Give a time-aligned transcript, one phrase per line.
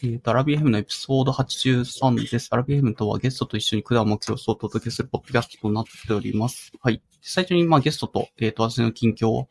[0.00, 2.48] えーと、アラビアヘムのエピソード83です。
[2.52, 6.70] アラビアヘムとはゲストと一緒に管目標をお届けするポッドキャストとなっております。
[6.80, 7.02] はい。
[7.20, 9.48] 最初に、まあ、ゲストと、えっ、と、私の近況を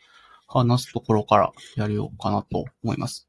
[0.47, 3.27] 話すところからやりようかなと思います。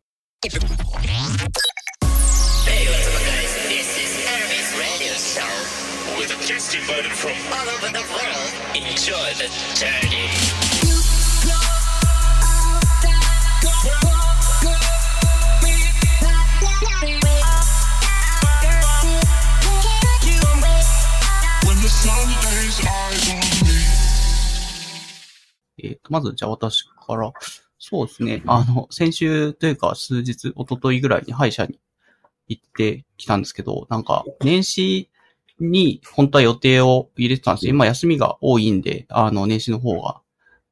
[9.80, 10.37] Hey,
[25.82, 27.32] えっ、と、まず、じゃあ私から、
[27.78, 28.42] そうですね。
[28.46, 31.78] あの、先週というか数日、一昨日ぐらいに歯医者に
[32.48, 35.10] 行ってきたんですけど、なんか、年始
[35.60, 37.70] に本当は予定を入れてたんですよ。
[37.70, 40.20] 今休みが多いんで、あの、年始の方が。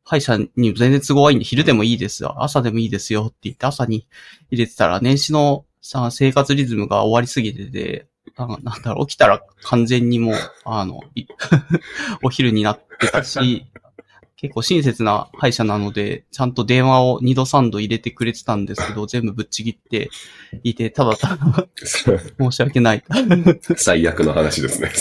[0.09, 2.37] 歯医者に全然都合がいいんで、昼でもいいですよ。
[2.38, 4.07] 朝でもいいですよって言って、朝に
[4.51, 10.34] 入れてたら、年始のさ、生活リズムが終わりすぎてて、なんだろう、起きたら完全にもう、
[10.65, 11.26] あの、い
[12.23, 13.66] お昼になってたし、
[14.37, 20.10] 結構親切な歯医者なので、ちゃんと電話を2度3度入れてくれてたんですけど、 全部ぶっちぎって
[20.62, 23.04] いて、ただただ 申し訳ない。
[23.76, 24.92] 最悪の話ですね。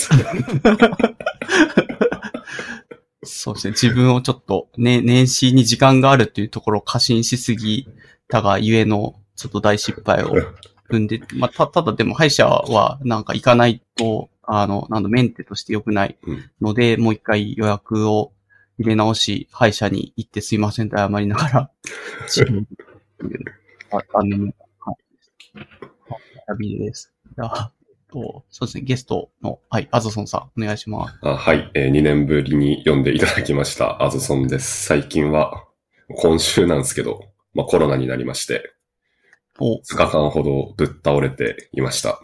[3.23, 3.71] そうですね。
[3.71, 7.89] 自分をちょっと、ね、年始に時間があるっていうところを過信しすぎ
[8.29, 10.33] たがゆえの、ちょっと大失敗を
[10.89, 16.17] 踏んで、まあ、た、ただでも歯医者はなんか行かないと、あの、なんだ、メンテとして良くない
[16.61, 18.31] ので、もう一回予約を
[18.77, 21.71] 入れ直し、歯医者に行ってすいませんと謝りながら、
[23.91, 24.45] あ、あの、
[24.79, 24.95] はい。
[26.47, 27.13] はい、ビです。
[27.35, 27.41] じ
[28.49, 31.19] そうですね、ゲストの、はい、アゾソンさん、お願いします。
[31.21, 34.85] あはい、えー、2年ぶりに読んでいただきました、アゾソンです。
[34.85, 35.65] 最近は、
[36.17, 37.19] 今週なんですけど、
[37.53, 38.73] まあコロナになりまして、
[39.59, 42.21] お、2日間ほどぶっ倒れていました。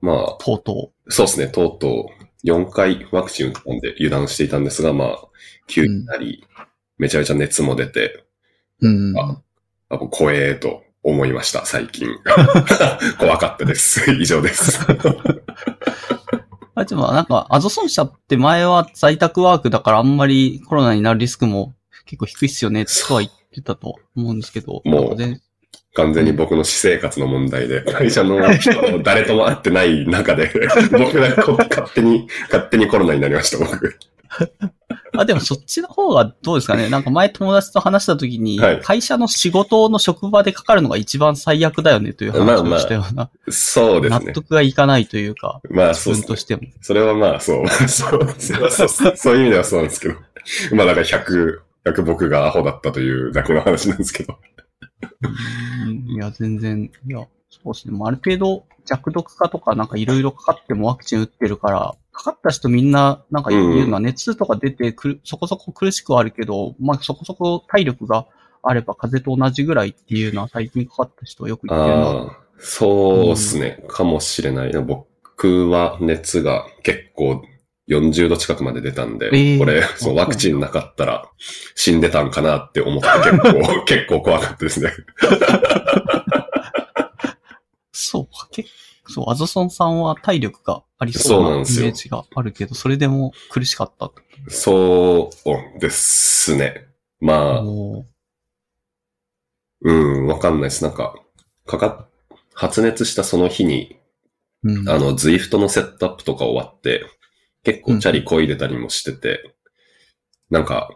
[0.00, 5.18] まあ、とうとそうですね、とうとう4回ワクチン打ったんで油断していたんですが、まあ、
[5.66, 6.44] 急になり、
[6.98, 8.24] めちゃめちゃ熱も出て、
[8.80, 8.88] う。
[8.88, 9.18] うん。
[9.18, 9.40] あ
[9.90, 12.08] あ怖えと思いました、最近。
[13.18, 14.10] 怖かったです。
[14.12, 14.78] 以上です。
[16.74, 21.74] あ、でもなんか、アゾソン社って前は在宅ワークだからあんまりコロナになるリスクも
[22.06, 24.82] 結構低いっすよね、とは言ってたと思うんですけど。
[24.84, 25.16] もう
[25.94, 28.70] 完全に僕の私生活の問題で、会社の人
[29.02, 30.50] 誰とも会ってない中で、
[30.92, 33.96] 僕がこ勝手に、勝手にコロナになりました、僕。
[35.16, 36.88] あ、でもそっちの方がどうですかね。
[36.88, 44.26] なんか前友達と話した時に、はい会社の仕事の職場でかかるのが一番最悪だよねという話をしたような、そうですね。
[44.26, 46.26] 納得がいかないというか、まあ、自そうですね。
[46.26, 46.62] 分としても。
[46.80, 47.68] それはまあ、そう。
[47.68, 48.36] そう
[48.68, 50.14] そうそう そういう意味ではそうなんですけど。
[50.72, 54.38] まあ、だから100、100僕がアホだったというだけの話なんですけど。
[55.86, 57.98] うんいや、全然、いや、そうですね。
[58.02, 68.26] ある程度弱毒化とかなんかいろいろかかってもワクチン打ってるから、かかった人みんななんか言うのは熱とか出てくる、そこそこ苦しくはあるけど、まあそこそこ体力が
[68.62, 72.02] あれば風邪と同じぐらいっていうのは最近かかった人はよく言ってるな。
[72.02, 73.84] ああ、そうですね。
[73.88, 74.72] かもしれない。
[74.72, 77.42] 僕は熱が結構
[77.88, 81.28] 40度近くまで出たんで、えーこれ、そう、ワクチンなかったら
[81.74, 84.92] 死んでたんかなって思って 結構、結構怖かったですね。
[87.92, 88.70] そうか、結
[89.10, 94.14] そう、アゾソンさんは体力がありそそううなイメージがあるけど、それでも苦しかったと。
[94.48, 95.30] そ
[95.76, 96.86] うですね。
[97.20, 98.04] まあ、う
[99.92, 100.84] ん、わかんないです。
[100.84, 101.14] なんか、
[101.66, 103.98] かかっ、発熱したその日に、
[104.62, 107.04] うん、あの、ズイフトのセットアップとか終わって、
[107.64, 109.54] 結構チャリこいでたりもしてて、
[110.50, 110.90] なんか、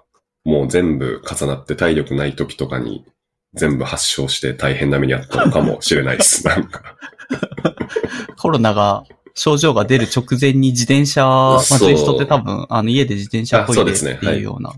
[0.44, 3.06] もう全部重なって体力ない時とかに
[3.54, 6.44] 全部発症して大変な目にあったのかもしれないです。
[6.46, 6.96] なんか。
[8.36, 9.04] コロナが、
[9.34, 14.72] 症状が出る直前に自転車、まあ、そういう人って多分、あの、家で自転車こいでっていうような、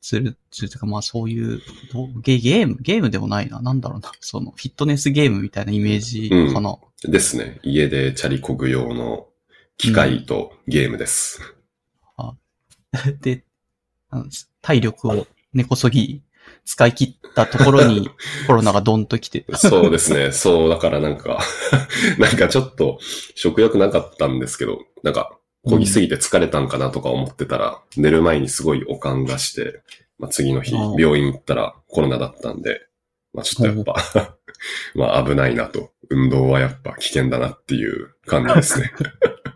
[0.00, 1.62] する、するというか、まあそういう、
[2.20, 3.62] ゲゲーム、ゲームでもないな。
[3.62, 4.12] なんだろうな。
[4.20, 6.76] その、フィットネスゲームみたいなイメージかな。
[7.04, 7.58] ですね。
[7.62, 9.28] 家でチャリこぐ用の
[9.76, 11.40] 機械とゲームです。
[13.20, 13.44] で、
[14.10, 14.26] あの
[14.62, 16.22] 体力を根こそぎ
[16.64, 18.08] 使い切ったところに
[18.46, 19.44] コロナがドンと来て。
[19.54, 20.32] そうですね。
[20.32, 21.40] そう、だからなんか、
[22.18, 22.98] なんかちょっと
[23.34, 29.82] 食欲なかったんですけど、なんか、漕ぎすぎて疲れたんかなとか思ってたら、寝る前にすごいおかんがして、
[30.18, 32.86] まあ、次の日、うん病院行ったらコロナだったんで、
[33.32, 34.36] まあちょっとやっぱ、
[34.94, 38.92] まあ危ないなと、運動はやっぱ危険だなっていう感じですね。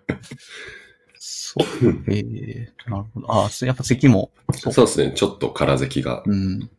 [1.19, 2.05] そう。
[2.09, 3.33] ええなるほど。
[3.33, 4.31] ああ、やっぱ咳も。
[4.53, 5.13] そうですね。
[5.15, 6.23] ちょっと空咳が。
[6.27, 6.71] うん。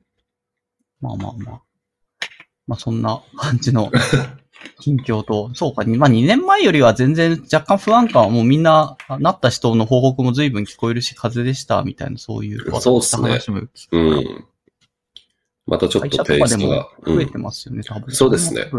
[1.01, 1.61] まあまあまあ。
[2.67, 3.91] まあそんな感じの
[4.79, 12.79] 近況と、そうか、まあ2年前よりは全然若干不安感はもうみんな、なった人の報告も随分聞こえるし、風邪でした、みたいな、そういう。
[12.79, 13.39] そうっすね
[13.91, 14.45] うん。
[15.65, 16.89] またちょっとテイストが。
[17.05, 18.13] 増えてますよね、多分。
[18.13, 18.69] そうですね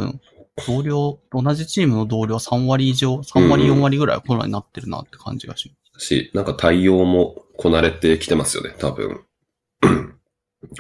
[0.67, 6.01] 同僚、同じチームの同僚3割以上、3割4割ぐらいはコロナになってるなって感じがしうん。
[6.01, 9.25] し、なんか対応もこなれてきてますよね、多分。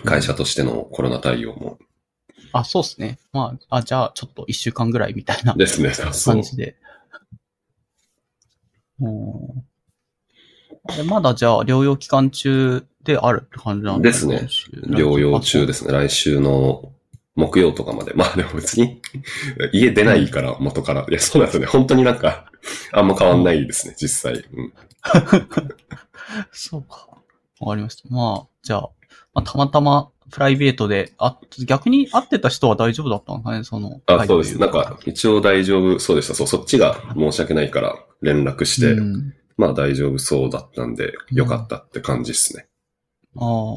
[0.05, 1.79] 会社としてのコロナ対応も。
[2.53, 3.19] あ、そうですね。
[3.33, 6.43] まあ、あ、じゃあ、ちょっと1週間ぐらいみたいなですね、感。
[6.43, 6.77] じで。
[9.01, 9.71] うん
[10.97, 14.49] でまだじゃあ、療養期間中であるって感じなんですね。
[14.87, 15.93] 療養中ですね。
[15.93, 16.93] 来週の
[17.41, 18.13] 木曜とかまで。
[18.15, 19.01] まあでも別に、
[19.73, 21.07] 家出ないから、元から。
[21.09, 21.67] いや、そうなんですよね。
[21.67, 22.51] 本当になんか、
[22.93, 24.45] あんま変わんないですね、実際。
[24.53, 24.73] うん。
[26.53, 27.09] そうか。
[27.61, 28.09] わかりました。
[28.09, 28.91] まあ、じゃあ、
[29.35, 34.01] まあ、たまたまプライベートで、あ、逆に会ってた人は大丈夫だったのかね、その。
[34.07, 34.59] あ、そうです。
[34.59, 36.35] 会なんか、一応大丈夫そうでした。
[36.35, 42.67] そう、そっちが申し訳ないから連絡して、うんまあ大丈夫そうだったんで、よかったって感じですね。
[43.37, 43.77] あ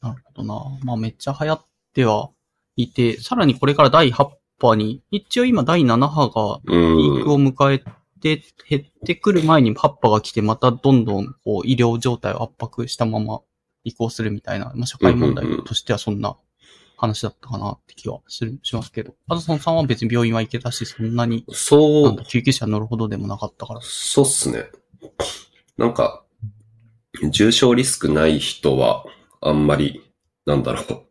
[0.00, 0.78] あ、なるほどな。
[0.84, 2.30] まあめっちゃ流行っては
[2.76, 4.28] いて、さらにこれから第8
[4.60, 7.32] 波に、一応今第7波がうピークん。
[7.32, 7.78] を迎え
[8.20, 13.40] て、減ってくる前に8波が来て、またどんどんこう医療状態を圧迫したまま
[13.84, 16.36] 移行するみたいな、まあ社会問題としてはそんな
[16.96, 19.14] 話だったかなって気はするしますけど。
[19.28, 23.80] アドソンさんは別に病院は行けたし、そんなに、そう救急車乗るほどでもなかったから。
[23.82, 24.70] そうっすね。
[25.76, 26.24] なんか、
[27.30, 29.04] 重症リスクない人は、
[29.40, 30.02] あんまり、
[30.46, 31.06] なんだろう。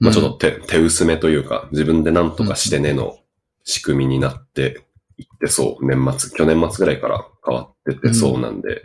[0.00, 3.18] まあちょっと手、手薄めというか、自分で何とかしてねの
[3.64, 4.84] 仕組みになって
[5.16, 8.82] いってそう、年末、去年末ぐらいから変わっててそうなんで、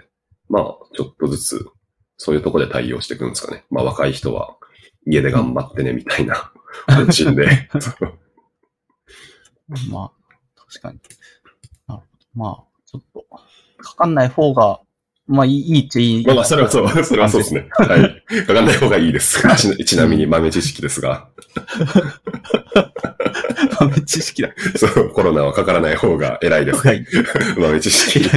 [0.50, 0.64] まあ
[0.96, 1.66] ちょっとずつ、
[2.18, 3.64] そういうとこで対応していくんですかね。
[3.70, 4.56] まあ若い人は
[5.06, 6.52] 家で頑張ってねみたいな
[6.88, 7.70] 方針で。
[9.90, 10.12] まあ、
[10.56, 11.00] 確かに。
[11.88, 12.28] なるほど。
[12.36, 13.26] まあ、ちょっと、
[13.78, 14.82] かかんない方が、
[15.28, 16.26] まあいい、いいっちゃいい。
[16.26, 17.68] まあまあ、それはそう、 それはそうですね。
[17.72, 18.46] はい。
[18.46, 19.42] かかんない方がいいです。
[19.58, 21.30] ちちなみに豆知識ですが、
[23.80, 24.50] 豆知識だ。
[24.76, 26.86] そう、コロナはかからない方が偉いです。
[26.86, 27.06] はい。
[27.58, 28.30] 豆知識。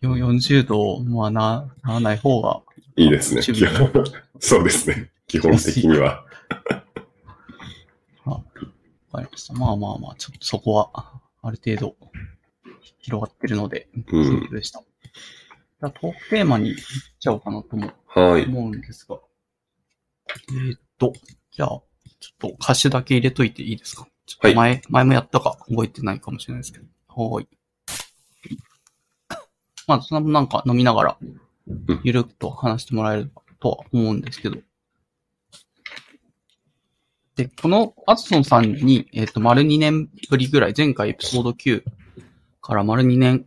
[0.00, 2.62] よ40度、まあな、ならない方が、
[2.96, 3.42] いいですね。
[4.40, 5.10] そうですね。
[5.26, 6.24] 基本的には。
[8.24, 8.40] わ
[9.12, 9.54] かりました。
[9.54, 10.90] まあまあまあ、ちょっとそこは、
[11.42, 11.96] ある程度、
[13.06, 14.80] 広がってるので、うんそうでした。
[14.80, 16.84] じゃあ、トークテーマに行っ
[17.20, 18.46] ちゃおうかなともはい。
[18.46, 19.20] 思うんですが。
[20.50, 21.12] えーっと、
[21.52, 24.08] じゃあ、ちょっと歌詞だけ入れといていいですか？
[24.26, 26.86] ちょっと前、前もやったか覚えてないかもしれないですけど。
[27.08, 27.48] はーい。
[29.86, 31.18] まあ、そのなんか飲みながら
[31.68, 33.30] うん、ゆるくと話してもらえる
[33.60, 34.56] とは思うんですけど。
[37.36, 41.84] で、このアツソンさんに、えっ、と、丸2年ぶりぐらい、前回エピソード9
[42.66, 43.46] から丸2年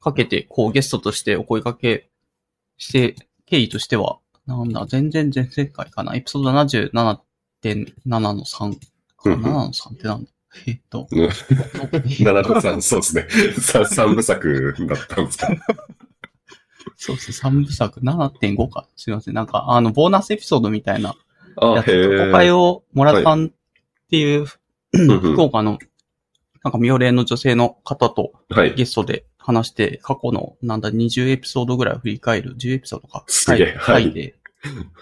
[0.00, 2.10] かけて、こうゲストとしてお声掛け
[2.76, 3.16] して、
[3.46, 6.14] 経緯としては、なんだ、全然前々回かな。
[6.14, 6.92] エピソード77.7
[8.06, 8.78] の3
[9.16, 9.30] か。
[9.30, 10.30] うん7の3ってなんだ
[10.66, 13.26] えっと、7と3、そうですね。
[13.60, 15.48] 三三部作だったんですか。
[16.96, 18.88] そうですね、3部作、7.5か。
[18.96, 19.34] すいません。
[19.34, 21.14] なんか、あの、ボーナスエピソードみたいな
[21.56, 22.50] あ、やつ、へ公開え。
[22.50, 23.50] を、モラさんっ
[24.10, 24.46] ていう、
[24.92, 25.78] 福岡の、
[26.64, 28.74] なんか、妙齢の女性の方とはい。
[28.74, 33.24] ゲストで話して、過去の、なんだ、20エピソードぐらいを振り返る、10エピソードか。
[33.26, 34.34] すげえはい回で、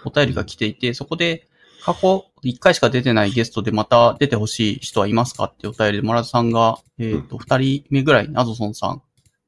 [0.04, 1.48] お便りが来ていて、そこで、
[1.84, 9.02] 過去1回しか出てないゲストでまた出てほしい人はいますかってお便りで、モラさんが、えっ、と、2人目ぐらいにアドソンさん、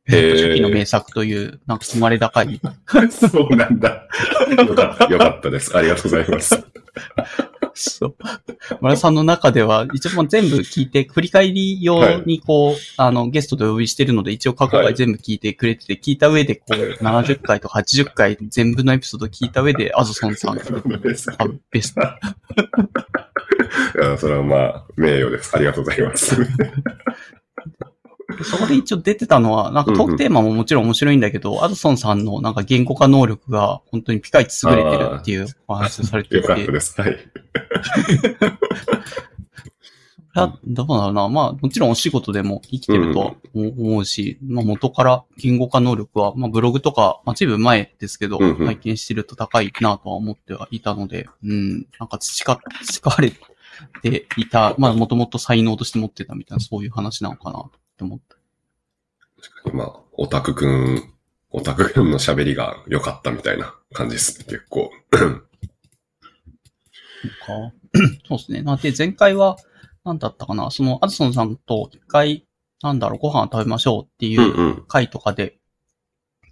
[0.06, 2.60] へー初期の名作という、なんか生まれ高い
[3.10, 4.08] そうなんだ。
[4.56, 5.76] よかった、よかったです。
[5.76, 6.64] ありがとうございます。
[7.78, 8.16] そう。
[8.80, 21.26] 村さんの中では、一応もう全部聞いて、振り返り用にこう、あの、ゲストでお呼びしてるので、一応過去回全部聞いてくれてて、聞いた上で、こう、70回とか80回全部のエピソード聞いた上で、 アズソンさん、多分ベス
[21.94, 22.02] ト。
[23.98, 25.54] いやそれはまあ、名誉です。
[25.54, 26.36] ありがとうございます。
[28.44, 37.00] そこで一応出てたのは、なんかトークテーマももちろん面白いんだけど、アズソンさんのなんか言語化能力が本当にピカイチ優れてるっていうお話をされていよかて、ったです。
[37.00, 37.16] はい。
[40.64, 41.28] どうだろうな。
[41.28, 53.32] まあ、もちろんお仕事でも生きてるとは思うし、まあ元から言語化能力は、まあブログとか、まあ随分前ですけど、うんうん拝見してると高いなとは思ってはいたので、うん、なんか培、培われ
[54.02, 57.70] ていた、まあもともと才能として持ってたみたいな、そういう話なのかなと
[58.04, 58.36] 思った。
[59.72, 61.14] まあ、オタクくん、
[61.50, 64.90] オタクくんの喋りが良かったみたいな感じですね、結構。
[67.46, 67.72] か
[68.28, 68.62] そうですね。
[68.62, 69.56] なので、前回は、
[70.04, 72.46] なんだったかな、その、アドソンさんと一回、
[72.82, 74.84] なんだろう、ご飯食べましょうっていうんううん。
[74.86, 75.58] 回とかで、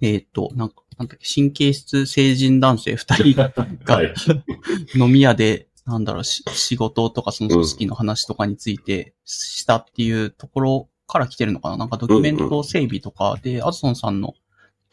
[0.00, 3.52] えっ、と、なんか、なんだっけ、神経質成人男性二人が
[3.86, 4.14] はい。
[4.94, 11.76] 飲み屋で、なんだろう、し仕事とかその組織の話とかについてしたっていうところから来てるのかな？
[11.76, 14.34] なんかドキュメント整備とかで、アドソンさんの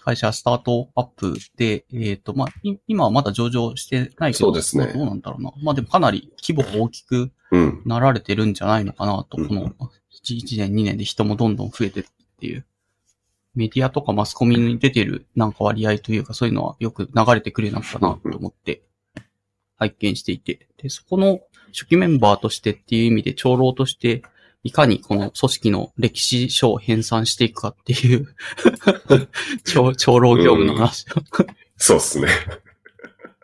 [0.03, 5.51] 会社スタートアップで、えっ、と、まあ、い今はまだ上場してないけど、そうですねどうなんだろうな。
[5.63, 7.81] まあでもかなり規模が大きくうん。
[7.85, 9.69] なられてるんじゃないのかなと、うんこの
[10.23, 12.65] 1年2年で人もどんどん増えてるっていう。
[13.55, 18.81] メディアとかマスコミに出てるなんか割合というかそういうのはよく流れてくるようになったなと思って
[19.77, 20.67] 拝見していて。
[20.77, 24.23] で、そこの初期メンバーとしてっていう意味で長老として
[24.63, 28.33] いかにこの組織の歴史書を編纂していくかっていう
[29.65, 31.21] 長長老業務の話を
[31.75, 32.29] そうっすね。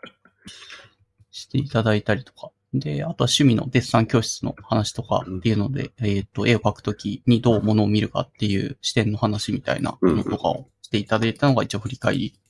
[1.30, 2.50] していただいたりとか。
[2.72, 12.40] で、あとは趣味のデッサン教室の話とかっていうので、えっ、と、絵を描くときにどうものを見るかっていう視点の話みたいなのとかをしていただいたのが一応振り返り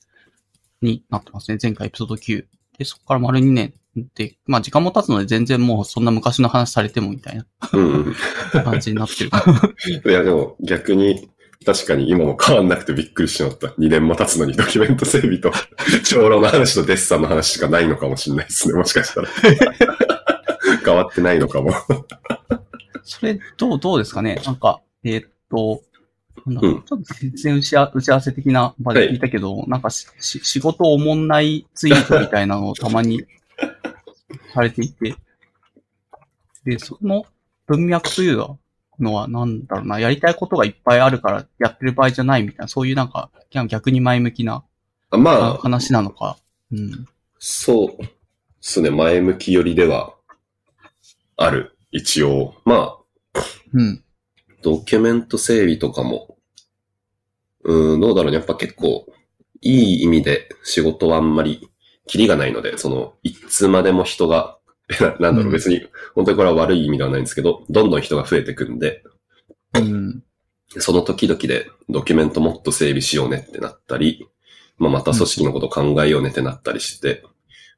[0.81, 1.57] になってますね。
[1.61, 2.45] 前回エピソード9。
[2.77, 8.15] で、そこから丸2年で、まあ時間も経つので全然もうそんな昔の話されてもみたいなうんうん。
[8.63, 9.29] 感じになってる。
[10.09, 11.29] いや、でも逆に、
[11.65, 13.67] 確かに今も変わんなくてびっくりしまった。
[13.67, 15.51] 2年も経つのにドキュメント整備と、
[16.03, 18.73] 長老の話とデッサンの話しかないのかもしれないですね。
[18.73, 19.27] もしかしたら。
[20.83, 21.71] 変わってないのかも。
[23.03, 24.41] それ、どう、どうですかね？
[24.45, 25.83] なんか、えーっと、
[26.47, 33.23] なんちょっと全然打ち合打ち合わせ的な場で聞いたけど、なんかしし仕事おもんないツイートみたいなのをたまに
[34.53, 35.15] されていて、
[36.65, 37.25] で、その
[37.67, 38.57] 文脈という
[38.99, 43.29] のは、なんだろうな、やりたいことがいっぱいあるからやってる場合じゃないみたいな、そういうなんか、
[43.67, 44.63] 逆に前向きな
[45.11, 46.37] あまあ、話なのか。
[46.71, 47.07] うん。
[47.37, 48.09] そうで
[48.61, 48.89] すね。
[48.91, 50.13] 前向き寄りでは
[51.35, 51.75] ある。
[51.91, 52.53] 一応。
[52.63, 52.97] ま
[53.35, 53.41] あ、
[53.73, 54.03] うん。
[54.61, 56.37] ドキュメント整備とかも、
[57.63, 58.37] うーん、どうだろうね。
[58.37, 59.05] やっぱ結構、
[59.61, 61.69] いい意味で仕事はあんまり、
[62.11, 64.57] キリがないので、その、いつまでも人が、
[64.99, 69.01] ななんだろううん別に、本当にこれは悪い意味ではないんですけど、どんどん人が増えてくんで、
[69.75, 70.21] うん。
[70.77, 74.27] その時々でドキュメントもっと整備しようねってなったり、
[74.77, 77.23] まあ、また組織のこと考えようねってなったりして、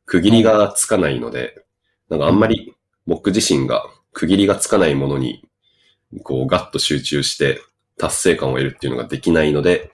[0.07, 1.63] 区切りがつかないので、
[2.09, 2.73] なんかあんまり
[3.05, 5.47] 僕自身が区切りがつかないものに、
[6.23, 7.61] こうガッと集中して
[7.99, 9.91] 達成感を得るっていうのができないので、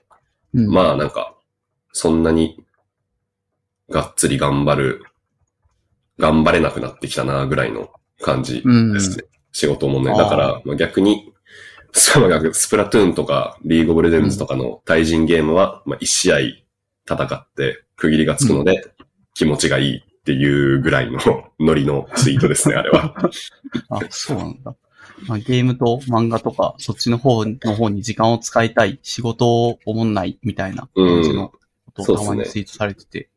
[0.54, 1.36] うん、まあなんか、
[1.92, 2.64] そんなに
[3.90, 5.04] がっつり頑張る、
[6.18, 8.92] 頑張れなくなってきたなぐらいの感じうん。
[8.92, 9.24] ですね。
[9.52, 10.16] 仕事もね。
[10.16, 11.32] だから、まあ、逆に、
[11.92, 12.12] ス
[12.68, 16.38] プラトゥーンとか、リーグオブレジェンズとかの対人ゲームは、まあ、一試合
[17.06, 18.94] 戦って区切りがつくので、
[19.34, 21.18] 気持ちがいいっていうぐらいの
[21.58, 23.14] ノリのツイートですね、あれは。
[23.90, 24.76] あ、そうなんだ。
[25.26, 31.52] まあ、ゲームと漫画とか、そっちの方の方に時間を使いたい、仕事を思んないみたいな感じの
[31.94, 33.30] ことをたまにツイートされてて、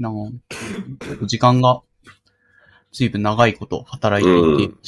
[0.00, 0.40] なん
[1.18, 1.82] か時間が
[2.92, 4.78] 随分長いこと働いていて、うん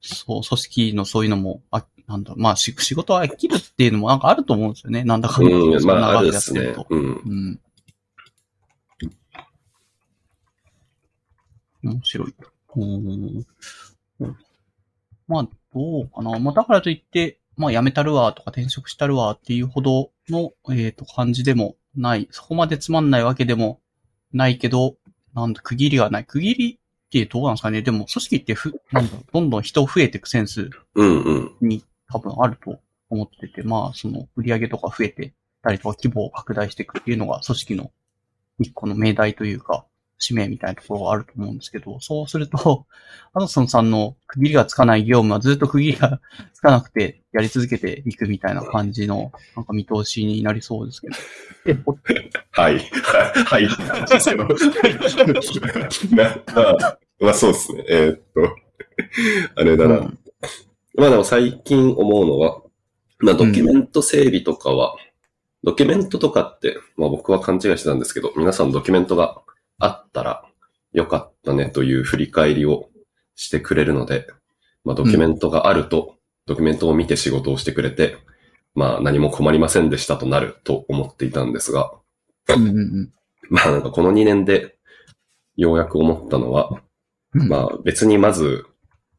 [0.00, 5.04] そう、組織のそういうのも、あ、なんだまあし仕事は飽きるっていうのもなんかあると思うんですよね。
[5.04, 6.74] なんだかんだうん、まあ、あるですね。
[6.88, 7.02] うん。
[7.02, 7.60] うん。
[11.82, 12.34] 面白い。
[12.76, 13.46] うーん。
[15.26, 16.38] まあ、どうかな。
[16.38, 22.28] まあ、だからといって、まあ、辞めたるわとか転職したるわっていうほどの、えっ、と、感じでもない。
[22.30, 23.80] そこまでつまんないわけでも
[24.32, 24.96] ないけど、
[25.34, 26.24] なんだ、区切りがない。
[26.24, 26.78] 区切りっ
[27.10, 27.82] てどうなんですかね？
[27.82, 31.52] でも、組織ってふ、なんだ、どんどん人増えていくセンスうんうん。
[31.60, 32.80] に多分あると
[33.10, 37.90] 思ってて、まあ、その売り上げとか増えてたりとか規模を拡大していくっていうのが組織の
[38.60, 39.86] 一個の命題というか、
[40.18, 42.86] 使命みたいなところがあると思うんですけど、そうすると、
[43.34, 46.20] アドソンさんの区切りがつかない業務はずっと区切りが
[46.52, 51.16] つかなくてやり続けていくみたいな感じの、なんか見通しになりそうですけど。
[51.66, 52.78] え、おはい。
[52.78, 52.80] はい。
[53.44, 53.68] はい。
[56.14, 57.84] なあまあそうですね。
[57.88, 58.56] えーっと、
[59.56, 59.98] あれだな。
[59.98, 60.18] うん
[60.98, 62.60] まあでも最近思うのは、
[63.20, 64.96] まあドキュメント整備とかは、
[65.62, 67.60] ドキュメントとかって、まあ僕は勘違い。
[67.60, 69.40] してたんですけど、皆さんドキュメントが
[69.78, 70.44] あったら
[70.92, 72.88] よかったねという振り返りを
[73.34, 74.26] してくれるので、
[74.84, 76.16] まあドキュメントがあると、
[76.46, 78.16] ドキュメントを見て仕事をしてくれて、
[78.74, 81.92] まあ何も困りませんでしたとなると思っていたんですが、
[82.48, 83.12] うんうん
[83.50, 84.76] まあなんかこの2年で
[85.56, 86.70] ようやく思ったのは、
[87.34, 87.48] うん。
[87.48, 88.66] まあ別にまず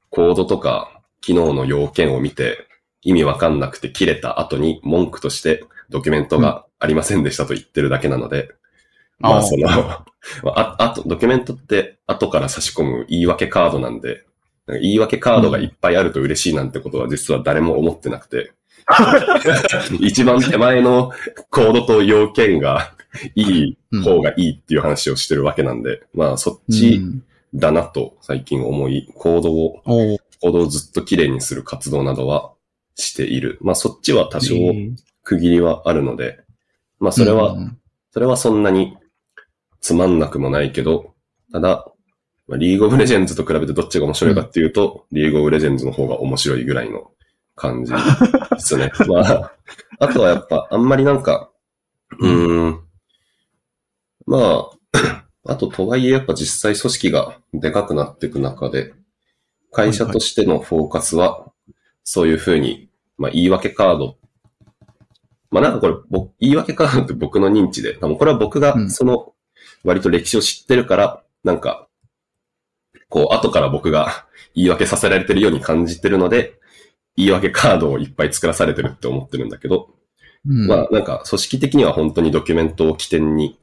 [0.10, 2.68] コードとか機能の要件を見て
[3.02, 8.50] 意味わかんなくて切れた後に文句としてドキュメントがありませんでしたと言ってるだけなので、
[9.20, 10.06] まあその、ま
[10.46, 14.26] あ、あ あと、ドキュメントって後から差し込む言い訳カードなんで、
[14.66, 18.52] なんか言い訳カードがいっぱいあると嬉しいなんてことは実は誰も思ってなくて、
[20.00, 21.12] 一番手前の
[21.50, 22.94] コードと要件が
[23.36, 27.24] いい方がいいっていう話をしてるわけなんで、まあそっちうん。
[27.56, 30.18] だなと最近思い、コードを、コー。
[30.42, 32.54] ドをずっと綺麗にする活動などは
[32.96, 33.58] している。
[33.62, 34.96] まあそっちは多少えー。
[35.24, 36.40] 区切りはあるので、
[37.00, 37.78] まあそれはうん。
[38.12, 38.96] それはそんなに
[39.82, 41.14] つまんなくもないけど、
[41.52, 41.86] ただ、
[42.48, 47.12] まあリーグオブレジェンズと比べてどっちが面白いかっていうと、リーグオブレジェンズの方が面白いぐらいの
[47.56, 47.98] 感じで
[48.60, 48.92] すね。
[49.08, 49.52] まあ、
[50.00, 51.52] あとはやっぱあんまりなんか、
[52.20, 52.80] うーん、
[54.26, 58.94] まあ、 あととはいえやっぱ実際組織がでかくなっていく中で、
[59.72, 61.52] 会社としてのフォーカスは、
[62.04, 64.20] そういうふうに、まあ言い訳カード
[65.52, 69.34] まあなんかこれ、僕言い訳カードって僕の認知で、多分これは僕がうんその
[69.84, 71.88] 割と歴史を知ってるから、なんか、
[73.10, 76.60] こう後から僕が 言い訳させられてるように感じてるので、
[77.16, 79.96] 言い訳カードをいっぱい作らされてるって思ってるんだけど、
[80.46, 80.68] うん。
[80.68, 83.60] まあなんか組織的には本当にドキュメントを起点に、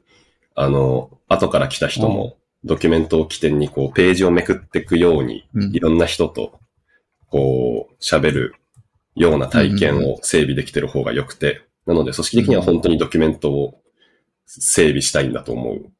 [0.55, 5.75] あの、後から来た人もドキュメントを起点にこうページをめくっていくように、うん。
[5.75, 6.59] いろんな人と
[7.29, 8.55] こう喋る
[9.15, 13.81] ような体験を整備できてる方が良くて、なので組織的には本当にドキュメントを
[14.45, 15.91] 整備したいんだと思う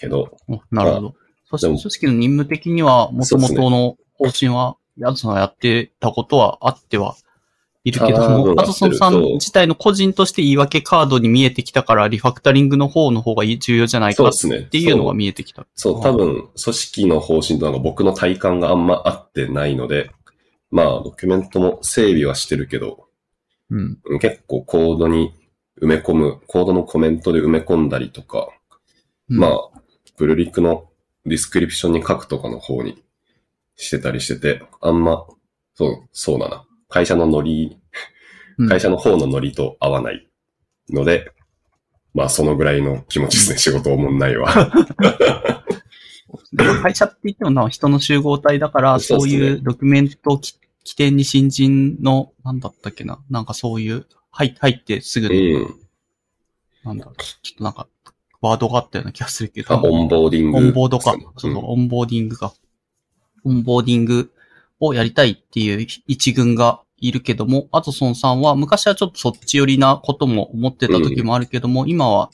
[0.00, 1.14] けど、おなるほど。
[1.50, 7.16] そしてでも組織の任務的には、もともとの方針は、ヤズさんがやってたことはあっては
[7.84, 14.32] いるけども、アトソンさんそう自体の個人として言い訳カードに見えてきたから、リファクタリングの方の方が重要じゃないかっ。
[14.70, 15.66] ていうのが見えてきた。
[15.74, 20.10] そう、多分、組織の方針となんか僕の体感があんま合ってないので、
[20.70, 23.08] まあ、ドキュメントも整備はしてるけど、
[23.70, 23.98] うん。
[24.04, 25.32] うん結構コードに
[25.80, 28.50] 埋め込む、コードのコメントで埋め込んだりとか、
[29.28, 29.79] まあ、
[30.20, 30.90] プルリクの
[31.24, 33.02] description に書くとかの方に
[33.74, 35.24] してたりしてて、あんま、
[35.72, 36.66] そう、そうだな。
[36.90, 37.78] 会社のノリ、
[38.58, 40.28] うん会社の方のノリと合わない
[40.90, 41.32] ので、
[42.12, 43.56] まあ、そのぐらいの気持ちですね。
[43.56, 44.52] 仕事おもんないわ。
[46.82, 55.80] 会社って言ってもな、人の集合体だから、そういうドキュメントき起点に新人の、なんだったっけな、なんかそういう、入入ってすぐうの、ん。
[56.84, 57.88] なんだろう、ちょっとなんか、
[58.40, 59.74] ワードがあったような気がするけど。
[59.74, 60.58] あ、オンボーディング。
[60.58, 61.12] オンボードか。
[61.12, 62.52] うんそうそう、オンボーディングか。
[63.44, 64.32] オンボーディング
[64.80, 72.30] をやりたいっていう一群がいるけども、アトソンさんは昔はちょっとそっち寄りなことも思ってた時もあるけども、今は、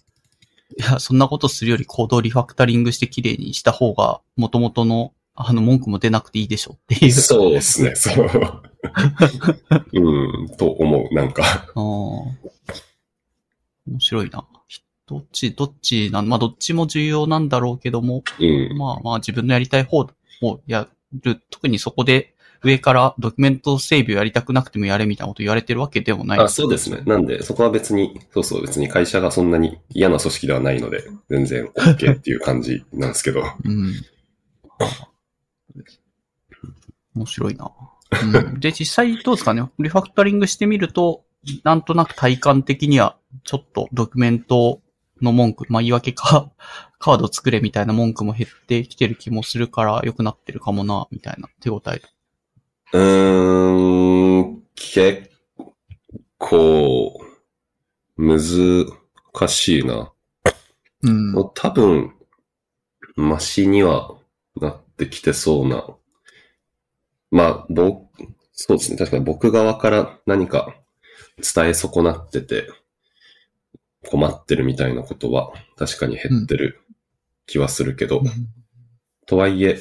[0.76, 7.12] いや、そんなことするよりコードをリファクタリングして綺麗にした方が、元々の、あの、文句も出なくていいでしょっていう。
[7.12, 8.26] そうですね、そう。
[9.92, 11.42] うん、と思う、なんか。
[11.74, 12.46] あー
[13.86, 14.44] 面白いな。
[15.06, 18.76] どっち、どっちなん、まあ、どっちも重要なんだろうけども、うん。
[18.76, 20.00] まあまあ自分のやりたい方
[20.42, 20.88] をや
[21.22, 21.40] る。
[21.50, 26.40] 特にそこで上からドキュメント整備をやりたくなくてもやれみたいなこと言われてるわけでもない。
[26.40, 27.02] あ、そうですね。
[27.06, 33.44] なんで、そこは別に、そうそう、別に会社がそんなに嫌な組織ではないので、全然 OK っていう感じなんですけど。
[33.64, 33.94] うん。
[37.14, 37.70] 面白いな。
[38.22, 39.62] うん、で、実際どうですかね？
[39.78, 41.24] リファクタリングしてみると、
[41.62, 44.80] なんとなく体感的には、ちょっとドキュメント
[45.22, 46.50] の文句、まあ言い訳か、
[46.98, 52.02] カード作れみたいな文句も減ってきてる気もするから良くなってるかもな、みたいな手応え。
[52.92, 55.30] うーん、結
[56.38, 57.20] 構、
[58.16, 58.86] 難
[59.48, 60.12] しいな。
[61.02, 61.50] うん。
[61.54, 62.14] 多分、
[63.14, 64.16] マシには
[64.60, 65.86] なってきてそうな。
[67.30, 68.06] まあ、僕、
[68.52, 68.96] そうですね。
[68.96, 70.74] 確かに僕側から何か
[71.54, 72.68] 伝え損なってて、
[74.06, 76.80] 困ってるみたいなことは確かに減ってる
[77.46, 78.22] 気はするけど、
[79.26, 79.78] とはいえ、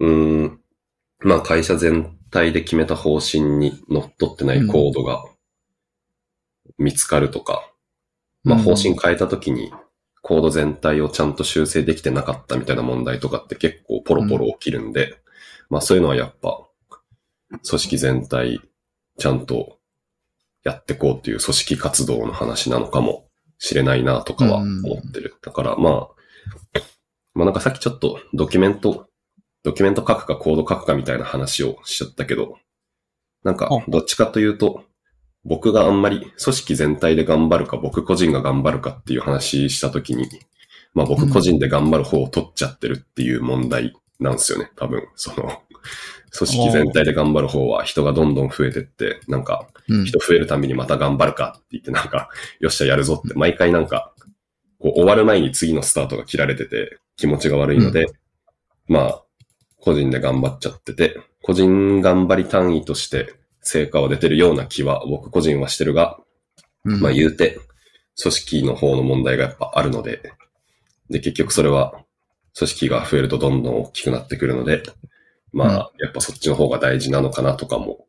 [0.00, 0.60] うーん、
[1.20, 5.24] まあ会社全体で決めた方針にのってないコードが
[6.78, 7.70] 見つかるとか、
[8.42, 9.72] まあ方針変えた時に
[10.22, 15.18] コード全体をちゃんと修正できてなかったみたいな問題とかって結構ポロポロ起きるんで、
[15.68, 16.66] まあそういうのはやっぱ
[17.50, 18.60] 組織全体
[19.18, 19.73] ちゃんと
[20.64, 25.36] やってこうっていう組織活動の話なのかもしれないなとかは思ってる。
[25.42, 26.08] だからまあ、
[27.34, 29.08] まあなんかさっきちょっとドキュメント、
[29.62, 32.56] ドキュメント書くかコード書くかみたいな話をしちゃったけど、
[33.44, 34.84] なんかあどっちかというと、
[35.44, 40.26] 僕があんまり組織全体で頑張るか僕個人が頑張るかっていう話したときに、
[40.94, 44.70] まあ僕個人で頑張る方を取っちゃってるっていう問題なんですよね。
[44.76, 45.62] 多分、その、
[46.36, 50.04] 組織全体で頑張る方は人がどんどん増えてって、なんかうん。
[50.04, 52.28] 人増えるためにまた頑張るかって言ってなんか、
[52.60, 54.12] よっしゃやるぞって毎回なんか、
[54.78, 58.06] こう終わる前に次のスタートが切られてて気持ちが悪いので、
[58.86, 59.22] まあ、
[59.80, 66.18] 個人で頑張っちゃってて、個人頑張り単位として成果は出てるような気は僕個人はしてるが、
[66.84, 67.00] うん。
[67.00, 67.58] まあ言うて、
[68.20, 70.32] 組織の方の問題がやっぱあるので、
[71.10, 71.94] で、結局それは、
[72.56, 74.82] 組織が増えるとどんどん大きくなってくるので、
[75.54, 78.06] まあ、やっぱそっちの方が大事なのかなとかも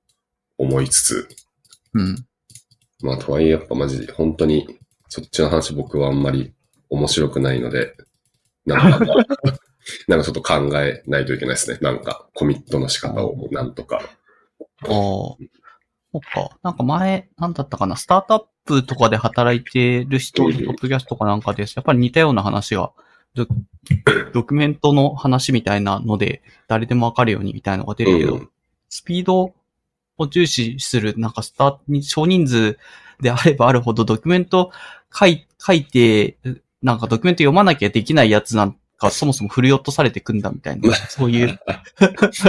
[0.57, 1.29] 思いつつ、
[1.93, 2.25] うん。
[3.01, 4.79] まあ、とはいえやっぱマジで、本当に、
[5.09, 6.53] そっちの話僕はあんまり
[6.89, 7.95] 面白くないので、
[8.65, 9.25] なんか、ま あ
[10.07, 11.77] なんかちょっと考えないといけないですね。
[11.81, 13.97] なんか、コミットの仕方をなんとか。
[13.97, 14.87] ああ。
[14.87, 15.37] そ
[16.17, 16.57] っか。
[16.63, 21.75] なんか前、なんだったかな、スタートアップとかで働いてる人、うんポッドキャストとかなんかです。
[21.75, 22.91] やっぱり似たような話が、
[23.35, 23.45] ド
[24.33, 28.49] ドキュメントの話みたいなので、誰でもわかるようにみたいなのが出るけど、うん。
[28.89, 29.53] スピード
[30.17, 32.77] を重視する、なんかスタートに少人数
[33.21, 34.71] であればあるほどドキュメント
[35.13, 36.37] 書い書いて、
[36.81, 41.59] なんかドキュメント読まなきゃできないやつなんかそもそも振り落とされてくんだみたいな、そういう、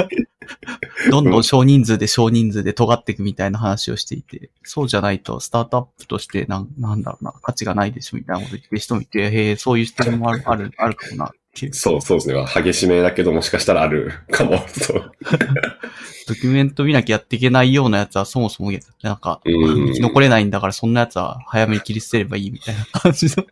[1.11, 11.33] どんどん少人数で少人数で尖っていくみたいな話をしていて、そうじゃないとスタートアップとしてなん、なんだろうな、価値がないでしょみたいなこと言ってる人もいて、へえ、そういう視点もある、ある、あるかもな。
[11.73, 12.47] そう、そうですね。
[12.55, 14.63] 激しめだけどもしかしたらある かも。
[14.69, 15.13] そう。
[16.29, 23.47] ドキュメント見なきゃやっていけないようなやつはそもそも、なんか、うん生き残れないんだからそんなやつは早めに切り捨てればいいみたいな感じの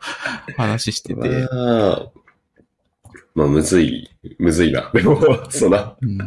[0.56, 1.20] 話してて。
[1.20, 2.06] まあ、
[3.34, 4.90] まあ、むずい、むずいな。
[4.94, 5.20] でも、
[5.50, 5.96] そうな。
[6.00, 6.18] うん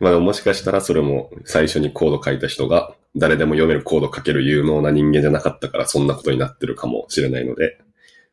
[0.00, 7.78] まあ、もしかしたらそれも最初にコード書いた人が誰でも読めるコード書ける有能な人間じゃなかったからそんなことになってるかもしれないので、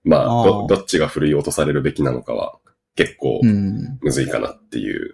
[0.03, 2.57] まあ、どどっちが振り落とされるべきなのかは
[2.95, 3.97] 結構うん。
[4.01, 5.13] むずいかなっていう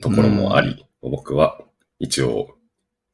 [0.00, 1.60] ところもあり、僕は
[1.98, 2.56] 一応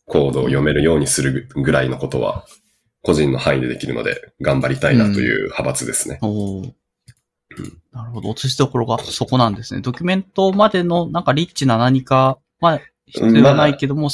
[0.04, 2.44] コードを読めるようにするぐらいのことは
[3.02, 6.18] 個人の範囲でできるので頑張りたいなという派閥ですね。
[6.22, 6.72] おー
[7.92, 8.30] なるほど。
[8.30, 9.80] 落としどころがそこなんですね。
[9.80, 14.08] ドキュメントまでのなんかリッチな何かは必要はないけども、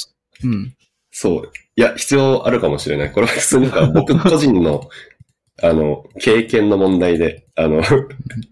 [0.44, 0.74] うん。
[1.11, 1.52] そう。
[1.76, 3.12] いや、必要あるかもしれない。
[3.12, 4.88] これは普通になんか僕個人の、
[5.62, 7.83] あの、経験の問題で、あの、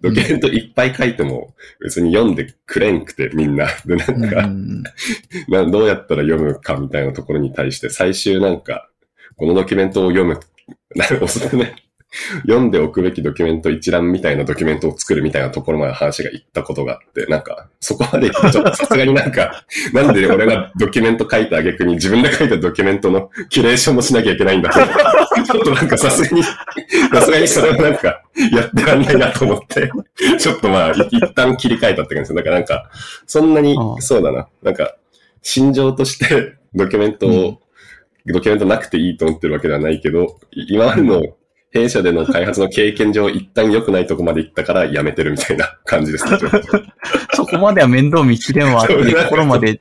[0.02, 3.66] ドキュメントいっぱい書いても別に読んでくれんくてみんな。
[3.86, 4.82] で、なうんんか、うん
[5.48, 8.88] などうやったら読むかみたいなところに対して最終なんか、
[9.36, 10.38] このドキュメントを読む、
[10.94, 11.74] なおすすめ、
[12.42, 24.94] 読んでおくべきドキュメント一覧みたいなドキュメントを作るみたいなところまで話がいったことがあって、なんか、そこまでちょっとさすがになんか、 なんで俺がドキュメント書いた挙句に自分で書いたドキュメントのキュレーションもしなきゃいけないんだと思って。
[25.52, 26.58] ちょっとなんかさすがに、さ
[27.22, 29.90] すがにそれはなんか、やってらんないなと思って、
[30.38, 32.34] ちょっとまあ、い一旦切り替えたって感じです。
[32.34, 32.90] だからなんか、
[33.26, 34.48] そんなにそうだな。
[34.62, 34.96] なんか、
[35.42, 37.60] 心情としてドキュメントを、
[38.26, 41.22] ドキュメントなくていいと思ってるわけではないけど、い今までの
[41.72, 46.38] 弊社での開発の経験上、一旦良くないとこまで行ったからやめてるみたいな 感じですね。
[47.34, 49.80] そこまでは面倒見きれんわっていうところまで、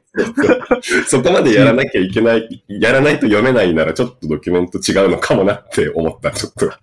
[1.07, 6.71] そこまでやらなきゃいけない、やらないと読めないならちょっとドキュメント違うのかもなって思った、ちょっと。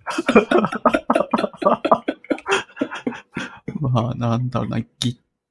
[3.79, 4.79] まあ、なんだろうな、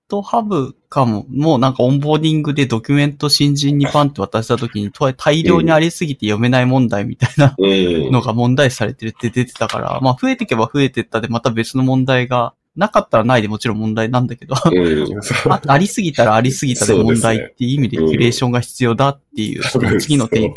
[0.09, 8.11] GitHub かも、もうなんかオンボーディングでドキュメント新人にパンって渡した時に、と大量にありすぎて読めない問題みたいなうん。
[8.13, 14.55] のが問題視されてるって出てたから、まあ増えていけば増えてったでまた別の問題が、なかったらないでもちろん問題なんだけど、
[15.49, 20.53] あありすぎたらありすぎたで問題っていう意味でキュレーションが必要だっていう、その次の点。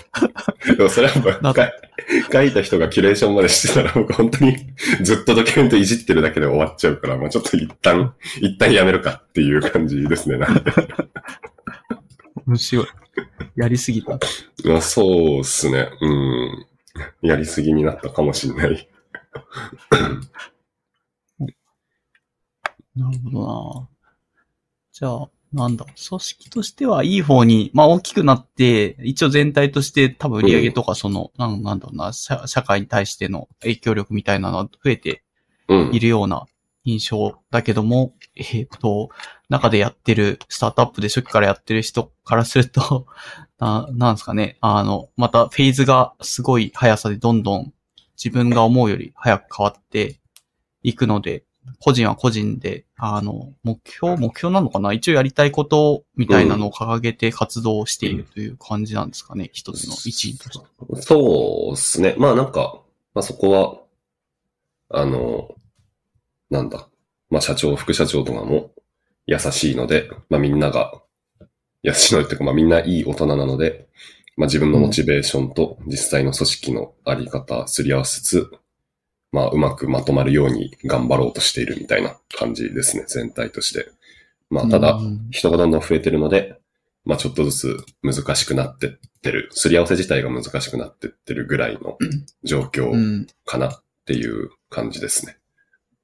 [0.90, 1.40] それは
[2.32, 4.58] 書いた人がキュレーションまでしてたら僕本当に
[5.02, 10.38] ずっとドキュメントいじってるだけで終わっちゃうから、まあちょっと一旦、一旦やめるかっていう感じですね。
[10.38, 10.64] なんで
[12.48, 12.88] 面白い。
[13.56, 14.18] やりすぎた。
[14.66, 15.90] まあそうっすね。
[16.02, 16.66] うん。
[17.22, 18.90] やりすぎになったかもしれない。
[22.96, 23.48] なるほど
[23.84, 23.90] な
[24.92, 35.24] じゃあ、なんだ、組織としてはいい方に、まあ大きくなって、一応全体として多分売り上げとかその、なんなんだろうな社、社会に対しての影響力みたいなのは増えて
[35.68, 36.00] うんい。
[36.00, 36.46] るような
[36.84, 39.10] 印象だけども、えっ、と、
[39.50, 43.08] 中でやってる、スタートアップで初期からやってる人からすると、
[43.60, 47.74] ななんですかね、あの、またフェーズがすごい速さでどんどん
[48.24, 50.20] 自分が思うより早く変わって
[50.84, 51.44] いくので、
[51.80, 54.94] 個人は個人で、あの、目標、目標なのかな？
[54.94, 61.02] 一応やりたいことみたいなのを掲げて活動しているという感じなんですかね、一つの一員として。
[61.02, 62.16] そうっすね。
[62.18, 62.82] まあなんか、
[63.14, 65.56] まあそこは、あの、
[66.50, 66.88] なんだ。
[67.30, 68.72] まあ社長、副社長とかも
[69.28, 71.02] 優しいので、まあみんなが、
[71.82, 73.88] 優しいのっていうかまあみんないい大人なので、
[74.36, 78.52] まあ自分のモチベーションと実際の組織のあり方すり合わせつつ、
[79.32, 83.92] まあうまくまとまるように頑張ろうとしているみたいな感じですね、全体として。
[84.50, 86.60] まあ、ただうん、人がどんどん増えてるので、
[87.06, 88.90] まあ、ちょっとずつ難しくなってっ
[89.22, 89.50] てる。
[89.52, 91.98] すり合わせ自体が難しくなってってるぐらいの
[92.44, 93.28] 状況うん。
[93.46, 95.38] かなっていう感じですね。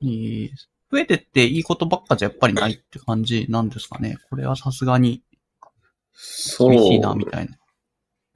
[0.02, 0.52] いい
[0.92, 4.18] 増えてっていいことばっかじゃやっぱりないって感じなんですかね。
[4.30, 5.24] これはさすがに
[6.16, 6.72] そう。
[6.72, 7.58] 厳しいな、みたいな。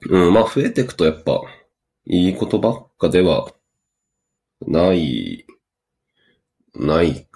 [0.08, 1.40] うん、まあ増えていくとやっぱ、
[2.06, 3.52] いいことばっかでは、
[4.66, 5.44] ない、
[6.74, 7.28] ない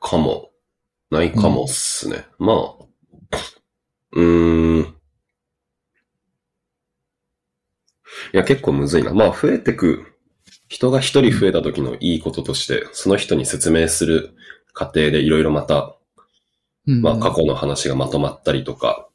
[0.00, 0.50] かも、
[1.10, 2.26] ないかもっすね。
[2.38, 2.84] まあ、
[4.12, 4.94] うーん。
[8.32, 9.12] いや、結構むずいな。
[9.14, 10.04] まあ増えてく、
[10.68, 14.34] 人が一人増えた時のいいこととして、その人に説明する
[14.72, 15.96] 過程でいろいろまた
[16.86, 19.08] うんまあ過去の話がまとまったりとか、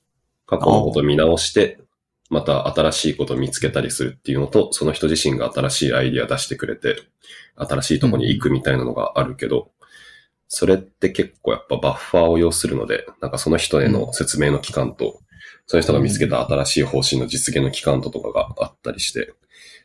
[0.47, 1.79] 過去のことを見直して、
[2.29, 6.97] また新しいことを見つけたりするっていうのと、その人自身が新しいアイディア出してくれて、
[7.55, 9.71] 新しいとこに行くみたいなのがあるけど、
[10.47, 15.19] それって結構やっぱバッファーを要するので、なんかその人への説明の期間と、
[15.65, 19.33] その人が見つけた新しい方針の実現の期間ととかがあったりして、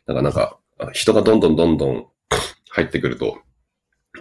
[0.05, 0.57] だかなんか、
[0.93, 2.07] 人がどんどんどんどん
[2.69, 3.39] 入ってくると、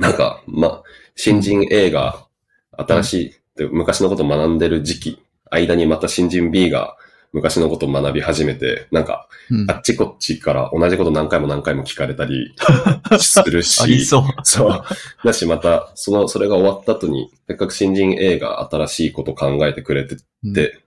[0.01, 0.83] なんか、ま、
[1.15, 2.27] 新人 A が
[2.73, 3.15] 新し
[3.59, 6.97] い、昔のことを学んでる時期、間にまた新人 B が
[7.35, 9.71] 昔のことを学び始めて、なんか、うん。
[9.71, 12.55] あっちこっちから同じこと何回も何回も聞かれたり
[13.19, 14.23] するし、ありそう。
[14.45, 14.83] そう。
[15.25, 20.53] だし、また、その、それが終わった後に、せっかく新人 A が新しいこと考えてくれてうん。
[20.55, 20.79] て、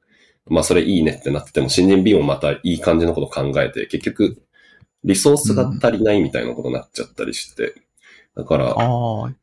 [0.48, 4.42] まあ、それいいねってなってても、新人 B もまたいい感じのこと考えて、結局、
[5.04, 7.76] リソースが足りないみたいなことになっちゃったりして、
[8.38, 8.76] だから、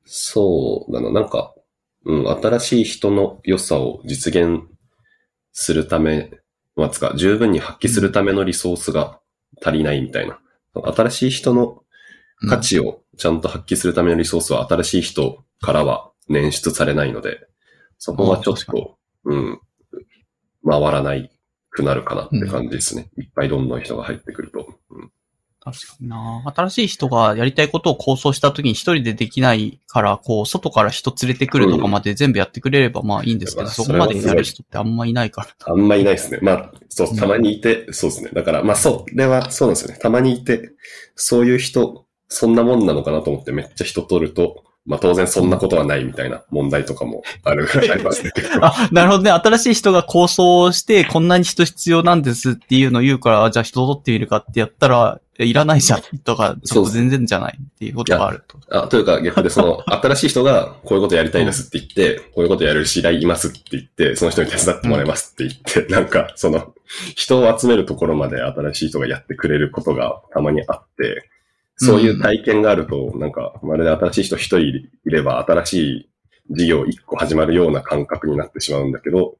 [0.07, 1.55] そうだな、なんか、
[2.07, 4.63] うん、新しい人の良さを実現
[5.53, 6.31] するため、
[6.77, 9.21] まあ、つか、十分に発揮するためのリソースが
[9.63, 10.41] 足りないみたいな。
[10.75, 11.83] 新しい人の
[12.49, 17.47] 価値をちゃんと発揮するためのリソースは新しい人からは捻出されないので、
[17.99, 19.61] そこはちょっと、うん、
[20.65, 21.31] 回らない
[21.71, 23.11] くなるかなって感じですね。
[23.19, 24.67] いっぱいどんどん人が入ってくると。
[24.91, 25.11] うん
[25.65, 26.43] 確かにな。
[26.55, 35.49] 新しい人がやりたいことを構想した時に一人でできないから、こう、外から人連れてくるとかまで全部やってくれればまあいいんですけど、まあそこまでやる人ってあんまいないから。
[35.65, 36.39] あんまいないですね。
[36.43, 38.31] まあ、そう、たまにいて、そうですね。
[38.35, 39.99] だから、まあ、そう、では、そうなんですよね。
[39.99, 40.71] たまにいて、
[41.15, 48.33] そういう人、そんなもんなのかなと思ってめっちゃ人取ると、まあ、当然そんなことはないみたいな問題とかもある、 ありますね。
[48.61, 49.31] あ、なるほどね。
[49.31, 58.59] 新しい人が構想して、こんなに人必要なんですっていうのを言うから、あじゃあ人取ってみるかってやったら、えいらないじゃんとか、ちょっと全然じゃないっていうことがあると。
[58.71, 66.75] あ、というか逆でその、新しい人がこういうことやりたいですって言って、こういうことやる知り合いいますって言って、その人に手伝ってもらいますって言って、なんか、その、
[67.17, 71.29] 人を集めるところまで新しい人がやってくれることがたまにあって、
[71.77, 76.11] そういう体験があると、なんか、まるで新しい人一人いれば、新しい
[76.51, 79.37] 事業一個始まるような感覚になってしまうんだけど、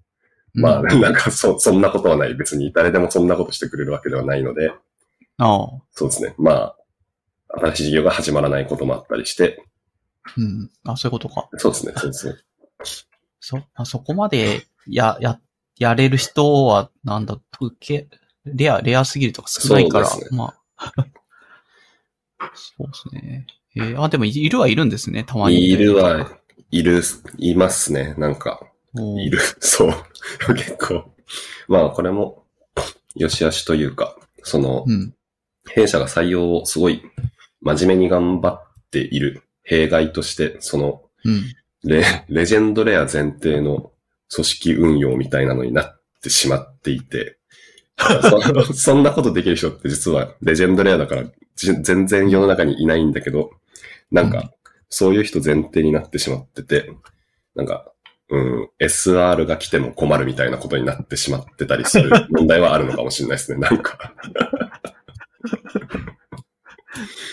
[0.55, 2.35] まあ、う んなんか、そ、そんなことはない。
[2.35, 4.73] 別に誰でもそんなことしてくれるわけではないので、
[5.39, 5.69] ああ。
[5.93, 6.35] そうですね。
[6.39, 6.77] まあ、
[7.49, 9.65] 新しい事業が始まらないこともあったりして、
[10.37, 10.71] うん。
[10.85, 11.49] あ、そういうことか。
[11.57, 12.35] そうですね、そうですね。
[13.41, 15.39] そ、あそこまで、や、や、
[15.79, 18.09] やれる人は、なんだ、受け、
[18.45, 20.95] レア、レアすぎるとか少ないから、ねまあ。
[22.55, 23.47] そうですね。
[23.77, 25.69] えーあ、でもい、いるはいるんですね、たまに。
[25.69, 26.39] いるは、
[26.71, 27.03] いる、
[27.39, 28.15] いますね。
[28.19, 28.61] なんか、
[28.95, 29.39] いる。
[29.61, 29.95] そう。
[30.55, 31.13] 結構。
[31.69, 32.45] まあ、これも、
[33.17, 35.15] 良し悪しというか、その、うん。
[35.71, 37.03] 弊社が採用をすごい
[37.63, 41.55] 真面目に頑張っている弊害として、その、うん。
[41.85, 43.93] レ、レジェンドレア前提の
[44.33, 47.39] 組織運用みたいなのになってしまっていて、
[48.65, 51.25] そ そんなことできる人って実はレジェンドレアだから
[51.57, 53.51] じ全然世の中にいないんだけど、
[54.11, 54.53] なんうんか、
[54.89, 56.91] そういう人前提になってしまってて、
[57.55, 57.91] なんか、
[58.31, 64.15] うん、SR が来ても困るみたいなことになってしまってたりする 問題はあるのかもしれないですね、なんか。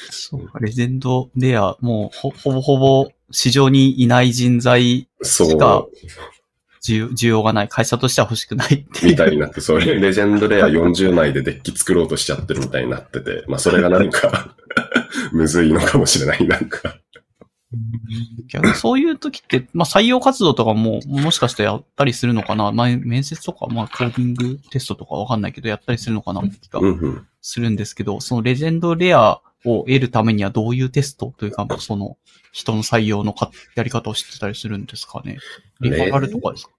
[0.10, 5.91] そうか、レジェンドレア、もう、ほ、ほぼほぼ市場にいない人材そしかう、
[6.82, 7.67] 需要がない。
[7.67, 14.56] 会社としては欲しくないってみたいになって、それ、レジェンドレア40枚でデッキ作ろうとしちゃってるみたいになってて、まあそれがなんか、
[15.32, 16.98] むずいのかもしれない、なんか。
[18.50, 22.72] 逆にそういう時って、まあ採用活動とかも、もしかしてやったりするのかな？
[22.72, 26.82] まあ面接とか、まあコーディングテストとかわかんないけど、やったりするのかなって気が。
[27.41, 32.17] するんですけど、そのレジェンドレアを得るためにはどういうテストというか、その
[32.52, 35.38] 人の採用のかやり方を知ってたりするんですかね？
[35.80, 36.72] リファラルとかですか？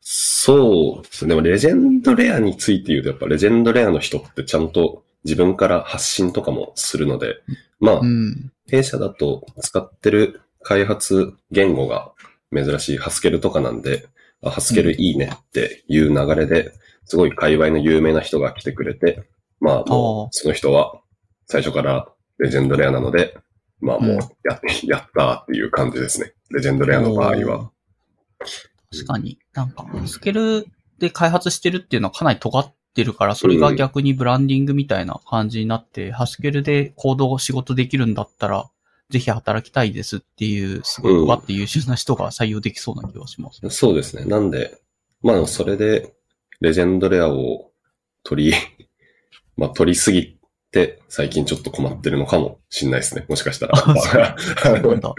[0.00, 1.30] そうですね。
[1.30, 7.36] でも、レジェンドレアについて言うと、やっぱレジェンドレアの人ってちゃんと自分から発信とかもするので、
[7.80, 8.50] まあう、ん。
[8.66, 12.12] 弊社だと使ってる開発言語が
[12.54, 14.06] 珍しいハスケルとかなんで、
[14.42, 16.72] あハスケルいいねっていう流れで、
[17.04, 19.24] すごい界隈の有名な人が来てくれて、
[19.60, 21.00] まあその人は
[21.46, 23.36] 最初からレジェンドレアなので、
[23.80, 26.32] まあもうや、やったーっていう感じですね。
[26.50, 27.70] レジェンドレアの場合は。
[28.92, 29.38] 確かに。
[29.54, 30.66] なんか、スケル
[30.98, 38.70] で開発してるっていうのはかなり尖ってるから、それが逆にブランディングみたいな感じになって、ハスケルで行動仕事できるんだったら、
[39.10, 43.60] ぜひ働きたいですっていう、すごい尖って優秀な人が採用できそうな気がします。
[43.70, 44.24] そうですね。
[44.24, 44.80] なんで、
[45.22, 46.14] まあそれで、
[46.60, 47.72] レジェンドレアを
[48.22, 48.54] 取り、
[49.56, 50.39] まあ取りすぎて、
[51.08, 53.24] 最近ちょっと困ってるのかもしんないですね。
[53.28, 53.82] もしかしたら。
[53.84, 53.92] な
[54.94, 55.14] んだ。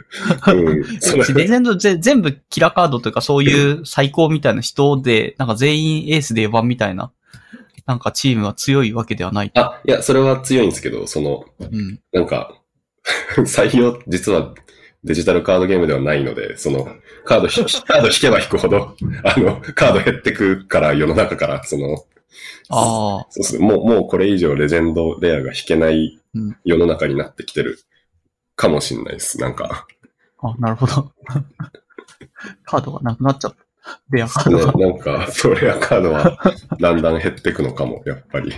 [0.53, 7.11] うんレジェンドぜ全部キラーカードというかそういう最高みたいな人で、なんか全員エースで4番みたいな、
[7.85, 9.51] なんかチームは強いわけではない。
[9.55, 11.99] あ、いや、それは強いんですけど、その、うん。
[12.13, 12.57] なんか、
[13.35, 14.53] 採用、実は
[15.03, 16.87] デジタルカードゲームではないので、その、
[17.25, 22.05] カードカード引けば引くほど、あの、カード減ってくから、世の中から、その、
[22.69, 23.65] ああ、そうですね。
[23.65, 27.79] もう、もうこれ以上レジェンドレアが引けないうん世の中になってきてる
[28.55, 29.39] かもしんないです。
[29.39, 29.87] なんか、
[30.39, 31.11] あ、なるほど。
[32.63, 33.57] カードがなくなっちゃった。
[34.11, 34.73] レアカーねドが。
[34.73, 36.37] なんか、それアカードは
[36.79, 38.53] だんだん減ってくのかも、やっぱり。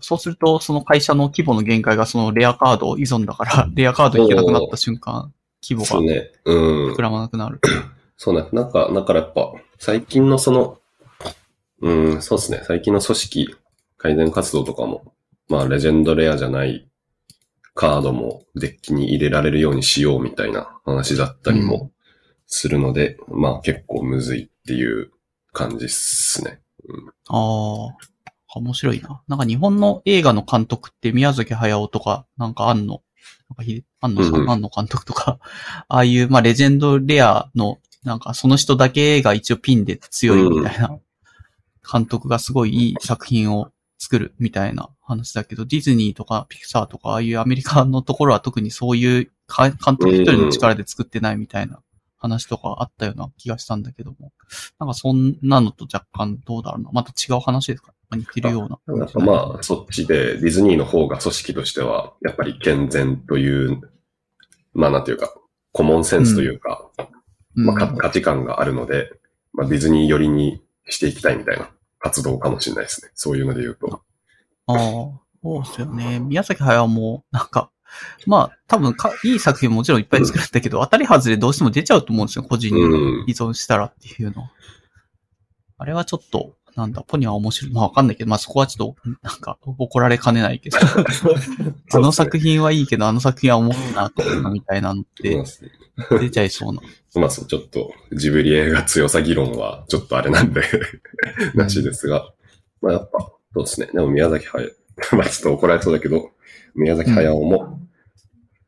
[0.00, 6.32] そうすると、その会社の規模の限界がそのレアカード依存だから、レアカード引けなくなった瞬間、規模がそうね。
[6.44, 7.02] うん膨。
[7.02, 7.60] らまなくなる。
[8.16, 8.48] そうね。
[8.52, 9.52] なんか、だからやっぱ、
[9.84, 10.78] 最近のその、
[11.82, 12.62] うん、そうですね。
[12.64, 13.54] 最近の組織
[13.98, 15.12] 改善活動とかも、
[15.50, 16.88] まあ、レジェンドレアじゃない
[17.74, 21.90] カードもデッキに入れられるようにしようみたいな話だったりも
[22.46, 25.10] するので、まあ結構むずいっていう
[25.52, 26.62] 感じっすね。
[27.28, 29.22] ああ、面白いな。
[29.28, 33.02] なんか日本の映画の監督って宮崎駿とか、なんか庵野、
[33.50, 35.38] なんかひで、庵野さうんうんん、庵野監督とか、
[35.88, 40.98] ああいう、まあレジェンドレアの、なんかその人だけが一応ピンで強いみたいな、
[41.90, 51.80] 監督がすごいいい作品を作るみたいな話だけど、ディズニーとかピクサーとか、ああいうアメリカのところは特にそういうか監督一人の力で作ってないみたいな
[52.16, 54.32] 話とかあったような気がしたんだけども、
[54.78, 56.90] なんかそんなのと若干どうだろうな。
[56.92, 57.92] また違う話ですか？
[58.14, 58.96] 似てるような。
[58.96, 63.80] なんかまあ、そっちでディズニーの方が組織としては、やっぱり健全という、
[64.72, 65.34] まあなんていうか、
[65.72, 67.06] コモンセンスというか、うん、
[67.54, 69.12] まあ、か価値観があるので、
[69.52, 73.10] まあ、ディズニー寄りにしていきたいみたいな活動かもしれないですね。
[73.14, 74.02] そういうので言うと。
[74.66, 76.18] ああ、そうですよね。
[76.20, 77.70] 宮崎駿も、なんか、
[78.26, 84.50] まあ、多分か、いい作品ももちろんいっぱい作るんだけど、当たり外れどうしても出ちゃうと思うんですよ、個人にうん依存したらっていうのは。
[85.78, 87.72] あれはちょっと、なんだ、ポニャは面白い。
[87.72, 90.78] まあわかんないけど、まあそこはちょっと、なんか、怒られかねないけど。
[91.92, 96.80] あの作品はいいけど、あの作品は重いな、とかみたいなのってま出ちゃいそうな。
[97.14, 100.62] あ、まあそう、ちょっと、ジブリ映画強さ議論は、ちょっとあれなんで、
[101.54, 102.32] なしですが。
[102.80, 103.18] まあやっぱ、
[103.54, 103.88] そうですね。
[103.92, 104.72] でも宮崎駿、
[105.16, 106.30] まあちょっと怒られそうだけど、
[106.74, 107.80] 宮崎駿も、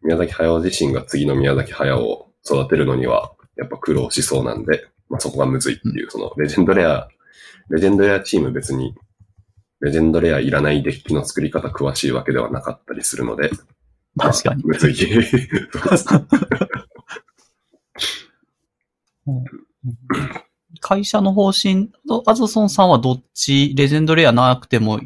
[0.03, 7.09] 宮崎駿自身が次の宮崎駿を育てるのには、やっぱ苦労しそうなんで、まあそこがむずいっていう、その、レジェンドレア、
[7.71, 8.95] レジェンドレアチーム別に、
[9.81, 13.51] レジェンドレアいらないデッキの作り方詳しいわけではなかったりするので、
[14.19, 14.65] 確かに。
[14.65, 14.95] むずい。
[20.81, 21.91] 会社の方針、
[22.27, 25.01] アゾソンさんはどっち、レジェンドレアなくても、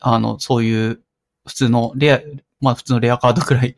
[0.00, 1.00] あの、そういう、
[1.46, 2.20] 普通のレア、
[2.60, 3.76] まあ普通のレアカードくらい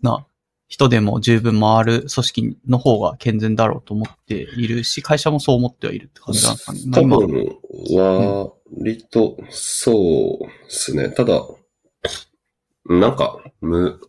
[0.00, 0.24] な
[0.68, 6.80] 人でも十分回る組織の方が健全だろうと思っているし、会社もそう思ってはいるって感じなんですかね。
[6.86, 7.58] まあ多今、分、
[7.90, 11.10] 割と、そうですね。
[11.10, 11.42] ただ、
[12.86, 14.00] なんか、む、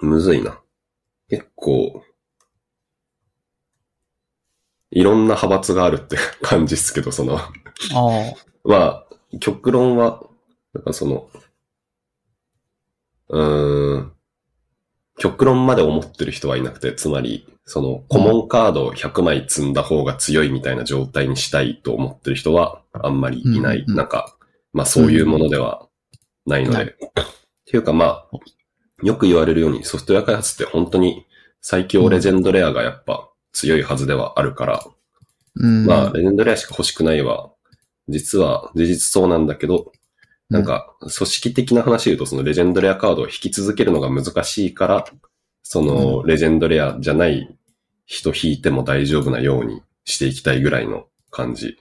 [0.00, 0.60] むずいな。
[1.28, 2.02] 結構、
[4.90, 7.50] いろんな派閥があるって感じですけど、その、ああ、
[8.64, 9.06] まあ、
[9.40, 10.22] 極論は、
[10.72, 11.30] なんかその、
[13.28, 14.12] うーん、
[15.18, 23.80] 極論まで思ってる人はいなくて、つまり、その、コモンカードを100枚積んだ方が強いみたいな状態にしたいと思ってる人はあんまりいない。
[23.80, 24.34] うんうんなんか、
[24.72, 25.86] まあそういうものでは
[26.46, 26.76] ないので。
[26.76, 26.90] ないっ
[27.66, 28.26] ていうかまあ、
[29.02, 31.26] よく言われるようにソフトウェア開発って本当に
[31.60, 34.84] 最強レジェンドレアがやっぱ強いはずではあるから、
[35.56, 35.84] うん。
[35.84, 37.50] まあ、レジェンドレアしか欲しくないは、
[38.08, 39.92] 実は事実そうなんだけど、
[40.48, 45.04] なんか、組織的な話で言うと、そのレジェンドレアカードを引き続けるのが難しいから、
[45.62, 47.57] その、レジェンドレアじゃない
[48.08, 51.78] 人引いても大丈夫なようにしていきたいぐらいの感じ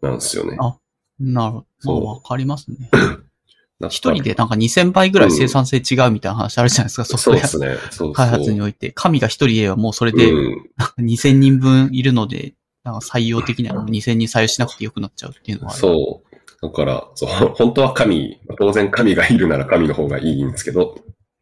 [0.00, 0.56] なんですよね。
[0.60, 0.78] あ
[1.18, 1.52] なる
[1.84, 2.04] ほど。
[2.04, 2.88] わかりますね。
[3.90, 7.78] 一人でなんか2000倍ぐらい生産性違うみたいな話あるじゃないですか、ソフトウェアそうですね。
[7.82, 8.12] そうそう。
[8.14, 8.92] 開発において。
[8.92, 10.70] 神が一人いればもうそれで、うん。
[10.76, 12.54] なんか2000人分いるので、
[12.84, 15.72] なんか採用的にはもう2000人採用しなくてよくなっちゃうっていうのは。
[15.74, 16.36] そう。
[16.62, 20.96] だから、そう、 本当は神、当然神がいるなら神の方がいいんですけど、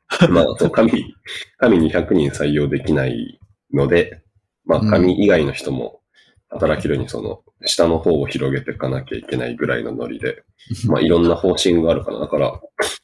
[0.31, 1.15] まあ、そう、神、
[1.59, 3.39] 神に100人採用できない
[3.75, 4.23] ので、
[4.65, 6.01] まあ、うん神以外の人も
[6.49, 10.45] 働けるように、その、下の方を広げていかなきゃいけないぐらいのノリで、
[10.87, 12.21] まあ、いろんな方針があるかな。
[12.21, 12.61] だから、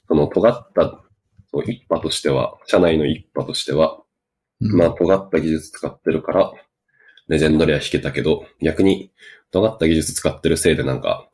[0.09, 1.05] その、尖った、
[1.53, 4.03] そう一派としては、社内の一派としては、
[4.61, 6.53] うんまあ、尖った技術使ってるから、
[7.29, 9.13] レジェンドレア弾けたけど、逆に、
[9.51, 11.29] 尖った技術使ってるせいでなんか、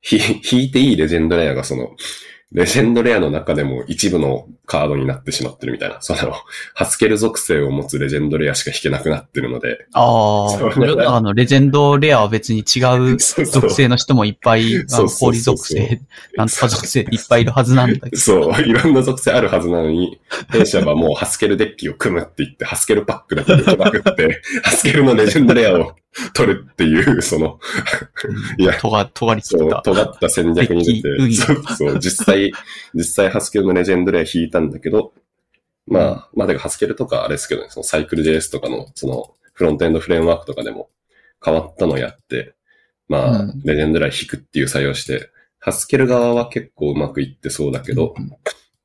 [0.00, 1.96] ひ、 弾いていいレジェンドレアがその、
[2.52, 6.02] レジェンドレアの中でも一部のカードになってしまってるみたいな。
[6.02, 6.32] その、
[6.74, 9.86] ハスケル属性を持つレジェンドレアしか弾けなくなってるので。
[9.94, 10.48] あ
[11.06, 16.02] あ、あの、レジェンドレアは別に違う属性の人もいっぱい、そうそう氷属性、
[16.36, 18.16] なんとか属性いっぱいいるはずなんだけど。
[18.18, 25.94] そう、いろんな属性あるはずなのに、弊社はもうハスケルデッキを組むって言って、ハスケルパックだけできまくって、ハスケルのレジェンドレアを
[26.34, 27.58] 取るっていう、その、
[28.58, 29.82] いや、とが、尖りつそう、いた。
[29.82, 32.52] 尖った戦略に出て、敵そう、そう、実際、
[32.94, 35.14] 実際ハスケルのレジェンドレア引いたんだけど、
[35.86, 40.90] まあ、まあ、だからハスケルとかあれですけどね、そのサイクル JS とかの、その、フロントエンドフレームワークとかでも
[41.44, 42.54] 変わったのやって、
[43.08, 43.62] まあ、うん。
[43.64, 48.14] レジェンドレア引くっていう作用して、ハスケル側は結構うまくいってそうだけど、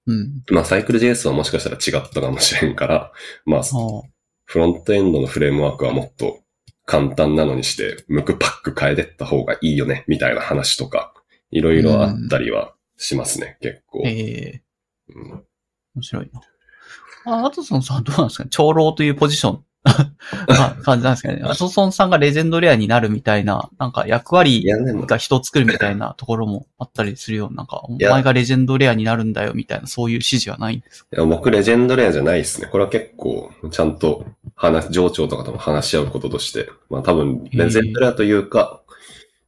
[0.05, 0.43] うん。
[0.49, 3.11] まあ、サイクル JS はもしかしたら違ったかもしれんから、
[3.45, 3.63] まあ。
[4.45, 6.39] フロントエンドのフレームワークはもっと
[6.88, 11.13] 簡単なのにして、ムクパック変えてった方がいいよね、みたいな話とか、
[11.51, 14.03] いろいろあったりはしますね、結構。
[14.05, 14.61] ええ
[15.09, 15.43] うん
[15.95, 16.41] 面白いな。
[17.25, 18.43] あ、アトソンさんはどうなんですか？
[18.45, 19.65] ね長老というポジション。
[20.49, 21.41] あ感じなんですかね。
[21.43, 24.65] アトソンさんがレジェンドレアになるみたいな、なんか役割
[25.05, 31.07] が人を作るみたいなところもあったりするような、なんか、おや前がレジェンドレアになるんだよみたいな、そういう指示はないんですか？
[31.15, 32.67] いや僕レジェンドレアじゃないですね。
[32.71, 34.25] これは結構、ちゃんと
[34.55, 38.81] 話、上長とかとも話し合うこととして、まあ多分、レジェンドレアというか、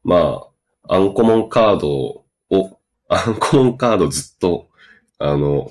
[0.03, 0.41] ま
[0.87, 2.25] あ、アンコモンカードを、
[3.09, 4.67] アンコモンカードずっと、
[5.17, 5.69] あの、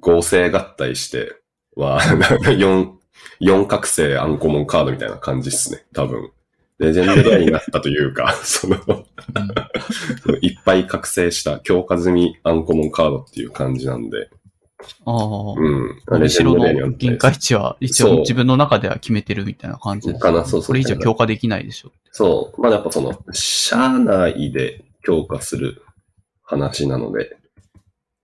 [0.00, 1.34] 合成合体して
[1.76, 2.90] は、4、
[3.40, 5.84] 四覚醒アンコモンカードみたいな感じっすね。
[5.92, 6.30] 多分。
[6.78, 8.76] レジェンドレアになったというか、 その、
[10.40, 14.30] いっぱい覚醒した強化済みアンコモンカードっていう感じなんで、
[15.04, 15.54] ああ。
[15.56, 16.20] うん。
[16.20, 20.20] レジェンドレアにはの限界値は一応自分の中では決めてるみたいな感じです。
[20.20, 21.92] かなそうそうこれ以上強化できないでしょ。
[22.12, 22.60] そう。
[22.60, 25.82] まあやっぱその、社内で強化する
[26.42, 27.36] 話なので、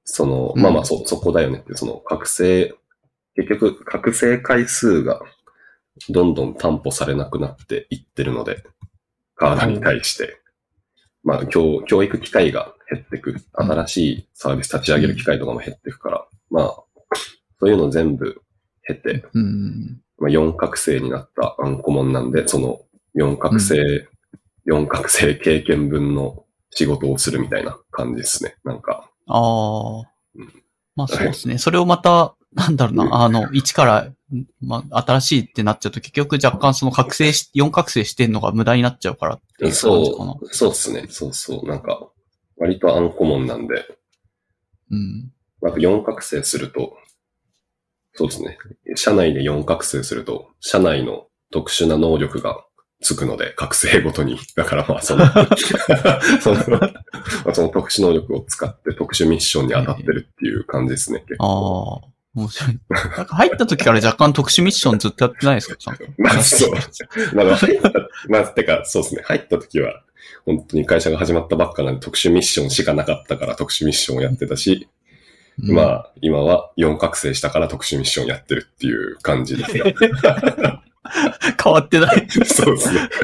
[0.04, 2.74] その、うんまあまあそ、そこだよねって、その、覚醒、
[3.36, 5.20] 結局、覚醒回数が
[6.08, 8.64] どんどん担保されなくなっていってるので、
[9.34, 10.40] カードに対して、
[11.22, 13.36] まあ教、教育機会が減ってく。
[13.52, 16.84] 新しいサービス立ち上げる機会とかも減ってくから、まあ、
[17.58, 18.42] そういうの全部
[18.86, 20.00] 経て、うん。
[20.18, 22.82] まあ、4覚醒になったアンコモンなんで、その
[23.16, 24.08] 4覚醒、
[24.66, 28.56] 4覚醒経験分の仕事をするみたいな感じですね。
[28.64, 30.62] なんか、ああうん。
[30.96, 31.58] まあそうですね。
[31.58, 34.12] それをまた、なんだろううんな、 あの、一から、
[34.60, 40.04] まあ、新しいってなっちゃうと結局若干その覚醒し、 4覚醒してんのが無駄になっちゃうからっていう感じかな。
[40.04, 41.06] そう、そうですね。
[41.10, 41.66] そうそう。
[41.68, 42.08] なんか、
[42.56, 43.84] 割とアンコモンなんで、
[44.90, 45.32] うん。
[45.62, 46.96] なんか4覚醒すると、
[48.14, 48.58] そうですね。
[48.94, 52.64] 社内で4覚醒すると、社内の特殊な能力が
[53.00, 54.38] つくので、覚醒ごとに。
[54.56, 55.26] だからまあ、その、
[56.40, 56.92] その、ま
[57.46, 61.20] あその特殊能力を使って特殊ミッションに当たってるっていう感じですね。
[61.26, 62.78] 結ああ構。、面白い。
[63.16, 65.76] なんか入った時から若干特殊ミッションずっとやってないですか？
[66.18, 66.70] まあ、そう。
[67.34, 67.92] まあ、入った、
[68.28, 69.22] まあ、てか、そうですね。
[69.24, 70.02] 入った時は、
[70.44, 74.88] 本当に会社が始まったばっかなんで特殊ミッションしかなかったから特殊ミッションをやってたし、
[75.62, 79.84] うんまあ、今は4覚醒したから特殊ミッションやってるっていう感じですよ。
[81.62, 82.26] 変わってない。
[82.44, 83.08] そうですね。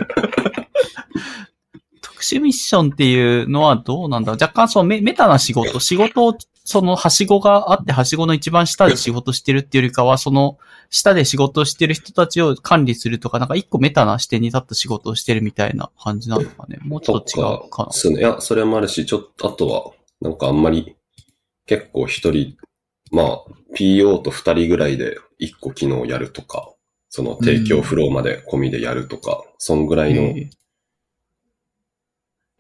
[2.03, 6.37] 特殊ミッションっていうのはどうなんだ若干そのメメタな仕事、仕事を、
[6.71, 10.57] その、はしごがあって、はしごの一番下で仕事してるっていうよりかは、その、
[10.89, 16.79] 下で仕事をしてる人たちを管理するとか、なんか一個メタな視点に立った仕事をしてるみたいな感じなのかね。
[16.83, 17.91] もうちょっと違うかな。
[17.91, 18.21] そうね。
[18.21, 19.91] いや、それもあるし、ちょっと、あとは、
[20.21, 20.95] なんかあんまり、
[21.67, 22.57] 結構一人、
[23.11, 23.45] まあ、
[23.77, 26.73] PO と二人ぐらいで一個機能やるとか、
[27.09, 30.60] その提供フローまで込みでやるとか、そんぐらいの、えー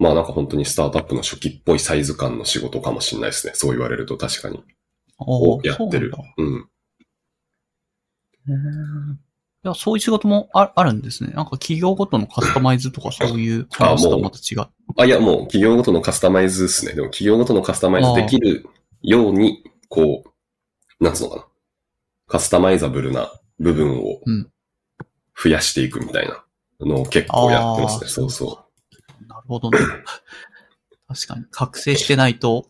[0.01, 3.53] まあなんか本当にスタートアップの初期っぽいサイズ感の仕事かもしれないですね。
[3.55, 4.65] そう言われると確かに。
[5.19, 6.43] をやってるそう。
[6.43, 6.69] うん。
[8.47, 9.19] なん
[9.63, 11.33] いや、そういう仕事もああるんですね。
[11.35, 14.69] なんか企業ごとのカスタマイズとかそういう話とはまた違う。
[14.97, 16.95] あ、いや、もう企業ごとのカスタマイズですね。
[16.95, 18.67] でも企業ごとのカスタマイズできる
[19.03, 20.25] ように、こ
[20.99, 21.47] う、なんつうのかな。
[22.27, 24.51] カスタマイザブルな部分をうん
[25.43, 26.45] 増やしていくみたいな
[26.81, 28.09] のを結構やってますね。
[28.09, 28.70] そうそう。
[29.51, 29.79] ほどね。
[31.09, 32.67] 確かに、覚醒してないと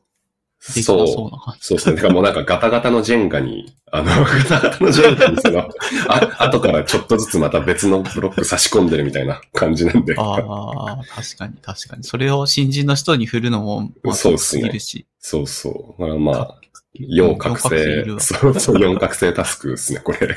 [0.75, 1.67] できなそうな感じ。
[1.69, 1.97] そうですね。
[1.97, 5.69] だからもうなんかガタガタのジェンガに、あの、 ガタガタのジェンガにその、
[6.09, 10.15] あ、後からちょっとずつまた別のブロック差し込んでるみたいな感じなんで。
[10.19, 12.05] ああ、確かに確かに。
[12.05, 14.71] それを新人の人に振るのも、まあ、そうっすね。
[15.19, 16.01] そうそう。
[16.01, 16.61] だからまあ、
[16.95, 20.19] 要覚醒そうそう、4覚醒タスクですね、これ。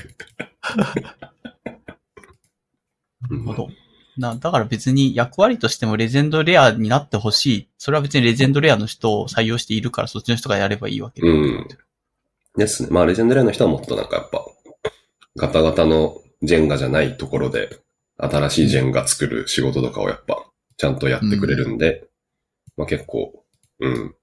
[3.22, 3.70] なるほど。
[4.18, 7.68] な、だから別に役割としてもレジェンドレアになってほしい。
[7.78, 11.28] それは別にレジェンドレアの人を採用しているからそっちの人がやればいいわけで。
[11.28, 11.68] うん
[12.56, 12.90] ですね。
[12.92, 14.46] まあ、レジェンドレアの人はもっとなんかやっぱ、
[15.36, 17.80] ガタガタのジェンガじゃないところで、
[18.18, 20.46] 新しいジェンガ作る仕事とかをやっぱ、
[20.78, 22.08] ちゃんとやってくれるんで、
[22.78, 23.44] まあ結構、
[23.80, 24.16] うん。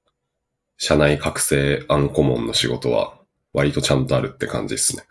[0.78, 3.18] 社内覚醒アンコモンの仕事は、
[3.52, 5.02] 割とちゃんとあるって感じですね。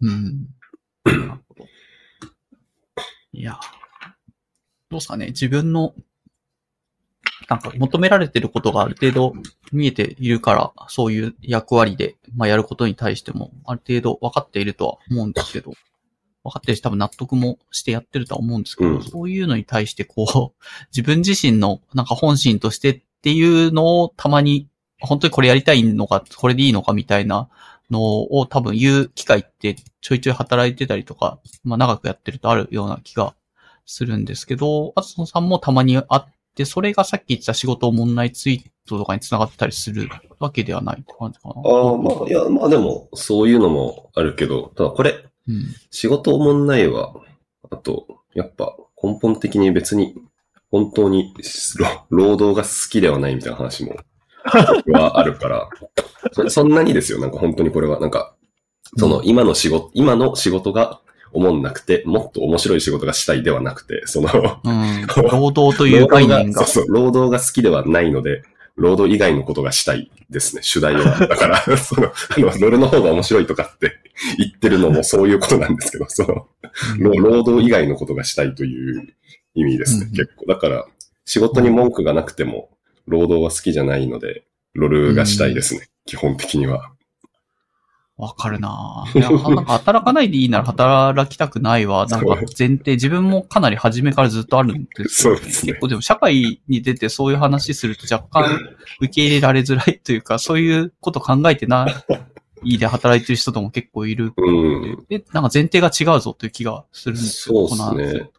[0.00, 0.46] うん。
[3.32, 3.58] いや、
[4.96, 5.26] どうですかね。
[5.26, 5.94] 自分の、
[7.48, 9.34] なんか求められてることがある程度
[9.70, 15.72] 見えているから、そういう役割で、まあやることに対しても、ある程度分かっているとは思うんですけど、
[16.44, 20.64] 分かってるし多分納得もしてやってるとは思うんですけど、うんそういうのに対してこう、
[20.96, 24.68] 自分自身のなんか本心としてっていうのをたまに、
[25.00, 27.50] 本当にこれやりたいのか、これでいいのかみたいな
[27.90, 28.00] の
[28.32, 33.34] を多分言う機会ってちょいちょい働いてたりとか、まあ長くやってるとあるような気が
[33.86, 40.08] するんですけど、あつのさんもたまにあって、それがさっき言ってた仕事問題ツイートとかに繋がってたりする
[40.38, 41.54] わけではないって感じかな。
[41.64, 45.66] ああ、まあ、いや、まあでも、そういうのもあるけど、ただこれ、うん。
[45.90, 47.14] 仕事おもんないは、
[47.70, 50.14] あと、やっぱ根本的に別に、
[50.70, 51.32] 本当に
[51.78, 53.96] 労労働が好きではないみたいな話も、
[54.84, 55.68] 僕はあるから、
[56.32, 58.34] そそんなにですよ、なんか本当にこれは、なんか、
[58.96, 61.00] その今の仕事、今の仕事が
[61.32, 64.28] 思んなくて、もっと面白い仕事がしたいではなくて、その、
[64.64, 65.06] うん。
[65.30, 66.64] 労働という概念が。
[66.64, 68.42] そうそう、労働が好きではないので、
[68.76, 71.18] 労働以外のことがしたいですね、主題は。
[71.26, 73.94] だから、その、あの、ロールの方が面白いとかって
[74.38, 76.46] 言ってるのもそういうことなんですけど、その、
[76.98, 79.14] 労労働以外のことがしたいという
[79.54, 80.46] 意味ですね、うん結構。
[80.46, 80.86] だから、
[81.24, 82.68] 仕事に文句がなくても、
[83.06, 86.92] 労働は好きじゃないので、ロールがしたいですね、基本的には。
[88.18, 89.18] わかるなぁ。
[89.18, 92.06] いや、なんか働かないでいいなら働きたくないわ。
[92.10, 98.58] なんか前提、自分もかなり初めからずっとあるんですよ、そうですね結構でも社会に出てそういう話すると若干
[99.00, 101.86] 受け入れられづらいというか、そういうこと考えてな
[102.62, 104.32] いで働いてる人とも結構いる。
[104.36, 105.06] うん。
[105.10, 107.68] で、なんか前提が違うぞという気がするんですよ。
[107.68, 108.30] そうですね。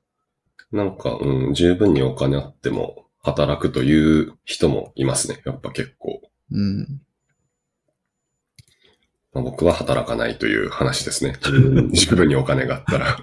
[0.71, 5.41] なんか、うん、十分にお金あっても働くという人もいますね。
[5.45, 6.21] やっぱ結構。
[6.51, 7.01] うん。
[9.33, 11.35] まあ、僕は働かないという話ですね。
[11.93, 13.17] 十分にお金があったら。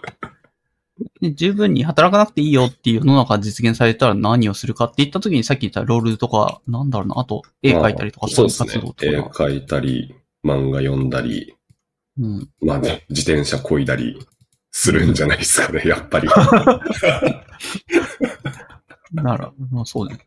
[1.20, 8.70] で十分に働かなくていいよっていう世の中が実現されたら何をするかって言った時にさっき言ったロールとか、なんだろうな、あと絵描いたりとかまあそうですね。
[9.02, 9.20] 絵。
[9.20, 11.56] 描いたり、漫画読んだり、
[12.18, 12.48] うん。
[12.60, 14.24] まあね、自転車漕いだり
[14.70, 16.28] するんじゃないですかね、 やっぱり。
[19.12, 20.18] なら、まあそうね。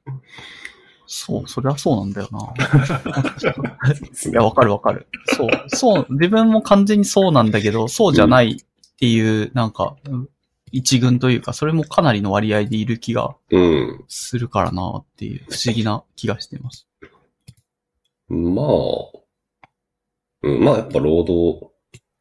[1.08, 2.54] そう、それはそうなんだよな。
[4.30, 5.08] いや、わかるわかる。
[5.36, 10.30] そう、そう、自分も完全にそうなんだけど、そうじゃないっていう、なんか、うん
[10.72, 14.04] 一軍というか、それもかなりの割合でいる気がうん。
[14.08, 16.88] するからなっていう不思議な気がしてます。
[18.28, 18.66] まあ、
[20.44, 21.72] うん、まあやっぱ労働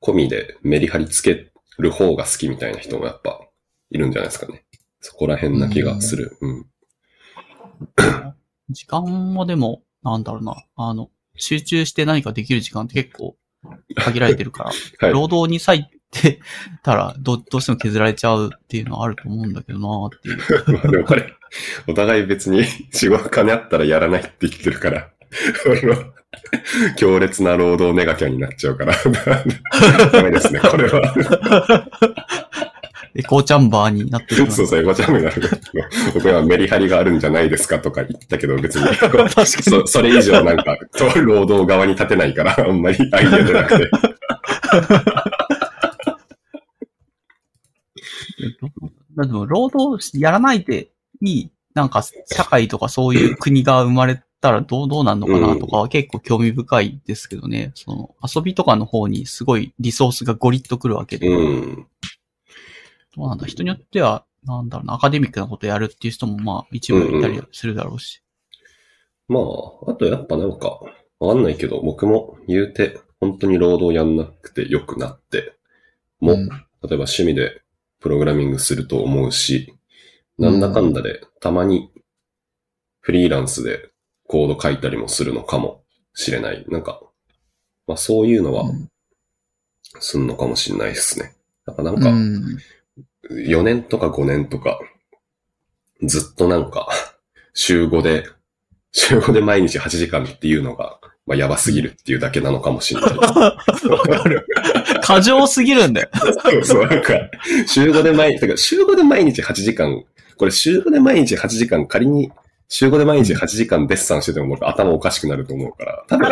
[0.00, 3.40] 込みでメリハリつける方が好きみたいな人もやっぱ
[3.90, 4.64] いるんじゃないですかね。
[5.00, 6.36] そこら辺な気がする。
[6.40, 6.66] うん。
[8.70, 13.36] 時間はでも、なんだろうな、あの、集中して何かできる時間って結構
[13.96, 15.12] 限られてるから、 はい。
[15.12, 16.40] 労働に割いて
[16.82, 20.38] たらど、どうしても削られちゃうっていうのはあると思うんだけどなっていう。
[20.72, 21.32] まあでもこれ、
[21.86, 25.10] お互い別に 仕事金あったらやらないって言ってるから、
[26.96, 28.94] 強烈な労働ネガキャになっちゃうから、
[30.12, 31.88] ダメですね、これは。
[33.18, 34.50] エコーチャンバーになってる。
[34.50, 35.42] そうそう、エゴチャムになる。
[36.14, 39.46] 僕はメリハリがあるんじゃないですかとか言ったけど、別に、 確かに。
[39.46, 40.76] そそれ以上なんか、
[41.16, 43.90] 労働側に立てないから、あんまりアイデア出なくて。
[49.16, 50.90] でも、労働やらないで
[51.22, 57.72] いい、なんか、社会とかそういう国が生まれたらどう、どうなんのかなとかは結構興味深いですけどね。
[57.74, 61.28] その、遊びとかの方にすごいリソースがゴリッとくるわけで。
[61.28, 61.86] うん。
[63.16, 68.22] どうなんだ人によっては、なんだろうな、アカデミックなことやるっていう人もまあ一部いたりするだろうし。
[69.28, 70.80] まあ、あとやっぱなんか、
[71.18, 75.54] わかんないけど、僕も言うて、本当に労働やんなくて良くなって、
[76.20, 76.48] も、うん
[76.82, 77.62] 例えば趣味で
[78.00, 79.74] プログラミングすると思うし、
[80.38, 81.90] なんだかんだで、たまに
[83.00, 83.90] フリーランスで
[84.28, 85.82] コード書いたりもするのかも
[86.14, 86.64] しれない。
[86.68, 87.00] なんか、
[87.88, 88.88] まあそういうのはうん
[90.00, 91.34] すんのかもしれないですね。
[91.66, 92.58] なんかなんうか、ん。
[93.30, 94.78] 4年とか5年とか、
[96.02, 96.88] ずっとなんか、
[97.54, 98.26] 週5で、
[98.92, 103.16] 週5で毎日8時間っていうのが、まあやばすぎるっていうだけなのかもしれない。
[103.16, 104.46] わかる。
[105.02, 106.08] 過剰すぎるんだよ。
[106.42, 107.14] そうそう、なんか、
[107.66, 110.04] 週5で毎、てか週5で毎日8時間、
[110.36, 112.30] これ週5で毎日8時間、仮に
[112.68, 116.28] 週5で毎日8時間デッサンしてても僕頭おかしくなると思うから、多分、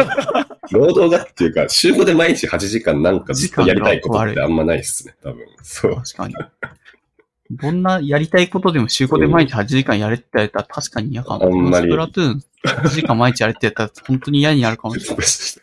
[0.72, 5.46] 労働がっていうか、週5で毎日8時間なんかずっとやりたいことってあんまないっすね、多分。
[5.62, 5.94] そう。
[5.96, 6.34] 確かに。
[7.56, 11.44] どんなやりたいことでも週5で毎日8時間やれって言われたら確かに嫌かも。
[11.44, 15.26] あんまりスプラトゥーン8時間毎日やれって言ったら本当に嫌になるかもしれない。
[15.26, 15.60] ス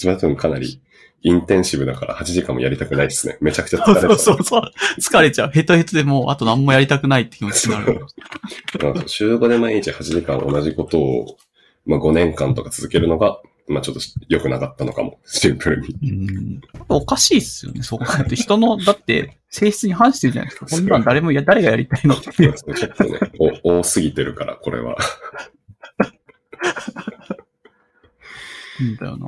[0.00, 0.80] プラトゥーンかなり
[1.22, 3.38] インテンシブだから8時間もやりたくないですね。
[3.40, 4.18] めちゃくちゃ疲れそうる。
[4.18, 4.62] そうそう。
[5.00, 5.50] 疲れちゃう。
[5.50, 8.06] ヘトヘトでもうあと何もやりたくないって気持ちになる。
[8.82, 11.36] まあ週5で毎日8時間同じことを、
[11.86, 16.10] まあ5年間とか続けるのが、まあちょっと良くなかったのかも、 シンプルに。
[16.10, 16.60] うん。
[16.88, 18.34] おかしいっすよね、そう考えると。
[18.34, 20.66] 人の、だって、性質に反してるじゃないですか。
[20.66, 22.54] こんなん誰もや、誰がやりたいのっていう。
[22.54, 23.18] ちょっとね、
[23.64, 24.96] お多すぎてるから、これは。
[28.82, 29.26] んだよな。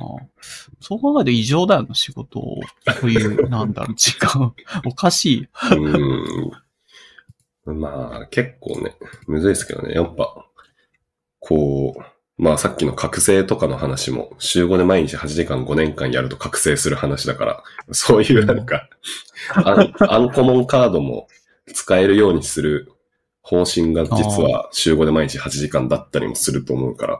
[0.79, 2.61] そう考えると異常だよな、仕事を。
[2.61, 2.61] こ
[3.03, 4.53] ういう、なんだろう、時間。
[4.85, 5.47] おかしい。
[7.65, 7.79] うん。
[7.79, 8.95] まあ、結構ね、
[9.27, 9.93] むずいですけどね。
[9.93, 10.45] やっぱ、
[11.39, 12.01] こう、
[12.41, 18.89] まあさっきの覚醒とかの話も、週5で毎日8時間5年間やると覚醒する話だから、そういうなんか、
[19.53, 21.27] アン アンコモンカードも
[21.71, 22.91] 使えるようにする
[23.43, 27.19] 方針が実は週5で毎日8時間だったりもすると思うから、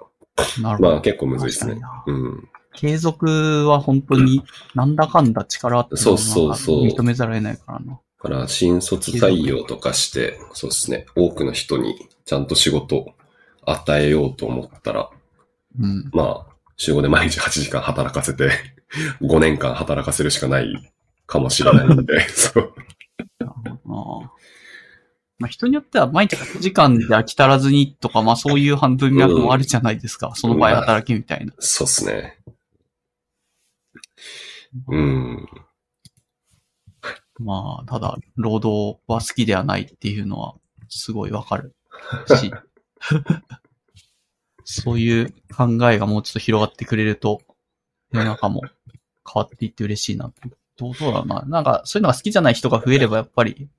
[0.59, 0.89] なるほど。
[0.89, 1.79] まあ結構むずいですね。
[2.07, 2.49] うん。
[2.73, 4.43] 継続は本当に、
[4.73, 6.85] なんだかんだ力あってそうそうそう。
[6.85, 7.93] 認めざるを得ないからな。
[7.93, 13.13] だから、新卒採用とかして、そうですね、多くの人にちゃんと仕事を
[13.65, 15.09] 与えようと思ったら、
[15.79, 16.09] うん。
[16.13, 18.51] まあ、週5で毎日8時間働かせて、
[19.21, 20.91] 5年間働かせるしかない
[21.25, 22.73] かもしれないんで、 そう。
[25.41, 30.33] まあ、人によっては毎日8時間で飽き足らずにとか、まあそういう半分脈もあるじゃないですか。
[30.35, 31.53] その場合働きみたいな。
[31.57, 32.37] そうっすね。
[34.87, 35.49] うん。
[37.39, 40.53] まあ、ただ、労働は好きではないっていうのは、
[40.89, 41.73] すごいわかる
[42.27, 42.51] し。
[44.63, 47.41] そういう考えがもうちょっと広がってくれると、
[48.11, 50.31] 世の中も変わっていって嬉しいな。
[50.77, 51.41] どうどうだろうな。
[51.47, 53.69] なんか、そういうのが好きじゃない人が増えれば、やっぱり、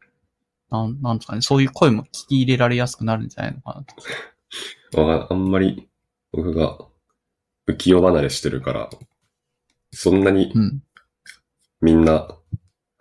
[0.71, 3.85] なん、なんですかね、そういう声も聞き入れられやすくなるんじゃないのかな
[4.93, 5.03] と。
[5.03, 5.89] わかあんまり
[6.33, 6.79] 僕が
[7.69, 8.91] 浮世離れしてるから、
[9.93, 10.83] そんなにうん。
[11.81, 12.29] みんな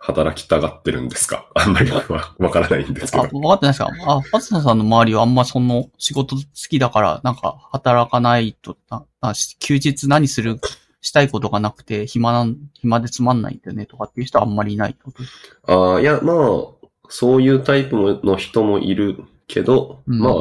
[0.04, 1.46] 働きたがってるんですか？
[1.54, 2.02] あんまりわ
[2.38, 3.38] わからないんですけあ、ど。
[3.40, 4.12] わかってないですか？
[4.12, 10.60] あ、パツナさんの周りはあんまその仕事好きだから、なんか働かないと、ななし休日何する、
[11.00, 14.96] したいことがなくて、暇なん、暇でつまんないんだよねとかっていう人はあんまりいない
[15.66, 20.32] ああ、いや、まあ、そういうタイプもの人もいるけど、うんまあ、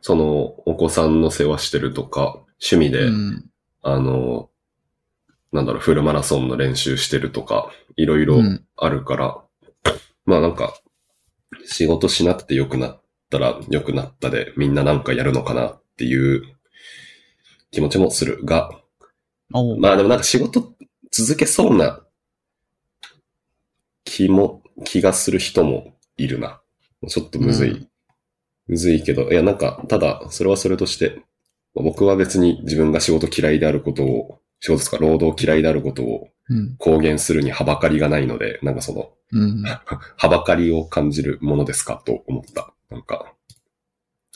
[0.00, 3.44] その、お子さんの世話してるとか、趣味で、うん。
[3.82, 4.48] あの、
[5.52, 9.42] なんだろう、フルマラソンの練習してるとか、いろいろうんあるから、
[10.24, 10.74] まあなんか、
[11.66, 16.42] 仕事しなくて良くなったら良くなったで、みんななんかやるのかなっていう
[17.70, 18.70] 気持ちもするが、
[19.78, 20.72] まあでもなんか仕事
[21.10, 22.00] 続けそうな
[24.04, 26.60] 気も、気がする人もいるな。
[27.08, 27.70] ちょっとむずい。
[27.70, 27.88] うん
[28.68, 31.22] むずいけど、いやなんか、ただ、それはそれとして、
[31.74, 36.76] まあ僕は別に自分が仕事嫌いであることを、仕事ですか、労働嫌いであることをうん。
[36.76, 39.62] 公言するにはばかりがないので、なんかその、うん。
[40.16, 42.72] はばかりを感じるものですかと思った。
[42.90, 43.32] なんか、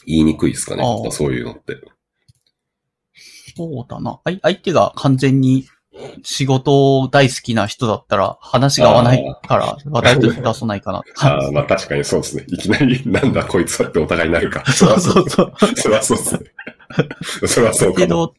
[0.06, 0.82] 言いにくいですかね。
[1.10, 1.76] そういうのって。
[3.56, 4.20] そうだな。
[4.42, 5.66] 相手が完全に
[6.22, 11.02] 仕事大好きな人だったら話が合わないから話題として出さないかな。
[11.20, 12.44] ああ、まあ確かにそうですね。
[12.48, 14.64] いきなり、なんだこいつはってお互いになるか。
[14.70, 15.52] そうそうそう。
[15.58, 16.40] そそうですね。
[17.46, 17.96] それはそうかも。
[17.96, 18.34] けど、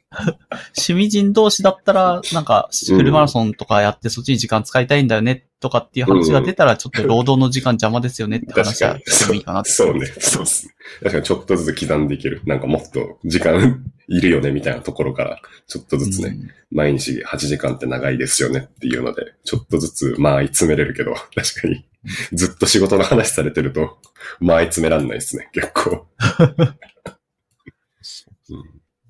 [0.77, 9.71] 趣味人同士だったら、なんか、フルマラソンとかやってそっちに時間使いたいんだよね、とかっていう話が出たら、ちょっと労働の時間邪魔ですよねって話はしてもいいかなって。
[9.71, 10.05] そうね。
[10.19, 10.73] そうですね。
[10.99, 12.41] 確かにちょっとずつ刻んでいける。
[12.45, 21.85] なんかもっと時間いるよねみたいなところから、ちょっとずつね、うん毎日8時間って長いですよねっていうので、ちょっとずつまあ、詰めれるけど、確かに。
[22.33, 23.99] ずっと仕事の話されてると、
[24.39, 26.07] 前詰めらんないですね、結構。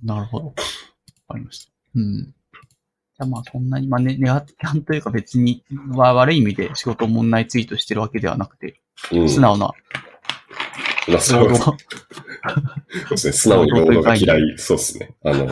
[0.04, 0.46] なるほど。
[0.48, 0.54] わ
[1.30, 1.72] かりました。
[1.96, 2.24] うん。
[2.24, 8.82] じゃあまあそんなに、まあね、ネガティブというか別に、は悪い意味で仕事を問題ツイートしてるわけではなくて、
[9.12, 9.30] うん。
[9.30, 9.74] 素直な
[11.08, 11.50] まあそう
[13.10, 13.34] ですね。
[13.34, 14.58] 素直に労働が嫌い。
[14.58, 15.16] そうですね。
[15.24, 15.48] あの、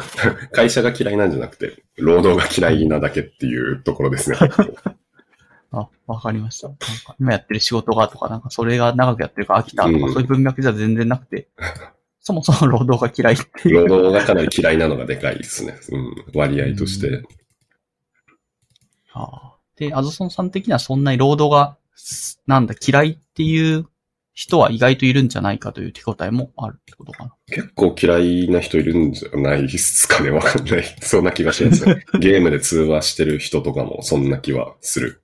[0.52, 4.38] 会社が嫌いなんじゃなくて、労働が嫌いなだけっていうところですね。
[5.72, 6.68] あ、わかりました。
[6.68, 11.48] なんか今やってる仕事がとか、なんかそれが長くやってるから飽きたとか、うんそういう文脈じゃ全然なくて、
[12.28, 13.88] そもそも労働が嫌いっていう。
[13.88, 15.78] 労働がかなり嫌いなのがでかいですね。
[15.92, 16.26] うん。
[16.34, 17.22] 割合として。
[19.14, 23.86] ああで、アゾソンさん的にはそんなに労働が、すなんだ、嫌いっていう
[24.34, 27.36] 人は意外といるんじゃないかという手応えもあるってことかな。
[27.46, 30.32] 結構嫌いな人いるんじゃないですかね。
[30.32, 30.84] わかんない。
[31.02, 32.04] そんな気がしますね。
[32.20, 35.22] ゲームで通話してる人とかもそんな気はする。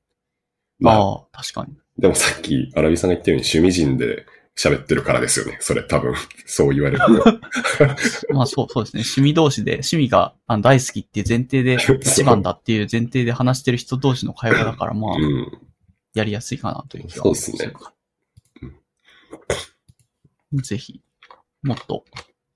[0.77, 1.75] まあ、ああ、確かに。
[1.97, 4.27] でもさっき、アラビさんが言ったように趣味人で
[4.61, 5.57] 喋ってるからですよね。
[5.59, 6.13] それ多分、
[6.45, 7.39] そう言われると。
[8.33, 9.01] まあそう、そうですね。
[9.01, 15.59] 趣味同士で、趣味があの大好きっていう前提で、 一番だっていう前提で話してる人同士の会話だから、まあ、うん。
[16.13, 17.73] やりやすいかなという気はそうですね
[20.55, 20.99] ぜひ、
[21.63, 22.03] もっと、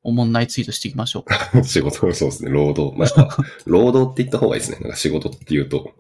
[0.04, 1.24] おもんないツイートしていきましょ
[1.56, 1.64] う。
[1.64, 2.52] 仕事、そうですね。
[2.52, 2.98] 労働。
[2.98, 4.80] まあ、労働って言った方がいいですね。
[4.82, 5.94] なんか仕事って言うと、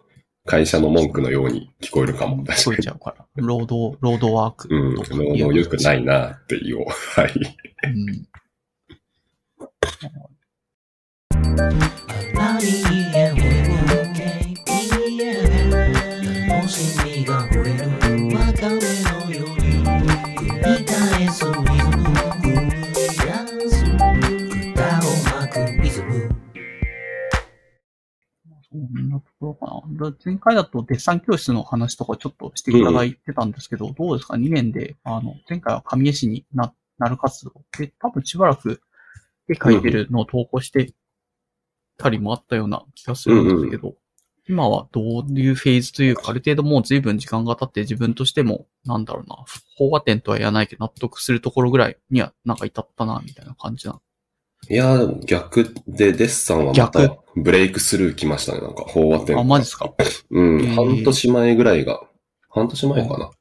[0.45, 2.43] 会社の文句のように聞こえるかも。
[2.45, 2.77] 聞こえ。
[2.77, 3.25] ちゃうから。
[3.35, 4.95] 労働、労働ワークうん。
[4.95, 6.85] 労働良くないなって言おう。
[6.85, 7.33] はい。
[7.85, 8.27] うん。
[16.47, 17.79] もし身が触れる
[18.35, 19.83] わかめのように
[20.35, 20.45] 繰
[20.77, 21.43] り返す
[28.95, 30.09] そんなところかな。
[30.09, 37.53] だ前回だとデッサン教室の話とかちょっとしていただいてたんですけど、どうですか ?2 年で、あの、前回は神江市にな、なる活動。
[37.77, 38.81] で、多分しばらく
[39.49, 40.93] 絵描いてるのを投稿して
[41.97, 43.95] たりもあったような気がするんですけど、
[44.47, 49.35] 今はどういうフェーズというか、ある程度もう随分時間が経って自分としても、なんだろうな、
[49.79, 53.99] 飽和点とは言わないけど納得するところぐらいにはなんか至ったな、みたいな感じな
[54.69, 57.19] いやー、でも逆でデッサンはまた逆？
[57.35, 58.61] ブレイクスルー来ましたね。
[58.61, 59.37] なんか、飽和点。
[59.37, 59.93] あ、マジですか？
[60.31, 60.73] うん、へー。
[60.75, 62.01] 半年前ぐらいが、
[62.49, 63.31] 半年前かな。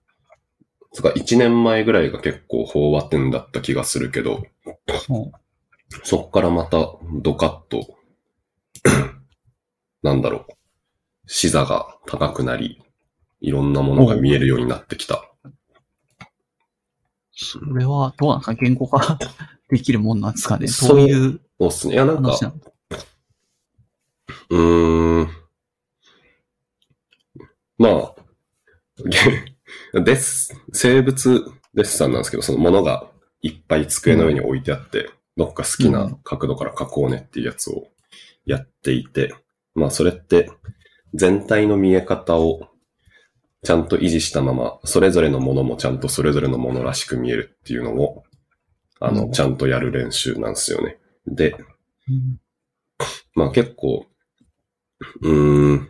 [0.93, 4.43] つか、1年前ぐらいが結構飽和点だった気がするけど、
[5.09, 5.33] うん。
[6.03, 6.89] そっからまた
[7.23, 7.97] ドカッと、
[10.03, 10.53] なんだろう、
[11.27, 12.83] 視座が高くなり、
[13.41, 15.31] いろんなものが見えるようになってきた。
[17.33, 18.55] それはどうなんですか？
[18.55, 19.19] 言語化
[19.79, 21.95] できるもんなんですかねそういうそうっすね。
[21.95, 22.37] いや、なんか
[24.51, 25.29] うーん。
[27.79, 28.15] まあ、
[29.93, 31.45] げ です、生物
[31.75, 33.11] デッサンなんですけど、そのものが
[33.43, 37.89] いっぱい机の上に置いてあって、どっか好きな角度から描こうねっていうやつを
[38.45, 39.35] やっていて、
[39.75, 40.51] まあそれって
[41.15, 42.69] 全体の見え方を
[43.63, 48.25] ちゃんと維持したまま、それぞれのものもちゃんとそれぞれのものらしく見えるっていうのを、
[49.01, 50.99] あの、うんちゃんとやる練習なんですよね。
[51.27, 51.57] で、
[52.09, 52.39] うん
[53.35, 54.07] まあ結構、
[55.23, 55.89] うーん、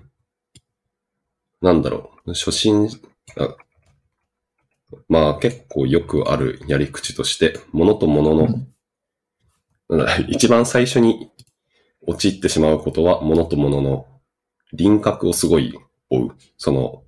[1.61, 2.89] なんだろう、初心、
[3.37, 3.57] あ
[5.09, 8.49] まあ結構よくあるやり口として、物と物の、
[9.89, 11.31] なんだ一番最初に
[12.07, 14.07] 陥ってしまうことは、物と物の
[14.75, 15.75] 輪郭をすごい
[16.11, 16.37] 追う。
[16.59, 17.03] その、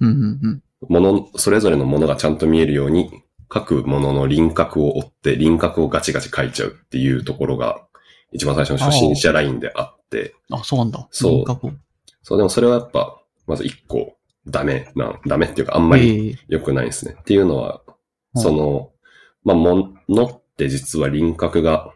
[0.00, 0.62] うんうんうん。
[0.88, 3.10] もの、それぞれのものがちゃんと見えるように、
[3.48, 7.86] 各ものの輪郭を追って、輪郭をガチガチ描いちゃうっていうところが、
[8.32, 11.06] 一番最初の初心者ラインであって、あ、そうなんだ。
[11.10, 11.44] そう。
[12.22, 14.16] そう、でもそれはやっぱ、まず一個、
[14.46, 16.38] ダメな、ダメっていうかあんまりええ。
[16.48, 17.16] 良くないですね。
[17.20, 17.82] っていうのは、
[18.34, 18.42] うん。
[18.42, 18.90] その、
[19.44, 21.92] まあ、ものって実は輪郭が、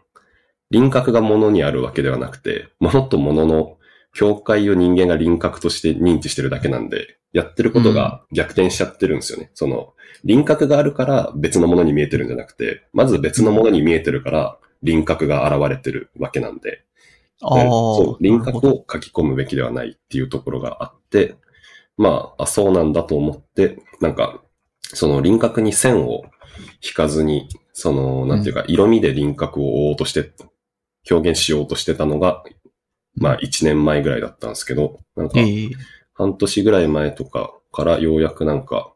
[0.69, 3.77] 輪郭が物にあるわけではなくて、物と物の
[4.13, 9.51] 境界を人間が輪郭として認知してるだけなんで、やってることが逆転しちゃってるんですよね。
[9.53, 16.83] その、輪郭があるから別のものに見えてるんじゃなくて、まず別のものに見えてるから輪郭が現れてるわけなんで、
[17.39, 21.35] そう、輪郭を書き込むべきではないっていうところがあって、
[21.97, 24.41] まあ、あ、そうなんだと思って、なんか、
[24.81, 26.23] その輪郭に線を
[26.83, 30.31] 引かずに、その、なんていうか、色味で輪郭を追おうとして、
[31.09, 32.43] 表現しようとしてたのが、
[33.15, 35.69] まあ、1年前ぐらいだったんですけど、なんか、ええ
[36.21, 38.93] 半年ぐらい前とかからようやくなんか、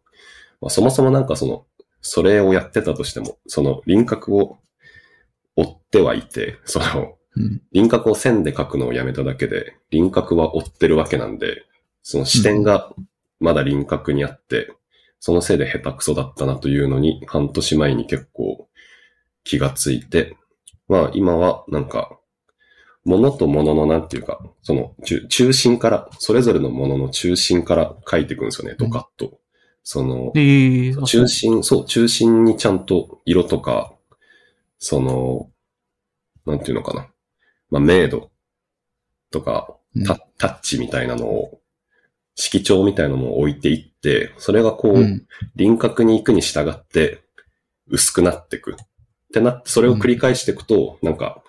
[0.61, 1.65] まあ、そもそもなんかその、
[2.01, 4.59] それをやってたとしても、その輪郭を
[5.55, 7.61] 追ってはいて、その、うん。
[7.71, 11.65] 輪郭を線で描くのをやめただけで、輪郭は追ってるわけなんで、
[12.03, 12.93] その視点が
[13.39, 14.71] まだ輪郭にあって、
[15.19, 18.69] そのせいで下手くそだったなというのに、半年前に結構
[19.43, 20.37] 気がついて、
[20.87, 22.19] まあ今はなんか、
[23.05, 29.39] 物と物のなんていうか、その中中心から、それぞれのものの中心から書いていくんですよね、ドカッと。
[29.83, 30.33] その、
[31.05, 33.93] 中心、そう、中心にちゃんと色とか、
[34.79, 35.49] その、
[36.45, 37.07] なんていうのかな。
[37.69, 38.31] まあ、明度
[39.31, 41.61] とかうんタ、タッチみたいなのを、
[42.35, 45.25] 色調みたいなのを置いていって、それがこう、うん。
[45.55, 47.23] 輪郭に行くに従って、
[47.87, 48.73] 薄くなっていく。
[48.73, 48.75] っ
[49.33, 51.41] てなって、それを繰り返していくと、なんか、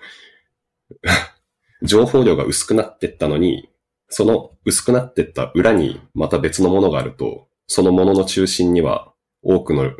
[1.86, 3.68] 情報量が薄くなってったのに、
[4.08, 9.12] その薄くなってった裏にまた別のものがあると、そのものの中心には
[9.42, 9.92] 多くの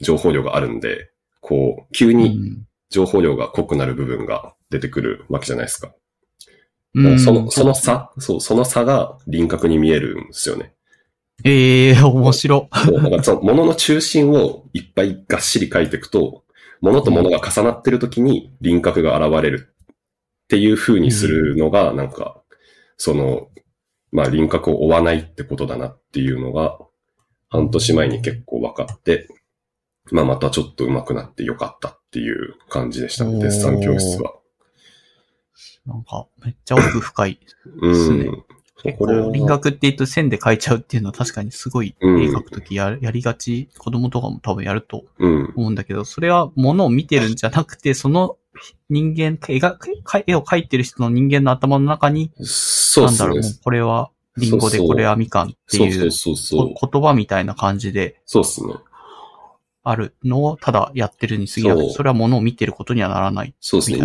[0.00, 5.92] 情報量があるんで、こう、急うにん情報量が濃くなる部分が出てくるわけじゃないですか。
[6.94, 10.74] うんその、その差、そう、その差が輪郭に見えるんですよね。
[11.44, 12.68] ええ面白。
[12.84, 16.44] そう、だからその物の中心をいっぱいがっしり書いていくと、
[16.80, 19.71] 物と物が重なってる時に輪郭が現れる
[20.52, 22.42] っていう風にするのが、なんか、
[22.98, 23.48] その、
[24.10, 26.78] まあ輪郭を追わないってことだなっていうのが、
[27.48, 29.28] 半年前に結構分かって、
[30.10, 34.34] まあまたちょっと上手くなってよかったっていう感じでしたね、デッサン教室は。
[35.86, 37.40] なんか、めっちゃ奥深い。
[37.80, 38.18] うん。
[38.18, 38.30] ね
[38.76, 45.54] そうこれは、輪郭って言うと線で描いちゃうっていうのは確かにすごい、絵うん描くときややりがち、子供とかも多分やるとうん。
[45.56, 48.36] 思うんだけど、それは物を見てるんじゃなくて、その
[48.88, 53.40] 人間、絵がか絵を描いてる人の人間の頭の中に、そうなんだろう。
[53.62, 58.74] これはリンゴでこれはみかんっていう言葉みたいな感じでそうですね。
[59.84, 63.54] あるのをただやってるに過ぎなくて、それは物を見てることにはならない。
[63.60, 63.98] そうですね。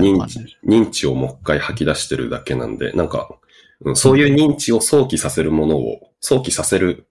[0.66, 3.30] 認知をもう一回吐き出してるだけなんで、なんか、
[3.82, 7.06] うんそういう認知を想起させるものを、想起させる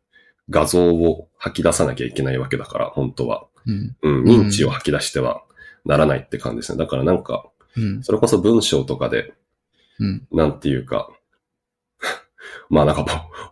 [0.51, 3.47] 画像を吐き出さなきゃいけないわけだから、本当は。
[3.66, 3.97] うん。
[4.03, 5.44] うん、認知を吐き出しては
[5.87, 6.78] ならないって感じですね。
[6.78, 8.03] だからなんか、うん。
[8.03, 9.32] それこそ文章とかで、
[9.99, 10.26] うん。
[10.32, 11.09] なんていうか、
[12.68, 13.05] まあなんか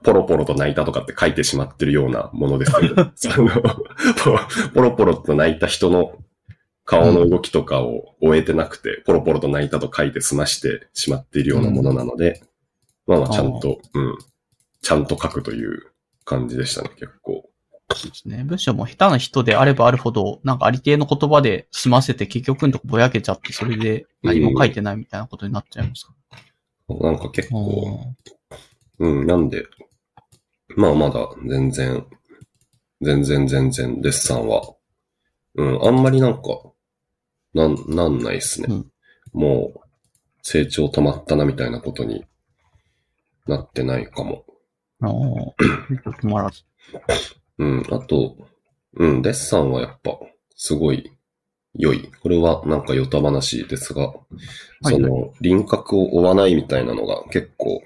[0.03, 3.71] ポ、ポロポロと泣いたとかって書いてしまってるようなものですけど、 そのポ
[4.75, 6.19] ポロポロと泣いた人の
[6.85, 12.43] 顔の動きとかを終えてなくて、ポロポロと泣いたと書いて済ましてしまっているようなものなので、
[13.07, 14.19] まあまあちゃんと、うん、
[14.83, 15.93] ちゃんと書くという
[16.25, 17.49] 感じでしたね、結構。
[17.95, 18.45] そうですね。
[18.45, 26.15] 文章も下手な人であればあるほど、なんかありていの言葉で済ませて結局のとこぼやけちゃって、それで何も書いてないみたいなことになっちゃいますか？
[26.89, 27.59] なんか結ら。
[27.59, 28.15] 構、
[28.99, 29.67] うん、なんで、
[30.77, 32.07] まあまだ全然、
[33.01, 34.75] 全然全然デッサンは、
[35.55, 36.43] うん、あんまりなんか、
[37.55, 38.67] なん、なんないっすね。
[38.71, 38.91] うん
[39.33, 39.81] もう、
[40.43, 42.25] 成長止まったなみたいなことに
[43.49, 44.45] なってないかも。
[45.01, 45.11] ああ。
[46.23, 46.63] 止まらず。
[47.59, 48.37] うん、あと、
[48.97, 50.19] うん、デッサンはやっぱ、
[50.57, 51.11] すごい
[51.77, 52.11] 良い。
[52.23, 57.83] これはなんかヨタ話ですが、はいその、輪郭を追わないみたいなのが結構、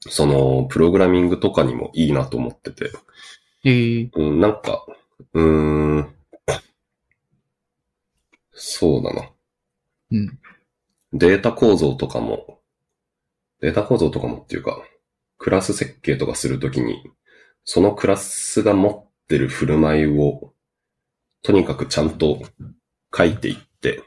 [0.00, 2.90] その、プログラミングとかにもいいなと思ってて、
[3.64, 4.84] ええうん、なんか、
[5.34, 6.14] うーん、
[8.52, 9.30] そうだな。
[10.10, 10.38] うん。
[11.12, 12.58] データ構造とかも、
[13.60, 14.82] データ構造とかもっていうか、
[15.38, 17.02] クラス設計とかするときに、
[17.64, 20.52] そのクラスが持ってる振る舞いを、
[21.42, 22.42] とにかくちゃんと
[23.16, 24.02] 書いていって、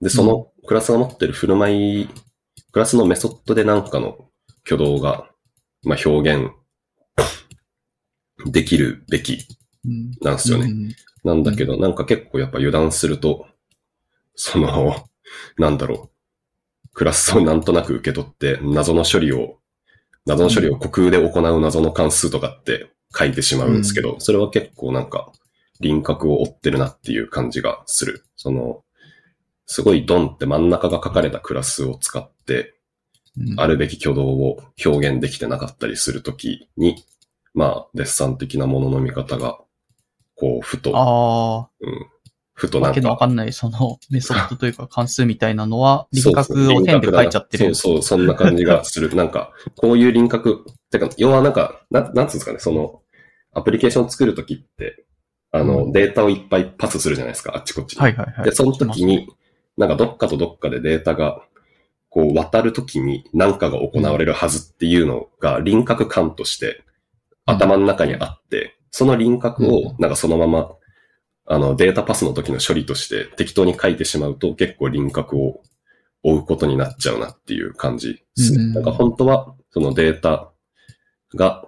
[0.00, 2.08] で、そのクラスが持ってる振る舞い、
[2.72, 4.28] クラスのメソッドでなんかの
[4.64, 5.30] 挙動が、
[5.82, 6.50] まあ、表現
[8.46, 9.46] できるべき
[9.84, 10.10] うん。
[10.22, 10.66] なんですよね。
[10.66, 13.46] うんなんだけど、なんか結構やっぱ油断すると、
[14.34, 15.08] その、
[15.56, 16.10] なんだろ
[16.84, 19.58] う、クラスをなんとなく受け取って、謎の処理を、
[20.26, 25.32] 謎の処理を虚空で行う謎の関数とかって書いてしまうんですけど、それは結構なんか
[25.80, 28.24] 輪郭を追ってるなっていう感じがする。
[28.36, 28.82] その、
[29.66, 32.74] すごいドンって真ん中が書かれたクラスを使って、
[33.36, 33.60] うん。
[33.60, 37.04] あるべき挙動を表現できてなかったりするときに、
[37.52, 39.58] まあ、デッサン的なものの見方が、
[40.36, 42.06] こう、ふと、あうん、
[42.54, 42.80] ふとあ。
[42.80, 47.74] なんわけのわか、かんない、その、メソッドというか関数みたいなのは、 輪郭を線で書いちゃってる。
[47.74, 49.14] そうそう、そんな感じがする。
[49.14, 53.02] なんか、 こういう輪郭、てか、要はなんか、ななんつうんですかね、その、
[53.52, 55.04] アプリケーションを作るときって、
[55.50, 58.00] あの、うんデータをいっぱいパスするじゃないですか、あっちこっちに。
[58.00, 58.44] はいはいはい。
[58.44, 59.28] で、その時に、
[59.76, 61.42] なんかどっかとどっかでデータが、
[62.08, 66.84] こう渡る時に何かが行われるはずっていうのが輪郭感として
[67.44, 70.70] 頭の中にあって、その輪郭をなんかそのまま、
[71.46, 75.60] あのデータパスの時の処理として適当に書いてしまうと結構輪郭を
[76.22, 78.64] 追うことになっちゃうなっていう感じですね。
[78.64, 78.72] うん。
[78.72, 80.50] なんか本当はそのデータ
[81.34, 81.66] が、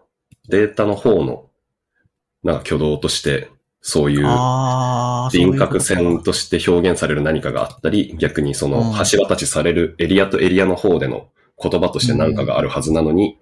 [0.48, 1.50] データの方の
[2.42, 3.50] なんか挙動として
[3.88, 8.94] そういう輪郭線として表現される何かがあったり、逆にそのうん。
[9.10, 11.28] 橋渡しされるエリアとエリアの方での
[11.62, 13.38] 言葉として何かがあるはずなのに、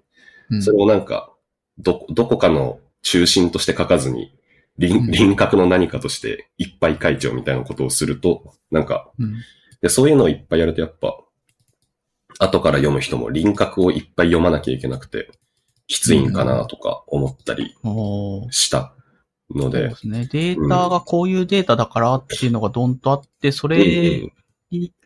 [0.51, 0.61] うん。
[0.61, 1.31] それをなんか、
[1.79, 4.34] ど、どこかの中心として書かずに、
[4.77, 5.11] 輪うん。
[5.11, 9.35] 輪郭の何かとしていっぱい書いちゃうみたいなことをすると、なんか、うん。
[9.81, 11.17] でそういうのをいっぱいやるとやっぱ、
[12.39, 15.29] 後から読む人も輪郭をいっぱい読まなきゃいけなくて、
[15.87, 17.75] きついんかなとか思ったり
[18.51, 18.93] した
[19.53, 20.27] のそうでで、すね。
[20.31, 24.31] データがこういうデータだからっていうのがドンとあって、そうんうれん。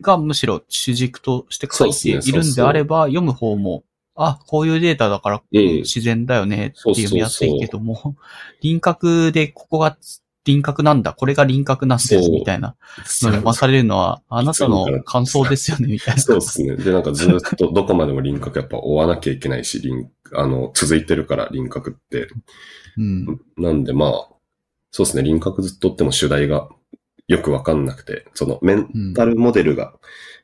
[0.00, 3.84] がむしろ主軸として書いているんであれば、読む方も、
[4.22, 8.16] あ、こういうデータだからうん自然だよねって読みやすいけども、
[8.60, 9.96] 輪郭でここが
[10.44, 16.20] 輪郭なんだ、これが輪郭なんですみたいなのを読まされるのは、あなたの感想ですよね、みたいな。
[16.20, 16.76] そうですね。
[16.76, 22.28] で、なんかずっとどこまでも輪郭やっぱ追わなきゃいけないし、輪、あの、続いてるから輪郭って。
[22.96, 23.40] うん。
[23.58, 24.10] なんでまあ、
[24.90, 25.22] そうですね。
[25.22, 26.68] 輪郭ずっと追っても主題が
[27.28, 29.92] よくわかんなくて、そのメンタルモデルが、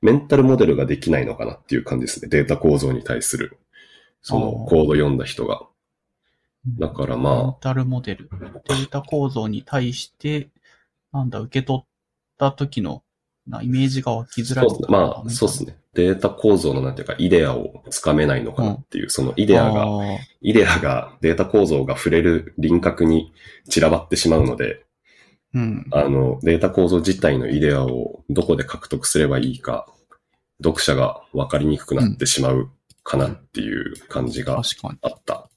[0.03, 2.29] メンタルモデルができないのかなっていう感じですね。
[2.29, 3.59] データ構造に対する、
[4.27, 5.61] そのコード読んだ人が。
[6.81, 8.29] だからまあメンタルモデル。
[8.69, 10.49] データ構造に対して、
[11.13, 11.87] なんだ、受け取っ
[12.37, 13.05] た時の、
[13.47, 14.67] なイメージが湧きづらい。
[14.89, 15.79] まあ、そうですね。
[15.95, 19.87] データ構造のなんていうか、イデアをつかめないのかなっていう、そのイイデアが、
[20.43, 23.33] イデアが、データ構造が触れる輪郭に
[23.69, 24.85] 散らばってしまうので、
[25.55, 25.87] うん。
[25.93, 29.87] あの、データ構造自体のイデアをどこで獲得すればいいか、
[30.61, 32.71] 読者が分かりにくくなってしまう
[33.07, 34.65] かなっていう感じがあっ
[35.25, 35.49] た。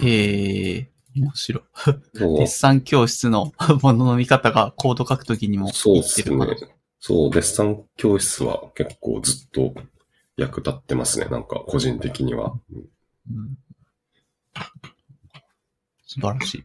[0.00, 0.08] に。
[0.08, 1.62] へえ、面白い。
[2.14, 3.52] デッサン教室の
[3.82, 6.74] ものの見方がコード書くときにもそう言ですね。
[6.98, 9.74] そう、デッサン教室は結構ずっと
[10.38, 11.26] 役立ってますね。
[11.26, 12.54] なんか個人的には。
[12.72, 13.58] うん
[16.06, 16.64] 素晴らしい。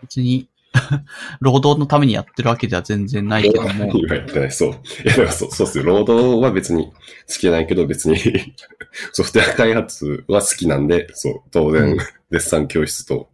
[0.00, 0.48] 別に、
[1.40, 4.70] 労働のためにやってるわけでは全然ないけども、今やってない、そう。
[4.70, 4.74] い
[5.04, 5.84] や、でもそう、そうっすよ。
[5.84, 6.92] 労働は別に好
[7.28, 8.16] きじゃないけど、別に
[9.12, 11.98] ソフトウェア開発は好きなんで、そう、当然、うん
[12.28, 13.30] デッサン教室と、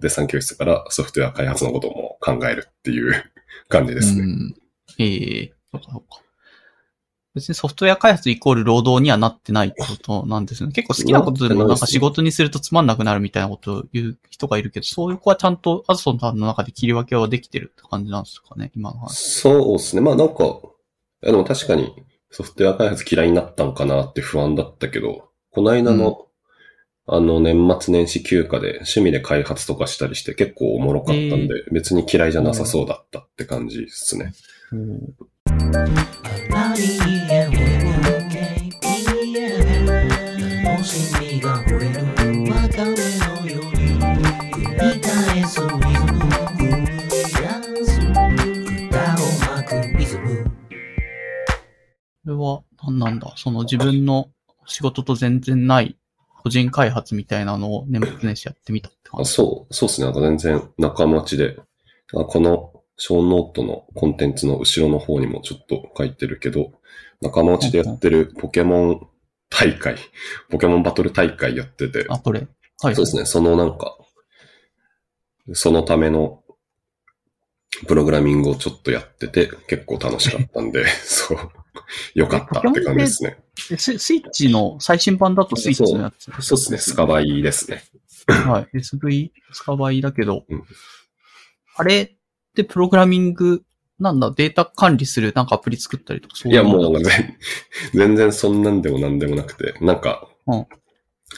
[0.00, 3.12] デッサン教室からソフトウェア開発のことも考えるっていう
[3.68, 4.22] 感じですね。
[4.22, 4.54] うん。
[4.98, 6.23] ええそうかそうか。
[7.34, 10.72] 別にソフトウェア開発イコール労働にはなってないってことなんですよね。
[10.72, 19.40] 結構好きなことでもなんか仕事にするとつまんなくなるみたいなことを言う人がいるけど、そういう子はちゃんとアズソンさんの中で切り分けはできてるって感じなんですかね、今の話。
[19.40, 20.02] そうですね。
[20.02, 20.60] まあなんか、
[21.22, 21.92] でも確かに
[22.30, 26.26] ソフトウェア開発嫌いになったんかなって不安だったけど、この間の、
[27.06, 34.32] あの年末年始休暇で趣味で開発とかしたりして結構おもろかったんで、別に嫌いじゃなさそうだったって感じですね。
[34.72, 35.14] うに
[52.24, 53.32] これは何なんだ？
[53.36, 54.30] その自分の
[54.66, 55.96] 仕事と全然ない
[56.42, 59.30] 個人開発みたいなのを年末年始やってみたって感じ？
[59.30, 59.32] あ。
[59.32, 60.06] そう、そうですね。
[60.06, 61.56] なんか全然仲間ちで、
[62.14, 66.72] あこの小ノートのコンテンツの後ろの方にもちょっと書いてるけど、
[67.20, 69.08] 仲間内でやってるポケモン
[69.50, 69.96] 大会、
[70.50, 72.46] ポケモンバトル大会やってて、あ、これ？
[72.82, 72.94] はい。
[72.94, 73.24] そうですね。
[73.24, 73.96] そのなんか、
[75.52, 76.42] そのための
[77.86, 81.38] プログラミングをちょっとやってて、結構楽しかったんで、 そう、
[82.14, 83.38] よかったって感じですね。
[83.70, 86.30] えススイッチの最新版だとスイッチのやつ？
[86.40, 86.78] そうですね。
[86.78, 87.84] スカバイですね。
[88.26, 88.78] はい。
[88.78, 90.64] SV スカバイだけど、うん
[91.76, 92.16] あれ
[92.54, 93.64] ってプログラミング、
[93.98, 97.36] なんだ、データ管理するなんかアプリ作ったりとか、そういや、ものうなんか全
[97.94, 100.66] 全然そんなんでもなんでもなくて、なんか、うん。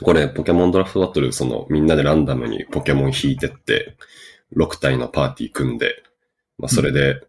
[0.03, 3.97] これ、ポケモンドラフトバトル、その、みんなでランダムにポケモン引いてって、
[4.55, 6.03] 6体のパーティー組んで、
[6.59, 7.23] まあ、それで、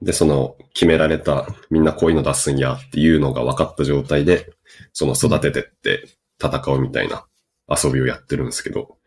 [0.00, 4.52] で、その、決められた、みんなこういうの出すんやっていうのが分かった状態で、
[4.92, 6.04] その、育ててって
[6.40, 7.26] 戦うみたいな
[7.68, 8.98] 遊びをやってるんですけど、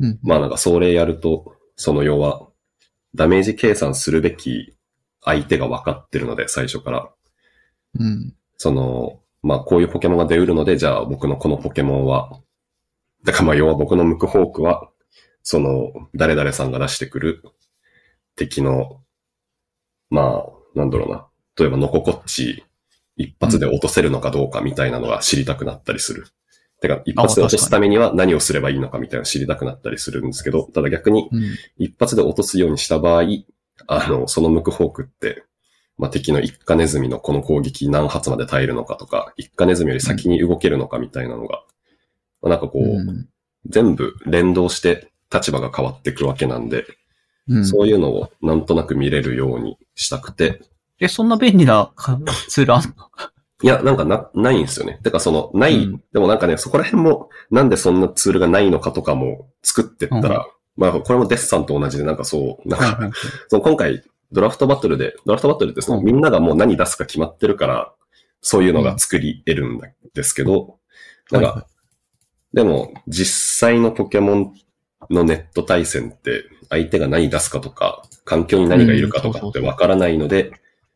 [0.00, 0.18] うん。
[0.22, 2.48] まあなんかそれやると、その要は、
[3.14, 4.74] ダメージ計算するべき
[5.22, 7.10] 相手が分かってるので、最初から。
[7.98, 8.34] うん。
[8.56, 12.40] その、まあこういうポケモンが出うるので、じゃあ僕のこのポケモンは、
[13.24, 14.88] だからまあ要は僕のムクホークは、
[15.42, 17.42] その、誰々さんが出してくる
[18.36, 19.00] 敵の、
[20.10, 21.26] まあ、なんだろうな。
[21.58, 22.64] 例えばノココッチ
[23.16, 26.28] 一発で落とせるのかどうかみたいなのが知りたくなったりする。
[26.82, 31.42] てか、一発で落とすためには何をすればいいのかみたいなの知りたくなったりするんですけど、ただ逆にうん。
[31.78, 33.24] 一発で落とすようにした場合、
[33.86, 35.44] あの、そのムクホークって、
[35.96, 41.62] まあ、敵の一家ネズミのこの攻撃何発まで耐えるのかとか、一家ネズミより先に動けるのかみたいなのが、
[42.42, 43.28] まあ、なんかこう、うん
[43.66, 46.84] 全部連動して立場が変わっていくわけなんで、
[47.46, 47.64] うん。
[47.64, 50.60] そういうのをなんとなく見れるようにしたくて、
[50.98, 52.18] え、そんな便利なか
[52.48, 52.90] ツールあんの？
[53.62, 54.98] いや、なんかな、ないんですよね。
[55.02, 56.04] てかその、ない、うん。
[56.12, 60.46] でもなんかね、そこら辺も、なんでそんなツールがないのかとかも作ってったら、
[60.76, 63.10] まあ、これもデッサンと同じで、なんかそう、なんか、
[63.48, 64.02] その今回、
[64.32, 66.04] ドラフトバトルで、ドラフトバトルってその、うん。
[66.04, 67.92] みんながもう何出すか決まってるから、
[68.40, 69.80] そういうのが作り得るん
[70.14, 70.78] ですけど、
[71.30, 71.66] なんか、
[72.52, 74.54] でも、実際のポケモン
[75.08, 80.52] のネット対戦って、相手が何出すかとか、環境に何がいるかとかってわからないので、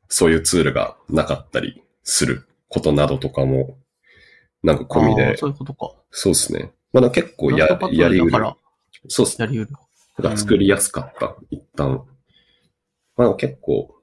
[0.09, 3.79] そういうツールがなかったりすることなどとかも、
[4.63, 5.93] なんか込みで、そういうことか。
[6.11, 6.73] そうですね。
[6.93, 8.33] まだ結構ややりうる
[9.09, 9.71] そうっすねやりうる。
[10.19, 12.05] だから作りやすかった、一旦。
[13.17, 13.95] まあ結構、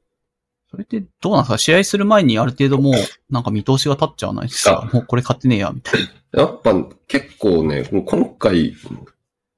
[0.70, 1.58] それってどうなんですか？
[1.58, 2.94] 試合する前にある程度もう、
[3.30, 4.90] なんか見通しが立っちゃわないですか？
[4.94, 6.02] もうこれ買ってねえや、みたい
[6.32, 6.42] な。
[6.42, 6.74] やっぱ
[7.08, 8.76] 結構ね、今回、い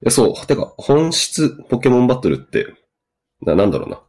[0.02, 2.68] やそう、てか本質ポケモンバトルって、
[3.42, 4.02] ななんだろうな。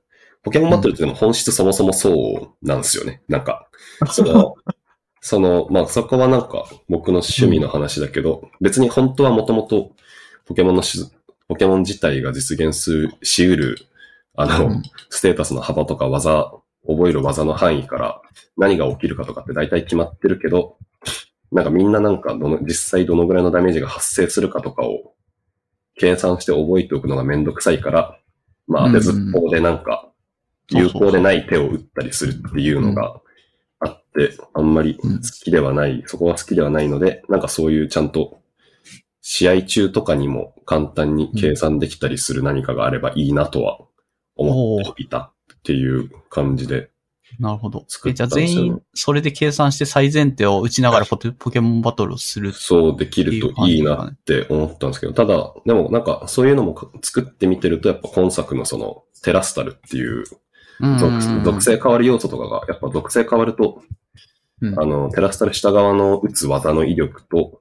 [0.43, 3.23] ポケモンバトルってでも本質そもそもそうなんですよね。
[3.29, 3.69] なんか、
[4.13, 4.55] その、
[5.27, 9.91] その、まあそこはなんか僕の趣味の話だけど、別に本当はもともと
[10.47, 11.01] ポケモンのし、
[11.49, 13.77] ポケモン自体が実現すしうる、
[14.37, 14.83] あの、うん。
[15.11, 16.53] ステータスの幅とか技、
[16.87, 18.23] 覚える技の範囲から
[18.57, 20.77] 何が起きるかとかって大体決まってるけど、
[21.51, 25.15] なんかみんななんかどの、実際どのぐらいのダメージが発生するかとかを
[25.97, 28.17] 計算して覚えておくのがめんどくさいから、
[28.69, 30.09] まあ当てずっぽうでなんか
[30.71, 33.21] 有効でない手を打ったりするっていうのが
[33.81, 35.09] あって、あんまり好
[35.45, 38.41] きではない、そこは好きではないので、なんかそういうちゃんと
[39.21, 43.79] 試合中とかにも簡単に計算できたりする何かがあればいいなとは
[44.37, 46.91] 思っていたっていう感じで。
[47.41, 47.85] なるほど。
[47.89, 52.53] 作っえ、じゃあ全員、それで計算して最前提を打ちながらポケモンバトルをする。
[52.53, 60.25] そうできるといいなって思ったんですけど、ただ、でもなんかそういうのも作ってみてると、やっぱ今作のそのテラスタルっていううん
[60.81, 63.83] 属属性変わる要素とかが、やっぱ属性変わると、
[64.61, 64.81] うん。
[64.81, 67.61] あの、テラスタル下側の打つ技の威力と、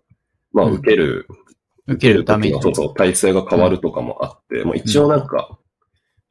[0.54, 0.74] まあうん。
[0.76, 1.28] 受ける、
[1.88, 2.62] 受けるダメージ。
[2.62, 5.58] そうそう、体勢が変わるとかもあって、まあ一応なんか、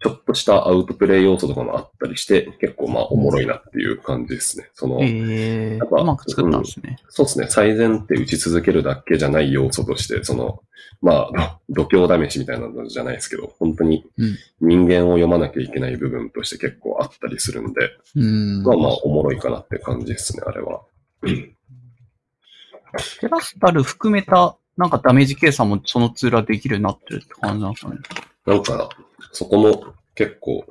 [0.05, 4.69] ちょっとしたアウトプレイ要素とかもあったりして、結構まあおもろいなっていう感じですね。
[4.75, 6.99] その、ええやっぱうまく作ったんですね。
[7.09, 7.47] そうですね。
[7.49, 10.61] 最善って打ち続けるだけじゃない要素として、その、
[11.01, 18.63] まあ、度胸試しみたいなのじゃないですけど、本当にうん人間を読まなきゃいけない部分として結構あったりするんで、うん。
[18.63, 20.83] まあまあおもろいかなって感じですね、あれは。
[23.21, 27.99] テラスタル含めた、なんかダメージ計算もそのツールはできるようになってるって感じなんですかね。
[28.45, 28.91] なんか、
[29.35, 30.64] そこも結構、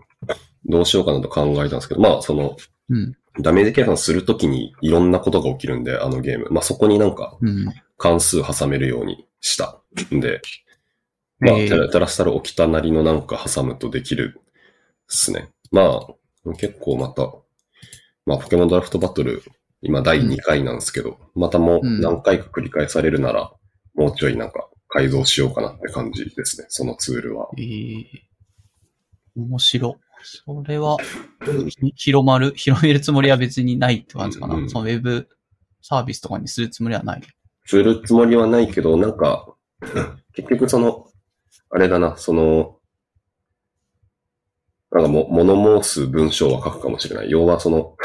[0.65, 2.57] どうしようかなと考えたんですけど、まあ、その、
[2.89, 3.15] うん。
[3.39, 6.47] ダメージ計算するときにいろんなことが起きるんで、あのゲーム。
[6.51, 7.65] まあそこになんかうん。
[7.97, 9.81] 関数挟めるようにした
[10.13, 10.41] んで、
[11.39, 14.43] まあ、えーテラテラスタル起きたなりのなんか挟むとできるっ
[15.07, 15.49] すね。
[15.71, 16.01] ま
[16.45, 17.33] あ、結構また、
[18.25, 19.41] まあ、ポケモンドラフトバトル、
[19.81, 23.51] 今第2回なんですけど、またもううん何回か繰り返されるなら、
[23.95, 27.49] もうちょいなんか改造しようかなって感じですね、そのツールは。
[27.57, 28.32] ええ
[29.35, 29.97] 面白。
[30.23, 30.97] それは、
[31.67, 34.55] ひ広まる、広めるつもりは別にないって感じかな。
[34.55, 35.27] うんうんそのウェブ
[35.81, 37.21] サービスとかにするつもりはない。
[37.65, 39.53] するつもりはないけど、なんか、
[40.33, 41.07] 結局その、
[41.69, 42.79] あれだな、その、
[44.91, 47.29] なんかも、物申す文章は書くかもしれない。
[47.29, 47.97] 要はその、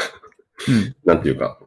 [0.67, 0.95] うん。
[1.05, 1.59] なんていうか、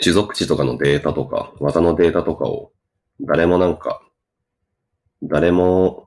[0.00, 2.72] 種族値とかのデータとか、技のデータとかを、
[3.20, 4.02] 誰もなんか、
[5.22, 6.05] 誰も、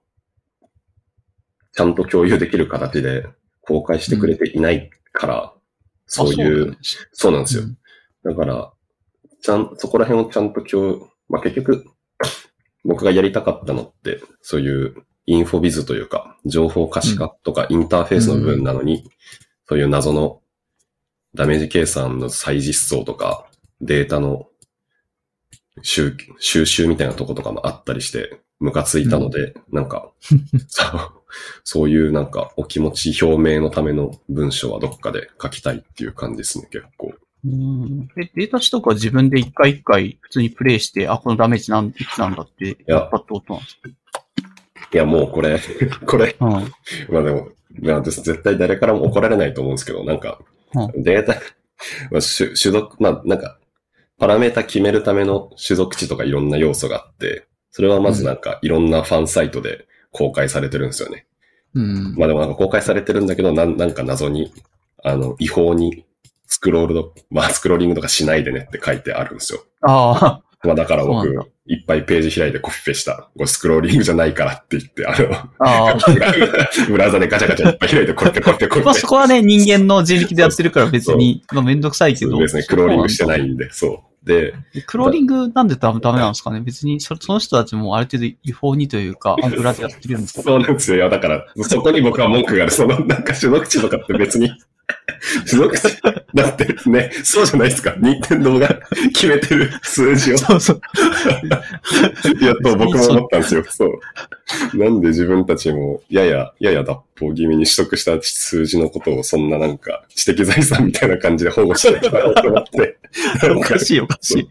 [1.79, 3.25] ちゃんと共有できる形で
[3.61, 5.53] 公開してくれていないから、
[6.07, 6.77] そういう、
[7.13, 7.63] そうなんですよ。
[7.63, 7.77] うん。
[8.25, 8.73] だから、
[9.41, 11.85] ちゃん、そこら辺をちゃんと共有、まあ、結局、
[12.83, 19.09] 僕がやりたかったのって、そういうインフォビズというか、情報可視化とかインターフェースの部分なのに、
[19.65, 20.41] そういう謎の
[21.33, 23.45] ダメージ計算の再実装とか、
[23.79, 24.47] データの
[25.81, 30.11] 収収集みたいなとことかもあったりして、ムカついたので、なんか、
[30.67, 31.18] そう、
[31.63, 37.13] そういうなんかお気持ち表明のための文章はどっかで書きたいっていう感じですね、結構。
[37.45, 38.07] うん。
[38.17, 42.99] え、データ取得は自分で一回一回普通にプレイして、あ、このダメージなん、いつなんだってや。
[43.05, 43.77] ったってことなんです
[44.91, 45.59] いや、もうこれ、
[46.05, 46.51] これ、かうん。
[47.09, 47.49] まあでも、
[47.81, 50.39] まあ私絶対誰からも怒られないと思うんですけど、なんか、
[50.73, 51.33] うデータ、
[52.11, 53.59] まあ、種種族、まあなんか、
[54.17, 61.25] パラメータ決めるための種族値とかいろんな要素があって、それはまずなんかいろんなファンサイトで公開されてるんですよね。
[61.75, 62.15] うん。
[62.15, 64.53] まあでもなんか公開されてるんだけど、なんなんか謎に、
[65.03, 66.05] あの、違法に
[66.47, 69.63] スクロールの、まあスクローリングとかしないでねって書いてあるんですよ。
[69.81, 71.27] ああ、まあだから僕
[71.67, 73.29] いっぱいページ開いてコピペした。
[73.35, 75.97] これスクローリングじゃないからって言って、あの、ああ、
[76.87, 78.85] ブラウザでガチャガチャいっぱい開いてコピペコピペコピペ。
[78.85, 82.31] まあそこはね、人間の人力でやってるから別に、まあめんどくさいけど。
[82.31, 84.08] そうですね、クローリングしてないんで、そう。
[84.85, 86.61] クローリングなんでダメなんですかね？
[86.61, 90.43] 別にそ、その人たちもある程度違法にというか、あ 裏でやってるんですか？
[90.43, 91.09] そうなんですよ。
[91.09, 92.71] だから、そこに僕は文句がある。
[92.71, 94.55] その、なんか所属地とかって別に、所
[95.45, 96.01] 属地、
[96.33, 97.95] だってね、そうじゃないですか。
[97.99, 98.67] 任天堂が
[99.13, 100.37] 決めてる数字を。
[100.37, 100.81] そうそう。
[102.41, 103.65] い や、と僕も思ったんですよ。
[103.69, 104.77] そう。
[104.77, 112.97] なんで自分たちも、やや、やや脱法気味に取得した数字のことをそんななんか、知的財産みたいな感じで保護してきたのと思って。
[113.55, 114.49] おかしいおかしい。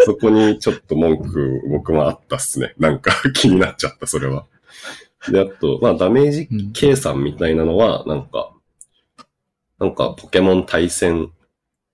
[0.00, 2.74] そこにちょっと文句、僕もあったっすね。
[2.78, 4.44] なんか 気になっちゃった、それは。
[5.28, 8.50] で、あと、まあ、ダメージ計算みたいなのは、なんか、
[9.80, 11.32] なんか、ポケモン対戦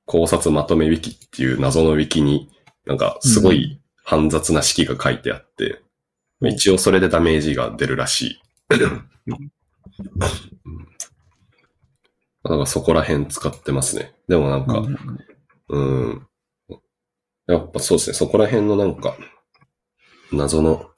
[0.04, 2.50] 考察まとめウィキっていう謎のウィキに、
[2.84, 5.86] なんか、すごい煩雑な式が書いてあって、うん
[6.48, 8.40] 一応それでダメージが出るらしい。
[8.70, 9.08] うん
[12.44, 14.14] なんかそこら辺使ってますね。
[14.28, 15.18] でもなんか、うん
[15.68, 16.26] うん。
[17.46, 19.16] やっぱそうですね、そこら辺のなんか、
[20.32, 20.90] 謎の、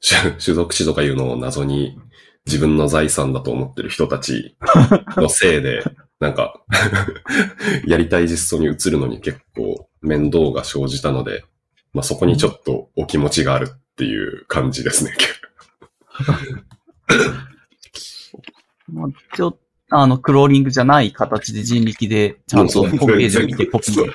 [0.00, 1.98] 種種族地とかいうのを謎に
[2.44, 4.56] 自分の財産だと思ってる人たち
[5.16, 5.82] のせいで、
[6.18, 6.62] なんか、
[7.86, 11.44] やりたい実装に移るのに結構面倒が生じたので、
[11.92, 15.14] まあそこにちょっとお気持ちがあるっていう感じですね。
[18.88, 19.58] まあ、一応、
[19.90, 24.12] あの、クローリングじゃない形で人力で、ちゃんとホームページを見てコピー。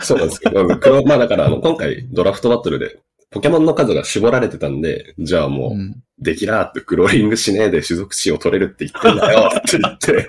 [0.00, 3.00] そうなんですけど、黒まあだからあの今回ドラフトバトルで
[3.34, 10.28] ポケモンの数が絞られてたんで、じゃあもう、うんできらーってクローリングしねえで種族値を取れるって言ってんだよって言って、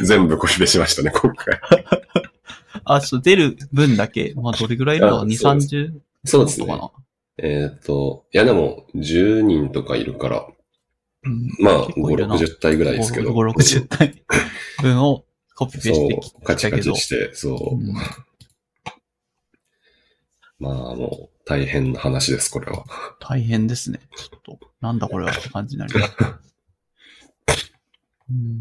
[0.02, 1.60] 全部コピペしましたね、今回。
[2.84, 5.92] あ、そう、出る分だけ、まあ、どれぐらいいるのあ ?2、そうです 30?
[6.24, 6.80] そうですね。
[7.36, 10.46] えっ、と、いやでも10人とかいるから、
[11.24, 13.32] うんまあ5、結構いるな60体ぐらいですけど。
[13.32, 14.24] 5、60体
[14.80, 16.80] 分をコピペしてきそう、カチカ。
[16.80, 17.76] チして、そう。
[17.76, 17.94] うん
[20.58, 22.84] まあもう大変な話です、これは。
[23.20, 24.00] 大変ですね。
[24.16, 26.16] ちょっと、なんだこれはって感じになります。
[28.30, 28.60] うん。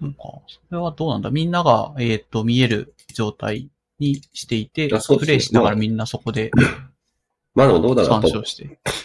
[0.00, 1.30] なんか、それはどうなんだ？
[1.30, 6.50] みんなが、えっ、と、見える状態にしていて、プレイしながらみんなそこで
[7.54, 8.42] まあでもどうだろう参と。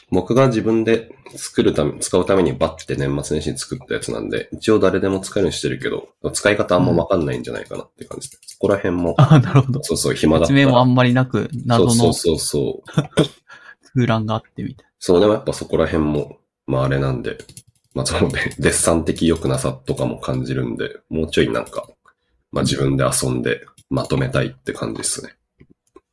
[0.09, 8.37] 僕が自分で作るため、使うためにバッて年末年始に作ったやつなんで、一応誰でも使えるようにしてるけど、使い方あんまわかんないんじゃないかなって感じで。
[8.45, 9.83] そこら辺も、あ、なるほど。
[9.83, 10.57] そうそう、暇だったら。
[10.57, 13.93] 説明もあんまりなく、謎のそうそうそうそう。
[13.93, 17.37] 空欄があってみたいそう、でもやっぱそこら辺も、まああれなんで、
[17.93, 21.87] まあその、でデッサン的良くなさとかも感じるんで、もうちょいなんか、
[22.51, 25.35] まあ自分で遊んでまとめたいって感じですね。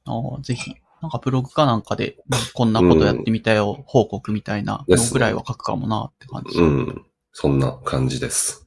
[0.04, 0.14] な。
[0.14, 0.74] ああ、ぜひ。
[1.04, 2.16] なんかブログかなんかで、
[2.54, 6.58] こんなことやってみたよ、報告みたいなのぐらいは書くかもなって感じ。
[6.58, 7.04] うん。
[7.32, 8.66] そんな感じです。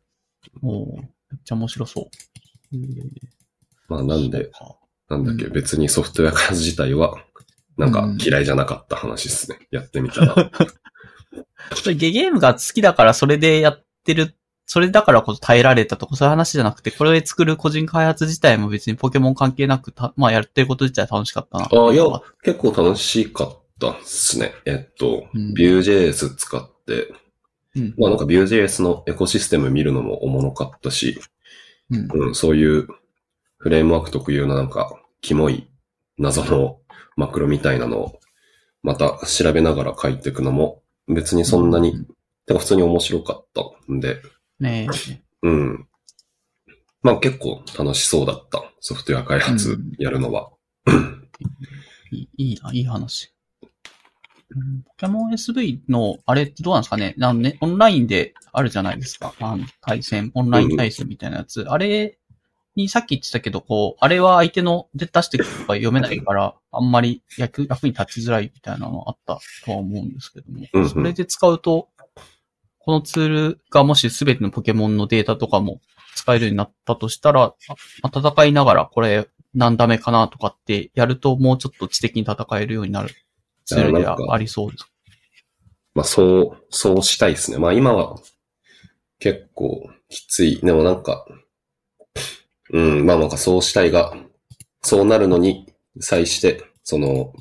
[0.61, 1.07] おーめっ
[1.43, 2.05] ちゃ面白そう。
[2.73, 3.09] えー
[3.89, 4.51] まあなんで、
[5.09, 7.15] なんだっけ、うん別にソフトウェア開発自体は、
[7.75, 9.57] なんか嫌いじゃなかった話ですね。
[9.71, 10.35] やってみたら。
[11.73, 14.35] それゲゲームが好きだからそれでやってる、
[14.67, 21.69] それだからこそ耐えられたとかそういう話じゃなくて、これで作る個人開発自体も別にポケモン関係なくた、まあやってること自体楽しかったな。
[21.71, 22.03] あ、いや、
[22.43, 24.51] 結構楽しかったっすね。
[24.65, 27.07] えっと、うん Vue.js 使って、
[27.77, 27.95] うん。
[27.97, 31.17] まあなんか Vue.js のエコシステム見るのもおもろかったし、
[31.89, 32.09] うん。
[32.11, 32.87] うん、そういう
[33.57, 35.69] フレームワーク特有のなんか、キモい
[36.17, 36.79] 謎の
[37.15, 38.19] マクロみたいなのを、
[38.83, 42.07] また調べながら書いていくのも、別にそんなに、うん
[42.47, 44.21] てか普通に面白かったんで、
[44.59, 44.87] ね
[45.43, 45.87] うん。
[47.01, 48.63] まあ結構楽しそうだった。
[48.79, 50.49] ソフトウェア開発やるのは。
[50.87, 50.91] え、
[52.11, 53.33] いいいいな、いい話。
[54.49, 57.15] うんポケモン SV の、あれってどうなんですかね？
[57.21, 59.33] あのね、オンラインであるじゃないですか。
[59.39, 61.65] あの、対戦、オンライン対戦みたいなやつ。
[61.67, 62.17] あれ
[62.75, 70.65] にさっき言ってたけど、こう、あれは相手ので出してくるとか読めないから、あんまり役、役に立ちづらいみたいなのあったとは思うんですけども。
[70.73, 71.89] うんうんそれで使うと、
[72.87, 75.81] このツールがもし全てのポケモンのデータとかも
[76.15, 77.53] 使えるようになったとしたら、
[78.01, 83.09] あ戦いながらこれ何ダメかなとかってやるともうちょっと知的に戦えるようになる
[83.65, 84.89] ツールではありそうです。
[85.95, 87.57] まあそう、そうしたいですね。
[87.57, 88.21] まあ今は
[89.19, 90.61] 結構きつい。
[90.61, 91.27] でもなんか、
[92.69, 94.15] うん、まあなんかそうしたいが、
[94.81, 97.33] そうなるのに際して、その、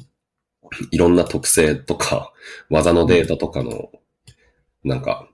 [0.90, 2.32] いろんな特性とか、
[2.68, 3.93] 技のデータとかの、
[4.82, 5.28] なんか、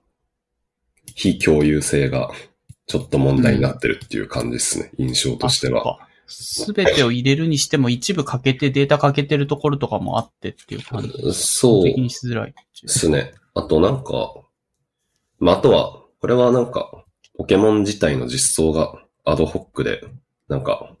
[1.15, 2.31] 非共有性が
[2.87, 4.91] ちょっと問題になってるっていう感じですね。
[4.97, 5.99] 印象としては。
[6.27, 11.33] すべてを入れるにしても一部欠けてデータ欠けてるところとかもあってっていう感じ。
[11.33, 12.53] そう的にしづらい。
[12.81, 13.33] ですね。
[13.53, 14.33] あとなんか、
[15.39, 17.03] まあ、あとは、これはなんか、
[17.37, 20.01] ポケモン自体の実装がアドホックで、
[20.47, 20.95] なんか、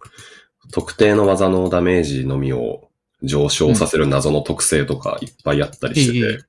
[0.71, 2.89] 特定の技のダメージのみを
[3.21, 6.39] 上昇させる謎の特性とかいっぱいあったりしてて、ええ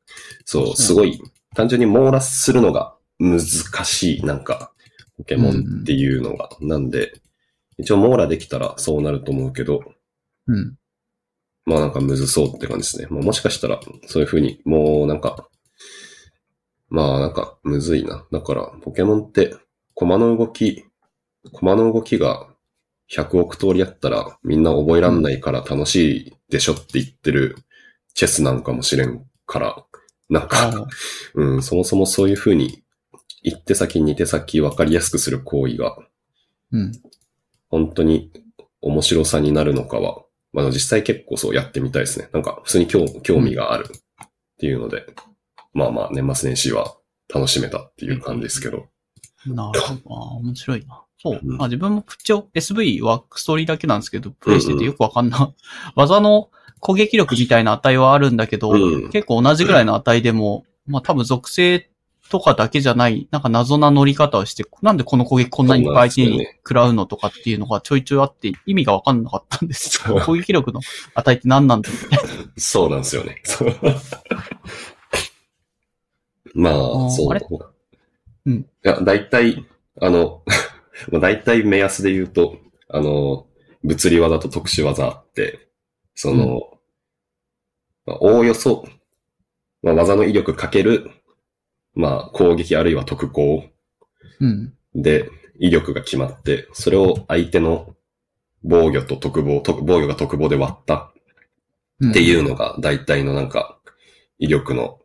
[0.44, 1.20] そう、すごい、
[1.54, 4.72] 単純に網羅するのが難しい、なんか、
[5.16, 6.50] ポケモンっていうのが。
[6.60, 7.12] なんで、
[7.78, 9.80] 一応網羅できたらそうなると思うけど、
[10.48, 10.76] うん。
[11.66, 13.08] まあなんかむずそうって感じですね。
[13.10, 15.48] まあもしかしたら、そういう風に、もうなんか、
[16.88, 18.26] まあなんかむずいな。
[18.30, 19.56] だから、ポケモンって、
[19.94, 20.84] コマの動き、
[21.52, 22.48] コマの動きが
[23.08, 27.56] 100億通りあったらみんな覚えらんないから楽しいでしょって言ってる
[28.14, 29.84] チェスなんかもしれんから、
[30.30, 30.88] なんあか、あ
[31.34, 32.83] うん、そもそもそういう風に、
[33.44, 35.96] 一手先二手先分かりやすくする行為が、
[36.72, 36.92] うん。
[37.68, 38.32] 本当に
[38.80, 40.22] 面白さになるのかは、
[40.52, 42.28] まあ実際結構そうやってみたいですね。
[42.32, 45.04] なんか普通に興興味があるっていうので、
[45.74, 46.96] まあまあ年末年始は
[47.32, 48.86] 楽しめたっていう感じですけど。
[49.46, 50.14] なるほど。
[50.38, 51.02] 面白いな。
[51.18, 51.40] そう。
[51.42, 55.54] うんまあ自分も一応 SV はストーリーだけなんですけど、プレイしててよくわかんない。
[55.96, 56.50] 技の
[56.80, 61.90] 攻撃力みたいな値はあるんだけど、うん結構同じぐらいの値でも、まあ多分属性
[62.30, 70.20] とかだけじゃない、なんか謎な乗り方をして、なんでこの攻撃こんなにいっぱい相手に食らうのとかっていうのがちょいちょいあって意味がわかんなかったんですよ。
[70.20, 70.80] 攻撃力の
[71.14, 71.98] 値って何なんだって。
[72.60, 73.42] そうなんですよね。
[76.54, 76.74] まあ、
[77.10, 77.38] そう。
[78.46, 79.66] うんいや、大体、
[80.00, 80.42] あの、
[81.10, 83.46] まあ大体目安で言うと、あの、
[83.82, 85.68] 物理技と特殊技あって、
[86.14, 86.78] その、
[88.06, 88.86] まあおおよそ、
[89.82, 91.10] まあ、技の威力かける、
[91.94, 93.64] まあ、攻撃あるいは特攻
[94.40, 94.74] うん。
[94.94, 97.94] で威力が決まって、それを相手の
[98.62, 101.12] 防御と特防、特防御が特防で割った
[102.00, 103.78] うんっていうのが大体のなんか
[104.38, 104.98] 威力の、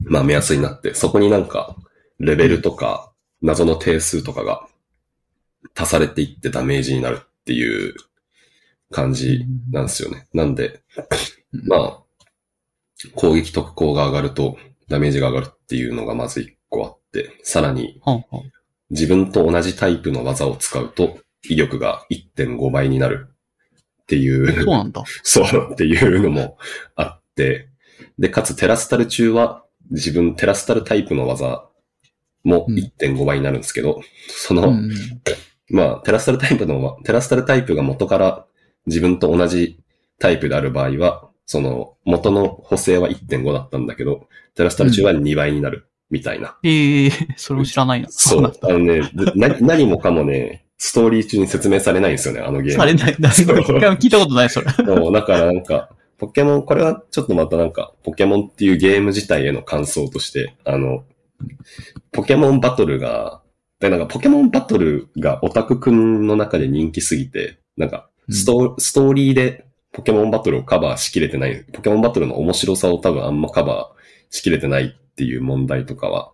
[0.00, 1.76] まあ目安になって、そこになんか
[2.18, 3.12] レベルとか
[3.42, 4.66] 謎の定数とかが
[5.76, 7.94] 足されていってダメージになるっていう
[8.90, 10.26] 感じなんですよね。
[10.32, 10.80] なんで、
[11.52, 11.98] うんまあ、
[13.14, 14.56] 攻撃特攻が上がると
[14.88, 18.00] ダメージが上がるっていうのがまず一個あって、さらに
[18.90, 23.28] 自分と同じタイプの技を使うと威力が1.5倍になる
[24.02, 25.04] っていうそうなんだ。
[25.22, 26.58] そうっていうのも
[26.96, 27.68] あって、
[28.18, 31.68] で、かつテラスタル中は自分テラスタルタイプの技
[32.44, 34.90] もうん1.5倍になるんですけど、その、うん。
[35.70, 38.46] まあ、テラスタルタイプの、テラスタルタイプが元から
[38.86, 39.80] 自分と同じ
[40.18, 46.58] タイプである場合は、その元の補正は1.5だったんだけど、テラスタル中は2倍になるみたいな。
[46.62, 48.08] ええそれを知らないな。
[48.10, 48.52] そう。
[48.62, 52.72] あのね、でな何もかもね、ストーリー中に説明されないんですよね、あのゲーム。
[52.72, 53.16] されない。
[53.18, 53.62] 一回も
[53.96, 54.70] 聞いたことない、それ。
[54.70, 55.88] そう、だからなんか、
[56.18, 61.04] ポケモン、これはちょっとまたなんか、ポケモンっていうゲーム自体への感想として、あの、
[62.12, 63.40] ポケモンバトルが、
[63.80, 69.67] でなんかポケモンバトルがオタクくんの中で人気すぎて、なんかスト,、ストーリーで
[69.98, 76.30] ポケモンバトルをカバーしきれてない、ポケモンバトルの面白さを多分あんまカバーしきれてないっていう問題とかは、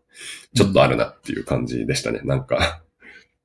[0.54, 2.20] ちょっとあるなっていう感じでしたね。
[2.24, 2.82] なんか、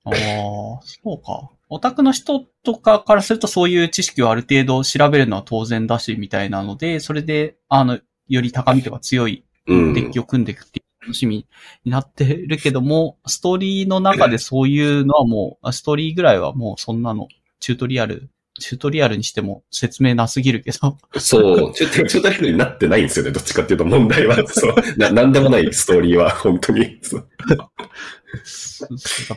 [0.04, 1.50] ああ、そうか。
[1.70, 9.94] オタクの人とかからするとそういう知識をある程度調べるのは当然だし、みたいなので、それで、あの、より高みとか強いうん。
[9.94, 11.46] デッキを組んでいくっていう楽しみ
[11.86, 17.30] になってるけども、ストーリーの中でそういうのはもう、あストーリーぐらいはもうそんなの、
[17.60, 18.30] チュートリアル、
[18.60, 24.36] チュートリアルにしても説明なすぎるけど、そう、チュチュートリアルになってないんですよね、どっちかっていうと問題は。
[24.48, 24.76] そう。
[24.98, 27.00] な、なんでもないストーリーは、本当に。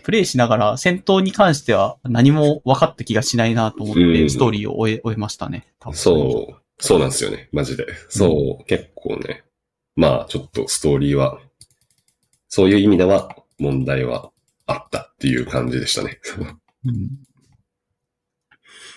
[0.03, 5.67] プレイしながら戦闘に関しては何も分かった気がしないなと思っうんて、ストーリーを終え、終えましたね。
[5.93, 7.87] そう、そうなんですよね、マジで。
[8.09, 9.45] そう、結構ね。
[9.97, 11.39] まあ、ちょっとストーリーは、
[12.49, 14.31] そういう意味では問題は
[14.67, 16.19] あったっていう感じでしたね。
[16.85, 17.32] うんわ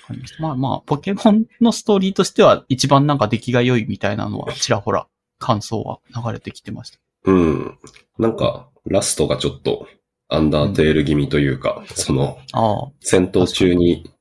[0.07, 5.07] かりましたまあまあ、ポケモンのストーリーとしては一番なんか出来が良いみたいなのはちらほら
[5.39, 6.99] 感想は流れてきてました。
[7.25, 7.77] うん。
[8.17, 9.87] なんか、ラストがちょっと、
[10.27, 14.11] アンダーテール気味というか、その、ああ、戦闘中に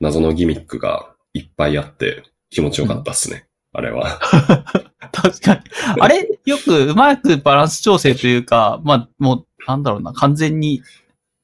[0.00, 3.46] 謎のギミックがいっぱいあって気持ちよかったっすね。
[3.72, 4.18] あれは。
[5.12, 5.60] 確かに。
[6.00, 10.82] あれ、よくうまくバランス調整というか、まあもう、なんだろうな、完全に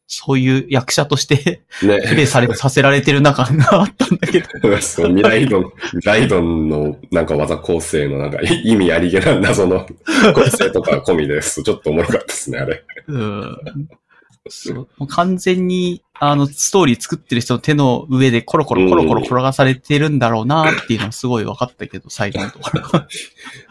[0.09, 2.23] そういう役者としてプレね。
[2.23, 4.81] イされ、させられてる中があったんだけど。
[4.81, 5.73] そう、ミライドン、
[6.05, 9.87] ライドンのなんか技構成のなんか意味ありげな謎の
[10.35, 11.63] 構成とか込みです。
[11.63, 12.85] ちょっとおもろかったですね、あれ。
[13.09, 13.59] うん。
[14.51, 14.77] そう。
[14.77, 22.83] もう完全に、あの、ストーリー作ってる人の手の上でコロコロコロコロ転がされてるんだろうなっていうのはすごい分かったけど、最後のところ。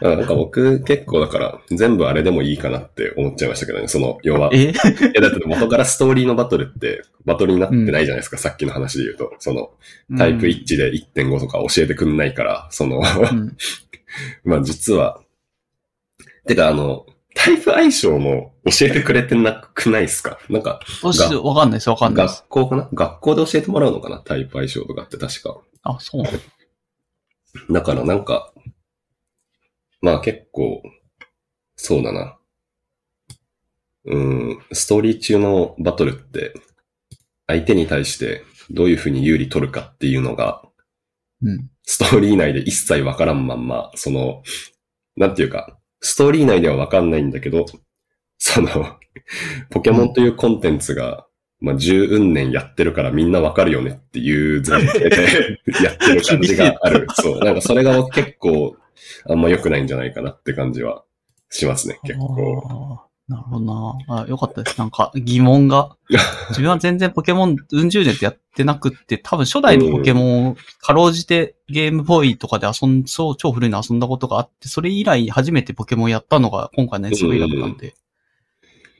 [0.12, 4.54] あなんか僕結構だから全部あれでもいいかなって思っちゃいましたけどね、その、要は。
[4.54, 4.72] いえ
[5.14, 9.32] やだって元からストーリーのバトルってバトルになってないじゃないですか、さっきの話で言うと。
[9.38, 9.70] その、
[10.16, 13.56] タイプ1で1.5とか教えてくんないから、その、うん。
[14.44, 15.20] まあ実は、
[16.46, 17.06] てかあの、
[17.38, 20.38] タイプ相性も教えてくれてなくないですか？
[20.48, 20.80] なんか、
[21.42, 22.40] わかんないです、わかんないです。
[22.40, 22.88] 学校かな？
[22.92, 24.18] 学校で教えてもらうのかな？
[24.18, 25.58] タイプ相性とかって確か。
[25.82, 26.38] あ、そうなの？
[27.70, 28.52] だからなんか、
[30.00, 30.82] まあ結構、
[31.76, 32.38] そうだな。
[34.06, 36.54] うん、ストーリー中のバトルって、
[37.46, 40.62] 相手に対してどういう風に有利取るかっていうのが、
[41.42, 41.70] うん。
[41.82, 44.42] ストーリー内で一切わからんまんま、その、
[45.16, 47.66] なんていうか、ストーリー内ではわかんないんだけど、
[48.38, 48.96] その、
[49.70, 51.26] ポケモンというコンテンツが、
[51.60, 55.16] まあ、十運年やってるからみんなわかるよねっていう前提で
[55.82, 57.06] やってる感じがある。
[57.14, 57.40] そう。
[57.40, 58.76] なんかそれが結構、
[59.28, 61.02] あんま良くないんじゃないかなって感じは
[61.50, 63.05] しますね、結構。
[63.28, 64.26] なるほどなあ。
[64.28, 64.78] よかったです。
[64.78, 65.96] なんか疑問が。
[66.50, 77.94] 自分は全然ポケモンうん十年ってやってなくって、多分初代のポケモンをかろうじてゲームボーイとかで遊ん、そう、超古いの遊んだことがあって、それ以来初めてポケモンやったのが今回の SV だったんで。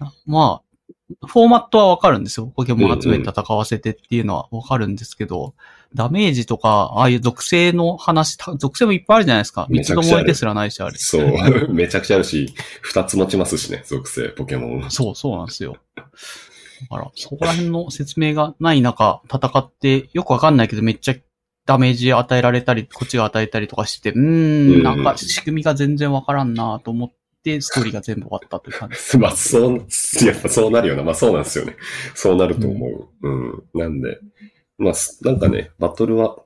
[0.01, 2.47] なまあ、フォーマットはわかるんですよ。
[2.47, 5.55] ポケモン集めて戦わせてっていうのはわかるんですけど、
[5.97, 9.67] ダメージとか、ああいう属性の話、た属性もいっぱいあるじゃないですか。
[9.69, 10.97] 三つどもえですらないし、あれ。
[10.97, 11.35] そう。
[11.73, 14.91] めちゃくちゃあるし、二つ持ちますしね、属性、ポケモン。
[14.91, 15.77] そう、そうなんですよ。
[15.97, 16.03] だ
[16.89, 21.15] から、そこら辺の説明がない中、戦って、よくわかんないけど、めっちゃ
[21.65, 24.29] ダメージ与えられたり、こっちが与えたりとかしてて、うーう
[24.79, 27.13] んん、なんか仕組みが全然わからんなと思っ
[27.43, 28.97] て、ストーリーが全部終わったという感じ。
[29.19, 29.87] まあ、そう、
[30.25, 31.03] やっぱそうなるよな。
[31.03, 31.77] まあそうなんですよね。
[32.15, 33.29] そうなると思う。
[33.29, 33.63] うん。
[33.75, 34.19] なんで、
[34.79, 36.37] まあ、すなんかね、バトルは、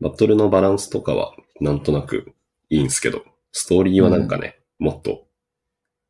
[0.00, 2.32] バトルのバランスとかは、なんとなく
[2.70, 5.26] いいんですけど、ストーリーはなんかね、もっと、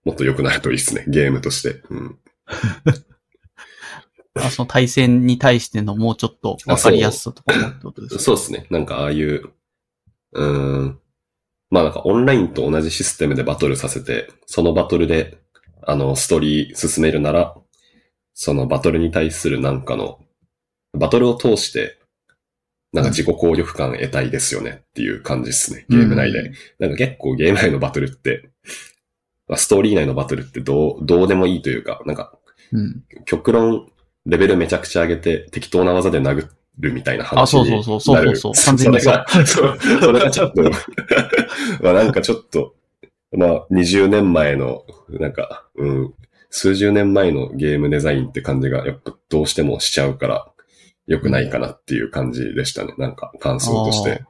[0.04, 1.04] もっと良くなるといいですね。
[1.08, 1.82] ゲームとして。
[1.90, 2.18] うん。
[4.38, 8.20] あその対戦に対してのもうちょっとわかりやすさとかもってことですか？
[8.22, 8.66] そうですね。
[8.70, 9.50] なんかああいう、
[10.32, 11.00] うーん。
[11.70, 15.38] まあなんかオンラインと同じシステムでバトルさせて、そのバトルで、
[15.82, 17.56] あの、ストーリー進めるなら、
[18.34, 20.20] そのバトルに対するなんかの、
[20.96, 21.98] バトルを通して、
[22.92, 25.84] なんか自己効力感得たいですよねっていう感じですね。
[25.88, 26.40] ゲーム内で。
[26.40, 28.48] うんなんか結構ゲーム内のバトルって、
[29.48, 32.38] まあストーリー内のバトルってどう、どうでもいいというか、なんか
[32.72, 33.04] うん。
[33.24, 33.90] 極論、
[34.24, 36.48] レベルめちゃくちゃ上げて適当な技で殴
[36.78, 38.36] るみたいな話あそうにそうそうなる。
[38.36, 40.62] そうそうそう完全にそれが、そうそれがちょっと、
[41.82, 42.74] まあなんかちょっと、
[43.32, 46.14] まあ20年前の、なんか、うん、
[46.50, 50.52] 数十年前のゲームデザインって感じがやっぱどうしてもしちゃうから、
[51.06, 52.94] 良くないかなっていう感じでしたね。
[52.98, 54.24] なんか感想として。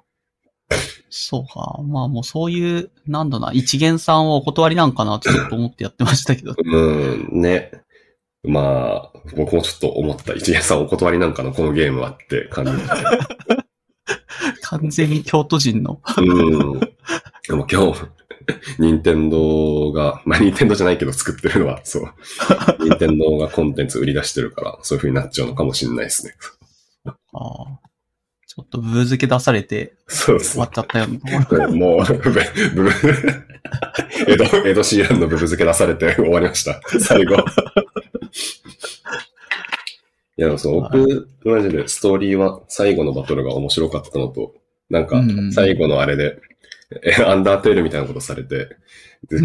[1.09, 1.81] そうか。
[1.82, 6.55] まあもうそういう、なんだな、一元さんをお断りなんかなってちょっと思ってやってましたけど。
[6.65, 7.73] うん、ね。
[8.44, 10.35] まあ、僕もちょっと思った。
[10.35, 12.78] 一元さんお断りなんかのこのゲームはって感じで。
[14.62, 16.01] 完全に京都人の。
[16.19, 16.81] うん。
[16.81, 18.07] でも今日、
[18.78, 22.15] 任天堂が、まあ任天堂じゃないけど作ってるのは、そう。
[22.81, 26.35] 任天堂がコンテンツ売り出してるから、そういう風になっちゃうのかもしれないですね。
[27.37, 27.81] ああ
[28.47, 31.69] ちょっとブー付け出されてそうです終わっちゃったようなところ。
[31.77, 32.41] もう、ブブ、
[32.75, 32.91] ブ
[34.29, 36.81] エド、 エドシーランのブブ付け出されて終わりました。
[37.01, 37.37] 最後。
[40.39, 44.55] いや、そう、僕、マジでストーリーは最後のバトルが面白かったのと、
[44.91, 46.39] なんかうんうん、最後のあれで、
[47.03, 48.77] えアンダーテールみたいなことされて、で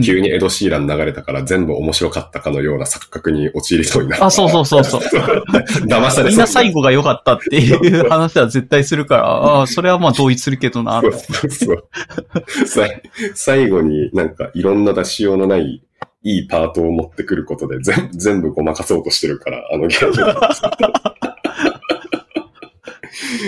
[0.04, 4.26] 急にエドシーラン流れたから全部面白かったかのような錯覚に陥りそうになった。
[4.26, 5.02] あ、そうそうそうそう。
[5.88, 11.02] 騙されそうみんな最後が良かったっていう話は絶対するから、ああ、それはまあ同意するけどな。
[11.02, 12.68] そうそうそう。
[12.68, 12.88] さ
[13.34, 15.82] 最後になんかいろんな出しようのない
[16.24, 21.21] いいパートを持ってくることで全全部ごまかそうとしてるから、あのゲーム。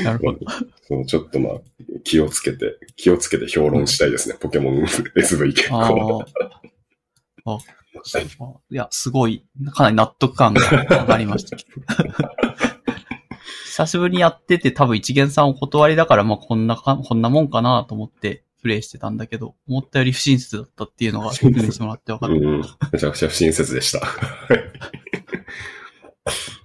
[0.03, 0.39] なるほど。
[0.87, 1.53] そうちょっとまあ、
[2.03, 4.35] 気をつけて、気をつけて評論したいですね。
[4.39, 4.83] ポケモン
[5.15, 6.25] SV 結あ構。
[7.45, 7.57] あ。
[8.69, 11.57] いや、すごい、かなり納得感が上がりました。
[13.65, 22.35] 久しぶりにやってて多分一元さんお断りだから、まあこんなか、こんなもんかなと思ってプレイしてたんだけど、思ったより不親切だったっていうのが説明してもらって分かった。
[22.35, 22.61] うん、
[22.91, 24.01] めちゃくちゃ不親切でした。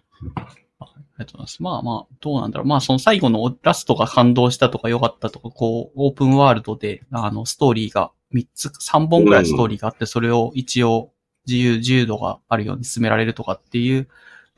[1.29, 1.63] とうございます。
[1.63, 2.67] まあまあ、どうなんだろう。
[2.67, 11.13] まあその最後のラストが感動したとか良かったとか、こう、オープンワールドで、あの、ストーリーが3つ、3本ぐらいストーリーがあって、それを一応
[11.47, 14.09] 自由、自由度があるように進められるとかっていう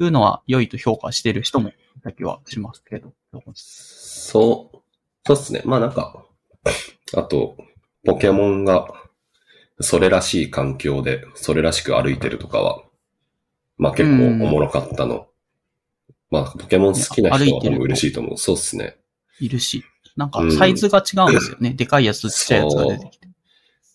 [0.04, 1.72] いうのは良いと評価してる人もい
[2.02, 3.12] た気はしますけど。
[3.54, 4.78] そう、
[5.26, 5.62] そうっすね。
[5.64, 6.24] まあなんか、
[7.14, 7.56] あと、
[8.04, 8.88] ポケモンが、
[9.80, 12.82] それらしい環境で、それらしく歩いてるとかは、
[13.76, 15.26] まあ結構おもろかったの。
[16.30, 18.38] まあ、ポケモン好きな人は多分嬉しいと思う。
[18.38, 18.96] そうっすね。
[19.40, 19.84] いるし。
[20.16, 21.70] なんかサイズが違うんですよね。
[21.76, 23.28] でかいやつ、ちっちゃいやつが出てきて。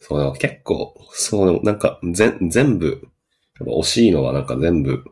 [0.02, 3.08] そう、結構、そう、なんか、ぜ全部、
[3.60, 5.04] やっぱ惜しいのはなんか全部、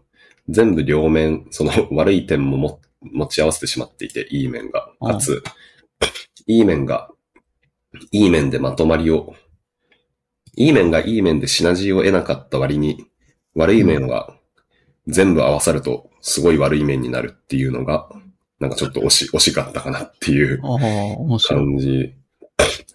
[0.50, 4.90] 全部両面、その 悪い点もも持ち合わせてしまっていて、いい面が。
[5.00, 5.44] かつ、
[6.48, 7.10] いい面が、
[8.12, 9.36] いい面でまとまりを、
[10.56, 13.06] いい面がいい面でシナジーを得なかった割に、
[13.56, 14.36] 悪い面が
[15.08, 18.10] 全部合わさると、すごい悪い面になるっていうのが、
[18.60, 20.62] なんかちょっと惜し、惜しかったかなっていう。
[21.50, 22.16] 感じで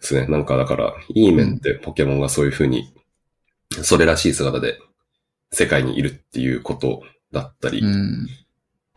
[0.00, 0.26] すね。
[0.26, 2.90] なんかだから、いい面ってポケモンがそういう風に、
[3.82, 4.78] それらしい姿で
[5.52, 8.26] 世界にいるっていうことだったり、うん。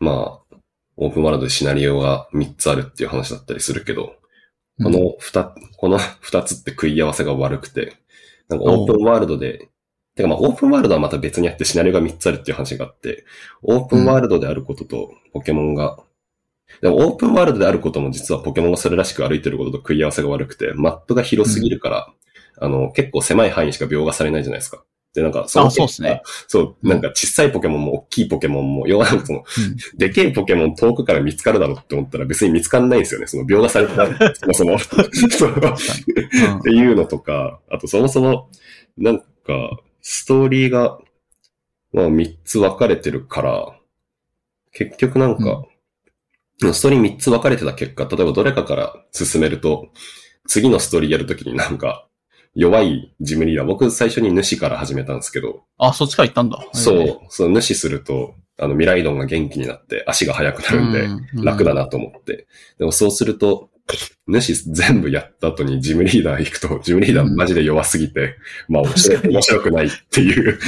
[0.00, 0.56] まあ、
[0.96, 4.14] オープンワールドでシナリオが3つあるっていう話だったりするけど、
[4.82, 7.98] この2、この2つって食い合わせが悪くて、
[8.48, 9.68] なんかオープンワールドで、
[10.14, 13.24] てかまあオープンワールドはまた別にあってシナリオが3つあるっていう話があって、
[13.62, 15.98] オープンワールドであることとポケモンが、
[16.80, 22.08] でもオープンワールドであることも実はポケモンがそれらしく歩いてることと食い合わせが悪くて、マップが広すぎるから、
[22.58, 24.84] あの、結構狭い範囲にしか描画されないじゃないですか。
[25.14, 26.22] で、なんか、そそうっすね。
[26.48, 33.26] そう、なんか小さいポケモンも大きいポケモンも、要はなんかその、うんでけえポケモン遠くから見つかるだろうって思ったら別に見つかんないんですよね。
[33.26, 34.08] その描画されてない。
[34.34, 34.78] そもそも。
[34.78, 38.48] そう っていうのとか、あとそもそも、
[38.96, 39.24] なんか、
[40.02, 40.98] ストーリーが、
[41.92, 43.78] まあ3つ分かれてるから、
[44.72, 45.64] 結局なんか、
[46.72, 49.88] ストーリー3つ分かれてた結果、例えばどれかから進めると、
[50.46, 52.06] 次のストーリーやるときになんか、
[52.54, 56.64] 弱いジムリーダー、僕最初に主から始めたんですけど、あ、そっちから行ったんだ。
[56.72, 61.02] そう、その主すると、あの、ミライドンが元気になって足が速くなるんで、
[61.34, 62.46] うん楽だなと思って。
[62.78, 63.70] でもそうすると、
[64.26, 68.36] 主全部やった後にジムリーダー行くと、ジムリーダーマジで弱すぎて、
[68.68, 70.58] まあ面白い面白くないっていう、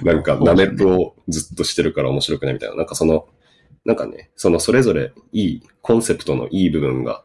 [0.00, 2.76] うんなんかナメプをずっとしてるから面白くないみたいな。
[2.76, 3.28] なんかその、
[3.84, 7.24] なんかね、そのそれぞれいい、コンセプトのいい部分が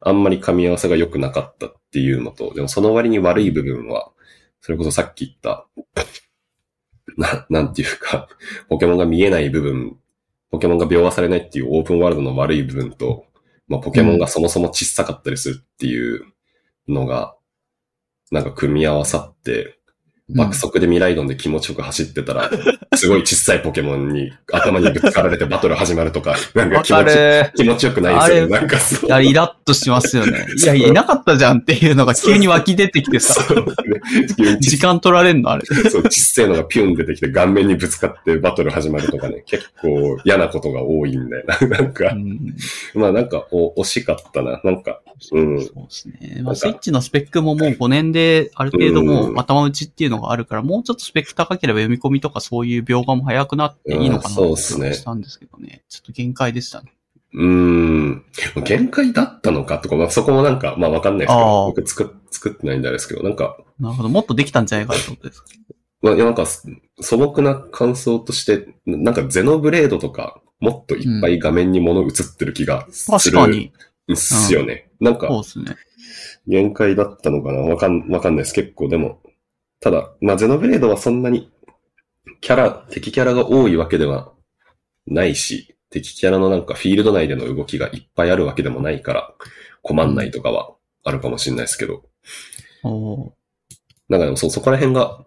[0.00, 4.10] あんまり噛み合わせが良くなかったっていうのと、でもその割に悪い部分は、
[4.60, 5.66] それこそさっき言った、
[7.16, 8.28] な、なんていうか、
[8.68, 9.96] ポケモンが見えない部分、
[10.50, 13.25] ポケモンが描画されないっていうオープンワールドの悪い部分と、
[13.68, 16.24] まあ、ポケモンがそもそも小さかったりするっていう
[16.88, 17.36] のが、
[18.30, 19.75] なんか組み合わさって、
[20.28, 22.50] 爆速でミライドンで気持ちよく走ってたら、
[22.96, 27.52] すごい小さいポケモンに頭にぶつかられてバトル始まるとか、 なんか気持ち、る。
[27.56, 28.58] 気持ちよくないですよね。
[28.58, 29.10] なんかそうい。
[29.10, 30.46] や、イラッとしますよね。
[30.60, 33.36] いやいなかったじゃんっていうのが急に湧き出てきてさ、
[34.58, 35.64] 時間取られんのあれ。
[35.64, 41.68] そう、ちっせえのがピュン出てきて顔面にぶつかってバトル始まるとかね、結構嫌なことが多いんだよな。
[41.68, 42.56] なんうか、ん
[42.94, 44.60] まあなんか、お惜しかったな。
[44.64, 45.00] なんか、
[45.32, 45.60] うん。
[45.62, 46.40] そうですね。
[46.42, 55.82] まあ、スイッチのスペックももう5年である程度もううん頭打ちっていうのがあるから、もうちょっとスペック高ければ読み込みとかそういう描画も早くなっていいのかなっすねしたんですけどね。
[55.88, 56.92] ちょっと限界でしたね。
[57.34, 58.24] うーん。
[58.64, 64.08] 限界だったのかとか、まあそこもなんか、まあわかんないですけど、僕作っ作ってないんですけど、なんか、なるほど。
[64.08, 65.48] もっとできたんじゃないかってことですか？
[66.02, 73.72] まあ、いやなんか、素朴な感想として、なんかゼノブレードとか、もっといっぱい画面に物映ってる気がする確かに。
[74.12, 74.88] んすよね。
[75.00, 75.76] なんかそう、ですね。
[76.46, 78.54] 限界だったのかなわかん、わかんないです。
[78.54, 79.20] 結構でも。
[79.80, 81.50] ただ、まあ、ゼノブレードはそんなに、
[82.40, 84.32] キャラ、敵キャラが多いわけでは
[85.06, 89.34] ないし、敵キャラのなんかフィールド内での動きがいっぱいあるわけでもないから、
[89.82, 90.74] 困んないとかは
[91.04, 92.02] あるかもしれないですけど。
[92.82, 93.30] おー
[94.08, 95.24] なんかでもそ、そこら辺が、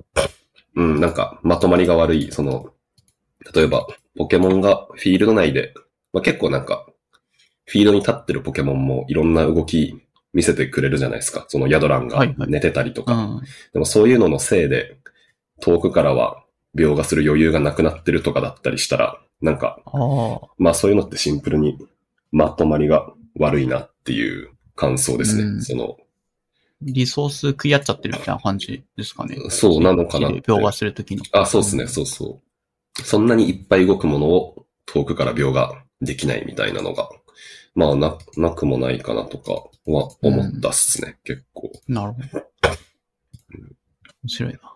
[0.76, 2.73] うん、なんか、まとまりが悪い、その、
[3.53, 5.73] 例えば、ポケモンがフィールド内で、
[6.13, 6.85] まあ、結構なんか、
[7.65, 10.01] フィールドに立ってるポケモンもいろんな動き
[10.34, 11.45] 見せてくれるじゃないですか。
[11.47, 13.14] そのヤドランがはいはい寝てたりとか。
[13.14, 13.41] うん。
[13.73, 14.97] でもそういうののせいで、
[15.61, 16.43] 遠くからは
[16.76, 19.80] 描画する余裕がなくなってるとかだったりしたら、なんか。
[20.57, 21.77] まあそういうのってシンプルに
[22.31, 25.43] まとまりが悪いなっていう感想ですね。
[25.43, 25.97] うんその、
[26.81, 29.38] リソース食い合っちゃってるみたいな感じですかね。
[29.49, 31.23] そうなのかな描画するときの。
[31.34, 32.39] あ、そうですね、そうそ
[32.97, 33.01] う。
[33.01, 37.10] そんなにいっぱい動くものを遠くから描画できないみたいなのが、
[37.76, 41.72] まあな、なくもないかなとかは思ったっすね、結構。
[41.88, 42.45] なるほど。
[44.23, 44.60] 面白いな。
[44.60, 44.68] や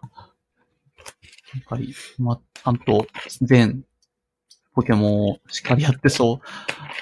[1.60, 3.06] っぱり、ま、ちゃんと
[3.42, 3.86] 全
[4.74, 6.42] ポケモンをしっかりやってそ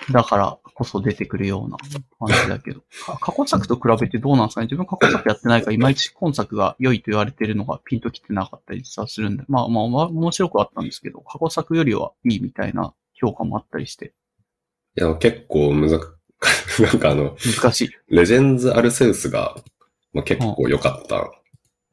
[0.10, 0.12] う。
[0.12, 1.78] だからこそ出てくるような
[2.20, 2.82] 感じだけど。
[3.06, 4.66] か過去作と比べてどうなんですかね？
[4.66, 9.46] 自分過去作やってないから、いまいち今作が良いと言われてるのがピンときてなかったり実はするんで。
[9.48, 14.14] まあまあ、まあ、面白くはあったんですけど、過去作よりはいいみたいな評価もあったりして、
[14.98, 16.14] いや、結構むずか、
[16.82, 17.90] なんかあの、難しい。
[18.10, 19.56] レジェンズ・アルセウスが、
[20.14, 21.30] まあ、結構良かったん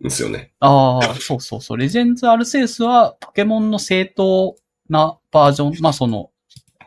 [0.00, 0.52] ですよね。
[0.60, 1.76] ああ、そうそうそう。
[1.76, 4.56] レジェンズ・アルセウスはポケモンの正当
[4.88, 6.30] なバージョン、まあその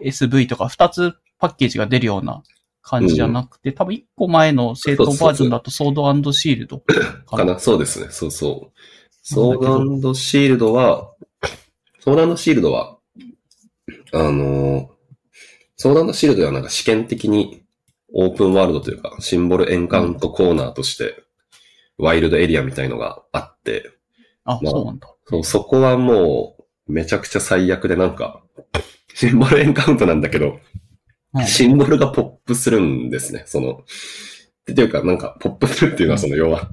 [0.02, 2.44] SV とか2つパッケージが出るような
[2.82, 8.08] 感じじゃなくて、多分1個前の正当バージョンだとソードシールドかかなそうですね。
[8.10, 8.80] そうそう。
[9.24, 11.14] ソードシールドは、
[12.00, 12.98] ソードシールドは、
[14.14, 17.64] あのー、ソードシールドはなんか試験的に
[18.14, 21.24] オープンワールドというか、シンボルエンカウントコーナーとして、
[21.98, 23.92] ワイルドエリアみたいのがあって、
[24.44, 25.08] あ、まあそうなんだ。
[25.26, 26.56] そうそこはも
[26.88, 28.44] う、めちゃくちゃ最悪でなんか、
[29.14, 30.60] シンボルエンカウントなんだけど、うん
[31.46, 33.44] シンボルがポップするんですね。
[33.46, 33.86] その、
[34.72, 36.72] っていうか、なんか、ポップするっていうのはその、要は、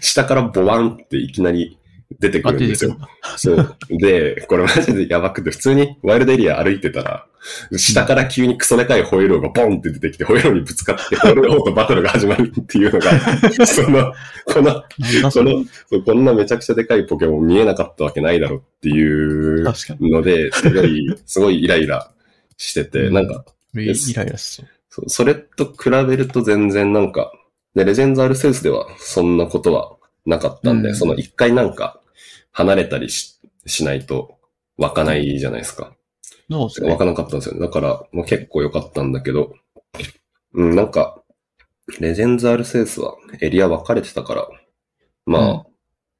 [0.00, 1.79] 下からボワンっていきなり
[2.18, 2.96] 出てくあ、るんですよ。
[3.36, 3.76] そう。
[3.90, 7.26] で、これマジでやばくて、普通にワイルドエリア歩いてたら、
[7.76, 13.10] 下から急にクソでかいホエローがボンって出てきて、ホエローにぶつかって、ホエローとバトルが始まるっていうのが、
[13.66, 14.12] その、
[14.44, 14.82] この。
[15.32, 19.62] この、こんなめちゃくちゃでかいポケモン見えなかったわけないだろっていう。
[20.00, 22.10] ので、すごい、すごいイライラ
[22.56, 25.08] してて、うんなんか、イライラしそう。
[25.08, 27.32] それと比べると全然なんか、
[27.74, 29.96] で、レジェンズ・アルセウスではそんなことは
[30.26, 31.99] なかったんで、うんその一回なんか
[32.52, 34.38] 離れたりししないと
[34.76, 35.94] 湧かないじゃないですか。
[36.50, 36.90] そうですね。
[36.90, 37.60] 湧かなかったんですよね。
[37.60, 39.54] だから、まあ、結構良かったんだけど、
[40.54, 41.22] うん、なんか、
[42.00, 44.48] レジェンズ・アルセウスはエリア分かれてたから、
[45.26, 45.64] ま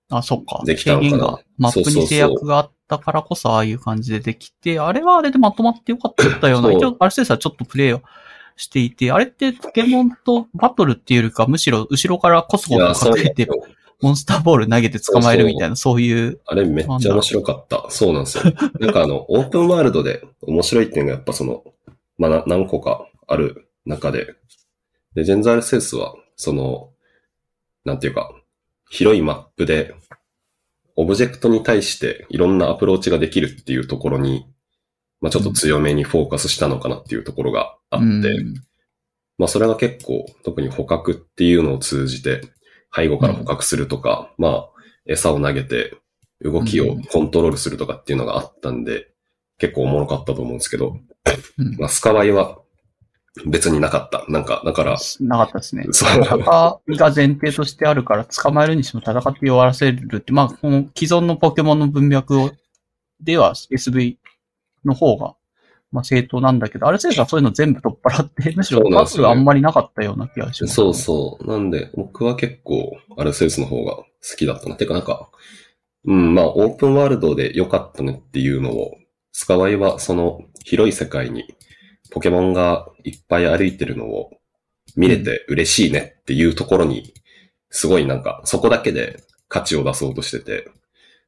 [0.09, 0.62] あ、あ、そっか。
[0.65, 6.73] できたのかなマップに制約があったからこそ、ああいう感じでできて、あれはあれでまとまってよかったような。
[6.73, 8.02] 一応、アルセウスはちょっとプレイを
[8.57, 13.48] していて、あれってポケモンとバトルっていうよりか、むしろ後ろからコソコいや、そうソ隠れて、
[14.03, 17.87] モンスターボール投げて捕まえるみたいな、そういう、あれめっちゃ面白かった。
[17.91, 18.45] そうなんですよ。
[18.81, 21.65] なんかあの、オープンワールドで面白いっていうのがやっぱその、
[22.19, 24.35] まあな何個かある中で、
[25.15, 26.91] レジェンズ・アルセウスは、その、
[27.85, 28.33] なんていうか、
[28.91, 29.95] 広いマップで、
[30.97, 34.47] オブジェクトに対していろんなアプローチができるっていうところに、
[35.21, 38.55] まあちょっと強めにフォーカスしたのかなっていうところがあって、うん。
[39.39, 42.43] まあそれが結構、特に捕獲っていうのを通じて、
[42.95, 44.69] 背後から捕獲するとか、まあ、
[45.07, 45.95] 餌を投げて、
[46.43, 49.09] 動きをコントロールするとかっていうのがあったんで、
[49.59, 50.97] 結構おもろかったと思うんですけど、
[51.59, 52.61] うんまあスカワイは
[53.47, 54.25] 別になかった。
[54.29, 55.87] なんか、だから、なかったですね。
[55.93, 56.37] そう戦
[56.89, 62.51] いが前提としてあるから、捕まえるにしても戦って終わらせるって、まあ、この既存のポケモンの文脈を、
[63.21, 64.17] では SV
[64.85, 65.37] の方が、
[65.93, 70.75] まあ正当なんだけど、アルセウスはそういうの全部取っ払って、むしろそうなんですよねバトルあんまりなかったような気がします。
[70.75, 71.47] そうそう。
[71.47, 74.07] なんで、僕は結構、アルセウスの方が好
[74.37, 74.77] きだったな。
[74.77, 75.31] てかなんか、
[76.05, 78.97] うん、まあ、オープンワールドで良かったねっていうのを、
[79.33, 81.55] スカワイはその広い世界に
[82.11, 84.31] ポケモンがいっぱい歩いてるのを
[84.97, 87.15] 見れて嬉しいねっていうところに、
[87.71, 90.71] すごいなんか、そこだけで価値を出そうとしてて、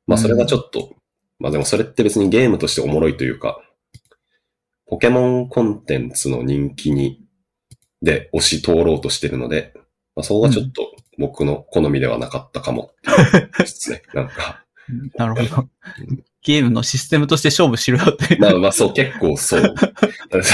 [0.06, 0.96] まあそれがちょっと、
[1.38, 3.60] まあでもそれって別にゲームとしておもろいというか、
[4.92, 7.24] ポケモンコンテンツの人気に、
[8.02, 9.72] で押し通ろうとしてるので、
[10.14, 12.90] まあそこがちょっと僕の好みではなかったかも
[13.58, 14.02] ですね。
[14.12, 15.68] なんか、うんなるほど。
[16.42, 18.36] ゲームのシステムとして勝負しろよって。
[18.36, 19.74] まあまあそう、結構そう。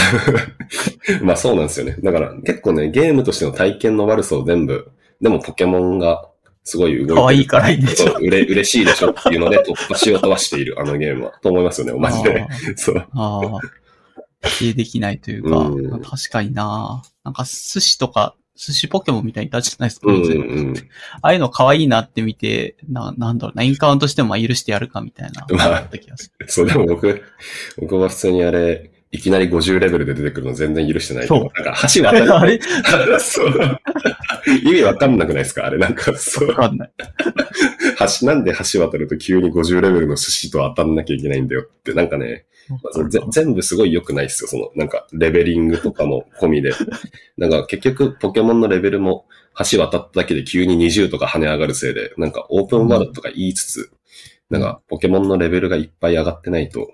[1.24, 1.96] まあそうなんですよね。
[2.00, 6.28] だから結構ね、ゲームとしての体験の悪さを全部、でもポケモンが
[6.62, 7.14] すごい動いてる。
[7.16, 11.32] 可愛いからいいんでしょ嬉しいでしょっていうので突破しようとはしている、あのゲームは。
[11.42, 12.46] と思いますよね、マジで。
[12.76, 13.04] そう。
[13.14, 13.40] あ。
[14.42, 20.74] 否定できないというか、うんまあ確かにななんか寿司とか、寿司ポケモンみたいに立ちじゃないですか、うんうん
[21.22, 26.48] ああいうの可愛いなって見て、な、なんだろうな、インカウントしてもまあ許してやるかみたいな、まあ思った気がする。
[26.48, 27.22] そう、でも僕、
[27.78, 31.36] 僕は普通にあれ、いきなり50レベルで出てくるの全然許してないけど。
[31.36, 32.34] そうなんか橋渡る。
[32.34, 32.60] あれ？
[33.20, 33.50] そう。
[34.64, 35.78] 意味わかんなくないですかあれ？
[35.78, 36.56] なんか、そうわ。
[36.56, 36.90] かんない。
[38.20, 42.44] 橋、なんで橋渡ると急に50レベルの寿司と当たんなきゃいけないんだよって、なんかね、
[43.08, 44.48] ぜ全部すごい良くないっすよ。
[44.48, 46.72] その、なんか、レベリングとかも込みで。
[47.36, 49.26] なんか、結局、ポケモンのレベルも、
[49.70, 53.90] 橋渡っただけで急に20とか跳ね上がるせいで、なんか、オープンワールドとか言いつつ、
[54.50, 56.92] なんか、ポケモンのレベルがいっぱい上がってないと、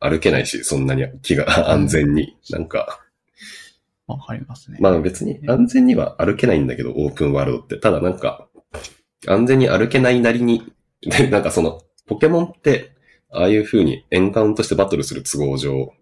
[0.00, 2.36] 歩けないし、そんなに気が安全に。
[2.50, 3.00] なんか、
[4.06, 4.78] わかりますね。
[4.80, 7.76] まあ別に安全には歩けないんだけど、オープンワールドって。
[7.78, 8.48] ただなんか、
[9.26, 10.72] 安全に歩けないなりに、
[11.02, 12.91] で、なんかその、ポケモンって
[13.32, 15.92] ああいう風にエンカウントしてバトルする都合上、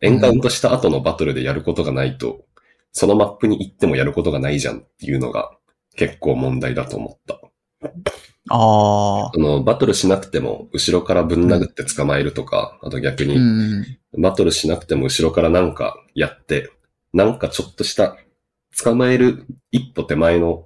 [0.00, 2.44] エンカウントした後のバトルでやることがないと、
[2.92, 5.50] そのマップに行ってもやることがないじゃんっていうのが
[5.96, 7.40] 結構問題だと思った。
[8.50, 9.30] ああ。
[9.34, 13.84] あの、バトルしなくても後ろからぶん殴って捕まえるとか、あと逆うにん。
[14.18, 16.70] バトルしなくても後ろからなんかやって、
[17.12, 18.16] なんかちょっとした
[18.82, 20.64] 捕まえる一歩手前の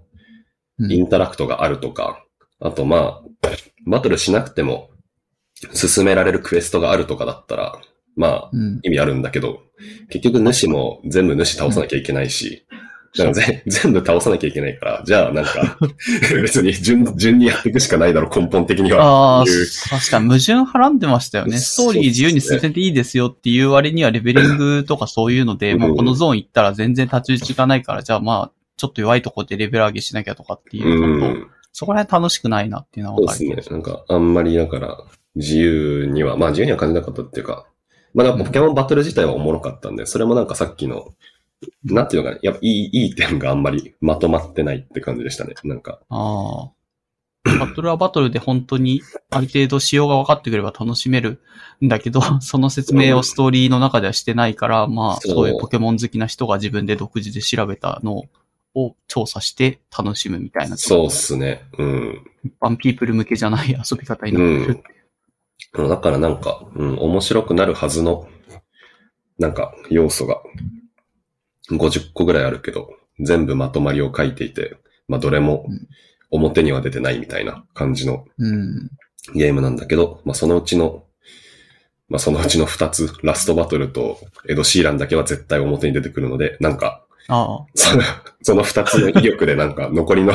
[0.79, 2.25] うんインタラクトがあるとか、
[2.61, 3.23] あとまあ、
[3.87, 4.91] バトルしなくても
[5.73, 7.79] 進められるクエストがあるとかだったら、
[8.17, 8.81] まあ、うん。
[8.83, 9.61] 意味あるんだけど、
[10.11, 12.67] 結局主も全部主倒さなきゃいけないし、
[13.17, 15.79] だからぜ 全部倒さなきゃいけないから、じゃあなんか、
[16.43, 19.43] 別に順順にやっていくしかないだろ、根本的には。
[19.43, 19.45] あ
[19.91, 21.59] 確かに矛盾はらんでましたよね。
[21.59, 31.47] ストーリー自由に進めていいですよっていう割にはレベリングとかそういうので、うんもうこのゾーン行ったら全然立ち打ちがないから、じゃあまあ、ちょっと弱いところでレベル上げしなきゃとかっていううん。
[31.73, 33.77] そこら辺楽しくないなっていうのはそうですね。
[33.77, 34.97] なんか、あんまりだから、
[35.35, 37.67] 自由には、まあ自由には感じなかったっていうか、
[38.15, 41.15] まあなんかポケモンバトル自体はおもろかったんで、それもなんかさっきの、
[41.85, 45.55] なんていうのかな、やっぱいい、いい点があんまりまとまってないって感じでしたね。
[45.65, 46.71] なんか、ああ。
[47.45, 51.41] バトルはバトルで本当にある程度仕様が分かってくれば楽しめる
[51.85, 58.25] んだけど、 その説明をストーリーの中ではしてないから、まあ、そういうポケモン好きな人が自分で独自で調べたの
[58.75, 60.77] を調査して楽しむみたいな。
[60.77, 61.65] そうっすね。
[61.79, 62.23] うん。
[62.45, 64.67] 一般ピープル向けじゃない遊び方になってる。
[64.67, 64.83] うん
[65.75, 68.29] だからなんか、うん、面白くなるはずの、
[69.39, 70.43] なんか、要素が、
[71.71, 72.91] 50個ぐらいあるけど、
[73.21, 74.77] 全部まとまりを書いていて、
[75.09, 75.89] まあ、どれもうん
[76.33, 78.91] 表には出てないみたいな感じのうん。
[79.35, 81.05] ゲームなんだけど、まあ、そのうちの、
[82.09, 84.19] まあ、そのうちの2つ、ラストバトルと
[84.49, 87.67] エド・シーランだけは絶対表に出てくるので、なんか、ああ。
[87.75, 88.03] その、
[88.43, 90.33] その2つの威力でなんか残りの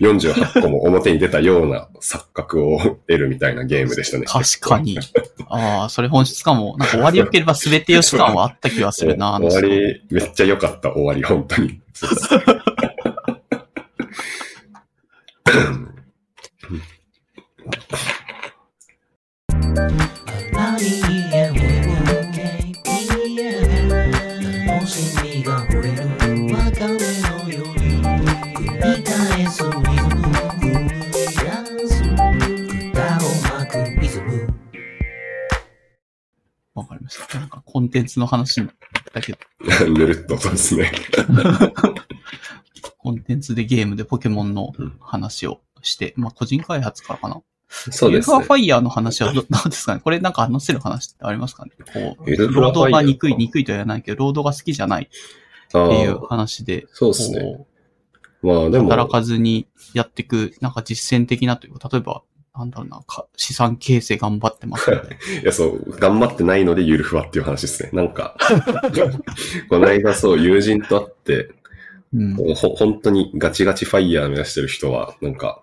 [0.00, 4.24] 48個も表に出たような錯覚を得るみたいなゲームでしたね。
[4.26, 4.98] 確かに。
[5.48, 6.76] ああ、それ本質かも。
[6.78, 9.38] なんか終わり良ければ全て良し感はあった気がするな。
[9.40, 11.80] 終わり、めっちゃ良かった、終わり、本当に。
[37.94, 38.60] テンツの話
[39.12, 39.38] だけど、
[39.88, 40.90] ぬるっとそうですね。
[42.98, 47.40] コンテンツでゲームでポケモンの話をして、まあ個人開発からかな。
[47.68, 48.52] そうですねユーファーフ。
[48.54, 50.00] ァイヤーの話はど どうですかね？
[50.02, 51.70] これなんか話せる話ってありますかね？
[51.92, 55.08] こう、労働が憎い、憎いとは言わないけど、労働が好きじゃない
[55.72, 57.40] あっていうー話で、そうですね。
[57.40, 57.66] こ
[58.42, 62.22] まあでも、う働かずにやっていく、なんか実践的なというか、例えば、
[62.56, 65.02] なんだろうな、か資産形成頑張ってますみた
[65.42, 67.90] いや、そう、頑張ってないのでゆるふわっていう話ですね。
[67.92, 68.36] なんか、
[69.68, 71.50] この間そう、友人と会って、
[72.14, 72.34] うん。
[72.54, 75.62] ほ本当にガチガチファイヤー目指してる人は、なんか、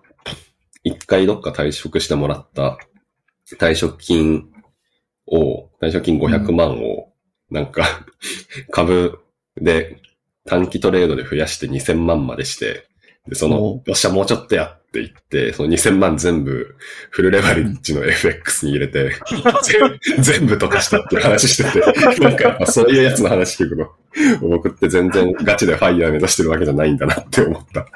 [0.84, 2.78] 一回どっか退職してもらった
[3.58, 4.50] 退職金
[5.26, 7.12] を、退職金500万を、
[7.50, 8.04] なんか、
[8.70, 9.18] 株
[9.56, 9.96] で
[10.44, 12.86] 短期トレードで増やして2000万までして、
[13.26, 16.76] で、そのお、よっしゃ、もうちょっとやって言って、その2000万全部
[17.10, 19.12] フルレバレッジの FX に入れて、
[19.62, 21.80] 全 全部溶かしたっていう話してて、
[22.20, 23.90] なんかやっぱそういうやつの話聞くと、
[24.46, 27.86] 僕って全然ガチでファイヤー目指してるわけじゃないんだなって思った。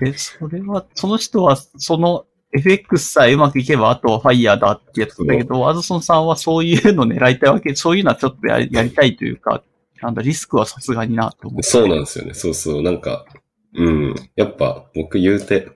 [0.04, 9.62] で、それは、その人は、その FX さえうまくいけば、あとはファイヤーだってやつだけど、アズソンさんはそういうの狙いたいわけ、そういうのはちょっとやりやりたいというか、
[10.02, 11.62] なんだ、リスクはさすがになと思って。
[11.62, 12.34] そうなんですよね。
[12.34, 12.82] そうそう。
[12.82, 13.24] なんか、
[13.74, 14.14] うん。
[14.36, 15.68] やっぱ僕言うて、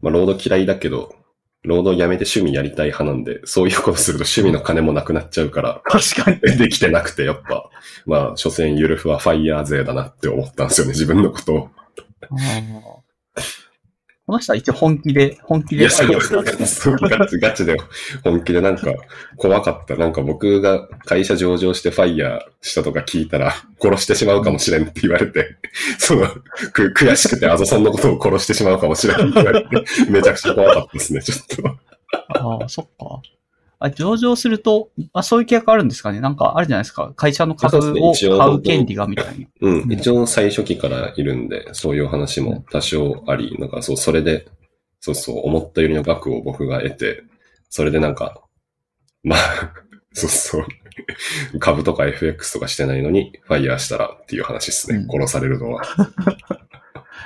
[0.00, 1.14] まあ、ロード嫌いだけど、
[1.62, 6.40] ロードやめて趣味やりたい派なんで、そういうことすると趣味の金もなくなっちゃうから、確かに。
[6.56, 7.68] できてなくて、やっぱ、
[8.06, 11.70] まあ、所詮ゆるふはファイヤー勢だなって思ったんですよね、自分のことを。
[14.30, 17.76] この人は一応本気で、本気いや、でそうガチ、ガチで、
[18.22, 18.94] 本気でなんか、
[19.36, 19.96] 怖かった。
[19.96, 23.52] なんか僕が会社上場してファイヤーしたとか聞いたら、
[23.82, 25.56] 殺してしまうかもしれんって言われて、
[25.98, 26.28] その、
[26.72, 31.68] く、悔しくてあざさんのことを殺してしまうかもしれんって言われて、めちゃくちゃ怖かったですね、ちょっと。
[32.38, 33.20] ああ、そっか。
[33.80, 36.20] あ、上場すると、あ、そういう契約あるんですかね？
[36.20, 37.12] なんかあるじゃないですか？
[37.16, 39.46] 会社の株を買う権利がみたいな。
[39.62, 39.92] うん。
[39.92, 44.46] 一応最初期からいるんで、そういう話も多少あり、なんかそう、それで、
[45.00, 47.24] そうそう、思ったよりの額を僕が得て、
[47.70, 48.42] それでなんか、
[49.22, 49.38] まあ、
[50.12, 50.58] そうそ
[51.54, 54.98] う、株とか FX とかしてないのに、ファイヤーしたらっていう話ですね。
[54.98, 55.82] うん殺されるのは。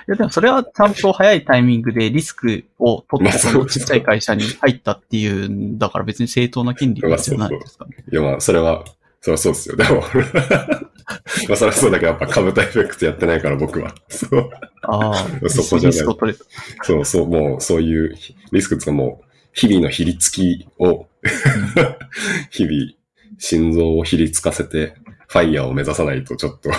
[0.08, 7.96] や、でもそれはちゃんと早いタイミングでリスクを取って、ちっちゃい会社に入ったっていうんだから別に正当な権利なんじゃないですかね。
[8.10, 8.84] いや、まあ、それは、
[9.20, 9.76] それはそうですよ。
[9.76, 10.02] でも、
[11.48, 13.94] まあ、それはそうだけど、やっぱ株タエフェクトやってないから、僕は。
[14.08, 14.50] そう。
[14.82, 16.34] ああ、 そこじゃない。
[16.82, 18.16] そう、そう、もう、そういう
[18.52, 21.06] リスクとかもう、日々のひりつきを、
[22.50, 22.92] 日々、
[23.38, 24.94] 心臓をひりつかせて、
[25.28, 26.70] ファイヤーを目指さないとちょっと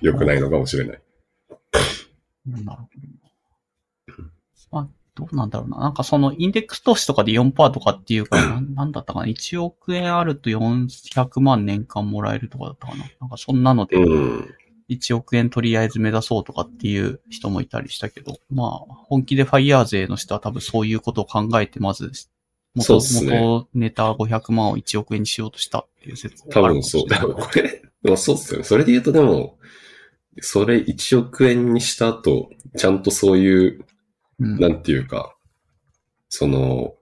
[0.00, 1.00] 良くないのかもしれない。
[2.56, 4.28] うんなるほど。
[4.70, 5.78] まあ、どうなんだろうな。
[5.78, 9.26] なんかそのインデックス投資とかで4%とかっていうか、 なんなんだったかな。
[9.26, 13.04] 1億円あると400万年間もらえるとかだったかな。
[13.20, 14.54] なんかそんなので、うん。
[14.88, 22.10] 1億円とりあえず目指そうとかっていう人もいたりしたけど、まあ、本気でファイヤー勢の人は多分そういうことを考えて、まず、
[22.74, 27.08] 元ね元ネタ500万を1億円にしようとしたっていう説多分そう。
[27.08, 28.64] でもこれ、でもそうっすよね。
[28.64, 29.57] それで言うとでも、
[30.40, 33.84] それ1億円にした後、ちゃんとそういう、
[34.40, 34.58] うん。
[34.58, 35.34] なんていうか、
[36.28, 36.94] その、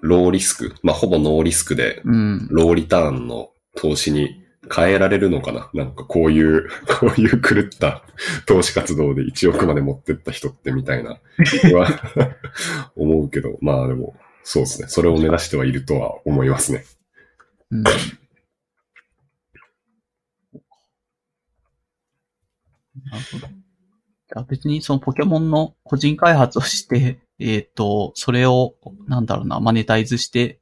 [0.00, 2.48] ローリスク、まあ、ほぼノーリスクで、うん。
[2.50, 4.42] ローリターンの投資に
[4.74, 5.70] 変えられるのかな？
[5.74, 6.68] なんかこういう、
[7.00, 8.04] こういう狂った
[8.46, 11.18] 投資活動で1億まで持ってった人ってみたいな、は
[12.96, 14.14] 思うけど、まあでも、
[14.44, 14.88] そうですね。
[14.88, 16.84] それを目指してはいるとは思いますね。
[17.70, 17.84] うん。
[23.10, 23.46] なるほど。
[23.46, 28.74] じゃあ別にそのポケモンの個人開発をして、 えっ、と、それを、
[29.08, 30.60] なんだろうな、マネタイズして、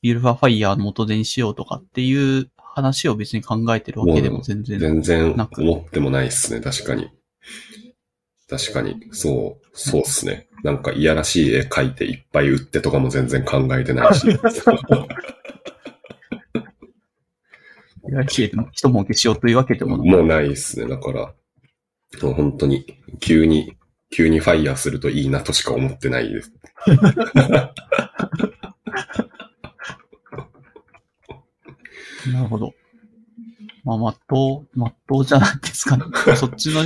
[0.00, 4.78] ビルファファイヤーの元手にしようとかっていう話を別に考えてるわけでも全然。
[4.78, 6.60] 全然思ってもないですね。
[6.60, 7.08] 確かに。
[8.48, 8.96] 確かに。
[9.12, 10.48] そう、そうっすね。
[10.64, 14.26] なんかいやらしい絵描いていっぱい売ってとかも全然考えてないし。
[18.08, 20.10] いやし一儲けしようというわけでもない。
[20.10, 20.88] もうないですね。
[20.88, 21.32] だから、
[22.20, 22.86] もう本当に、
[23.20, 23.76] 急に、
[24.10, 26.52] 急にファイヤーするといいなとしか思ってないです。
[32.30, 32.74] なるほど。
[33.84, 36.04] まあ、まっとう、まっとうじゃないですかね。
[36.36, 36.82] そっちの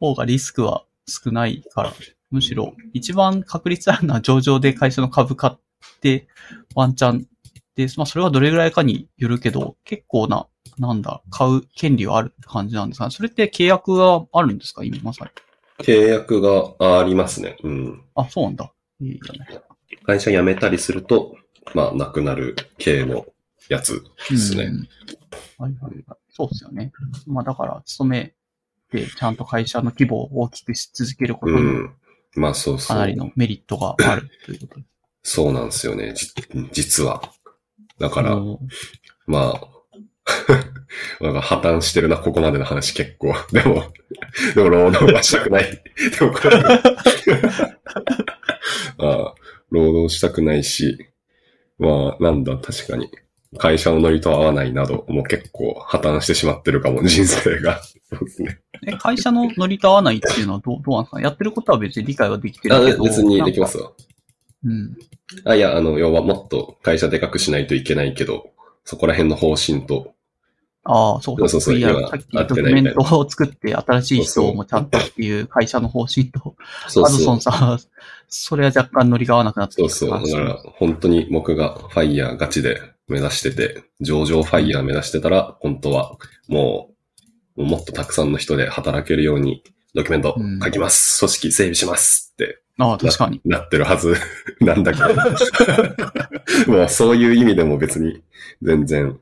[0.00, 1.92] 方がリスクは少ないから、
[2.30, 5.58] むしろ一番確率あるのは上場で会社の株買っ
[6.00, 6.28] て、
[6.74, 7.26] ワンチャン
[7.74, 10.46] で、まあそれはどれぐらいかによるけど、結構な、
[10.78, 13.06] なんだ、買う権利はあるって感じなんですか？
[13.06, 13.10] ね。
[13.10, 14.84] それって契約があるんですか？
[14.84, 15.30] 今まさに。
[15.84, 17.56] 契約がありますね。
[17.62, 18.04] うん。
[18.14, 18.72] あ、そうなんだ。
[19.00, 19.60] いいじゃない。
[20.04, 21.36] 会社辞めたりすると、
[21.74, 23.26] まあ、なくなる系の
[23.68, 24.64] やつですね。
[24.64, 24.88] うん
[25.58, 26.18] はいはいはい。
[26.30, 26.92] そうですよね。
[27.26, 28.34] まあだから、勤め
[28.90, 31.94] て、ちゃんと会社の規模を大きくし続けることに、うん。
[32.36, 32.96] まあ、そうそう。
[32.96, 34.86] かなりのメリットがあるということで
[35.22, 35.32] す。
[35.34, 36.14] そうなんですよね。
[36.14, 36.32] じ
[36.72, 37.22] 実は。
[37.98, 38.36] だから、
[39.26, 39.60] まあ、
[41.20, 43.34] なんか破綻してるな、ここまでの話結構。
[43.52, 43.84] でも、
[44.54, 45.64] でも労働はしたくない。
[46.18, 46.92] でもこれ、あ
[48.98, 49.34] あ
[49.70, 50.98] 労働したくないし、
[51.78, 53.08] まあ、なんだ、確かに。
[53.56, 57.80] 会社のノリと合わないなど、もう結構破綻してしまってるかも、人生が。
[57.82, 58.58] そうですね。
[58.86, 61.20] え、会社のノリと合わないっていうのはどう、どうなんですか？
[61.20, 63.04] やってることは別に理解はできてるあけど。
[63.04, 63.92] 別にできますわ。
[64.64, 64.96] うん。
[65.44, 68.50] あ、いや、あの、要はもっと会社でかくしないといけないけど、
[68.84, 70.12] そこら辺の方針と、
[70.90, 76.56] ああ、そうそうそういや今さっきドキュメントを作って新しい人をもちゃんとっていう会社の方針と、
[76.88, 77.40] そうそうアドソン。
[77.42, 77.78] さ、
[78.28, 80.10] それは若干ノリが合わなくなってそうそう。
[80.10, 86.16] だから、本当に僕がファイヤーガチで目指してて、上場ファイヤー目指してたら、本当は
[86.48, 86.90] も
[87.56, 89.62] う、もっとたくさんの人で働けるように、
[89.94, 91.18] ドキュメント書きます。
[91.18, 93.40] 組織整備しますってああ、確かに。
[93.44, 94.14] なってるはず
[94.60, 95.08] なんだけど。
[96.72, 98.22] もうそういう意味でも別に
[98.62, 99.18] 全然、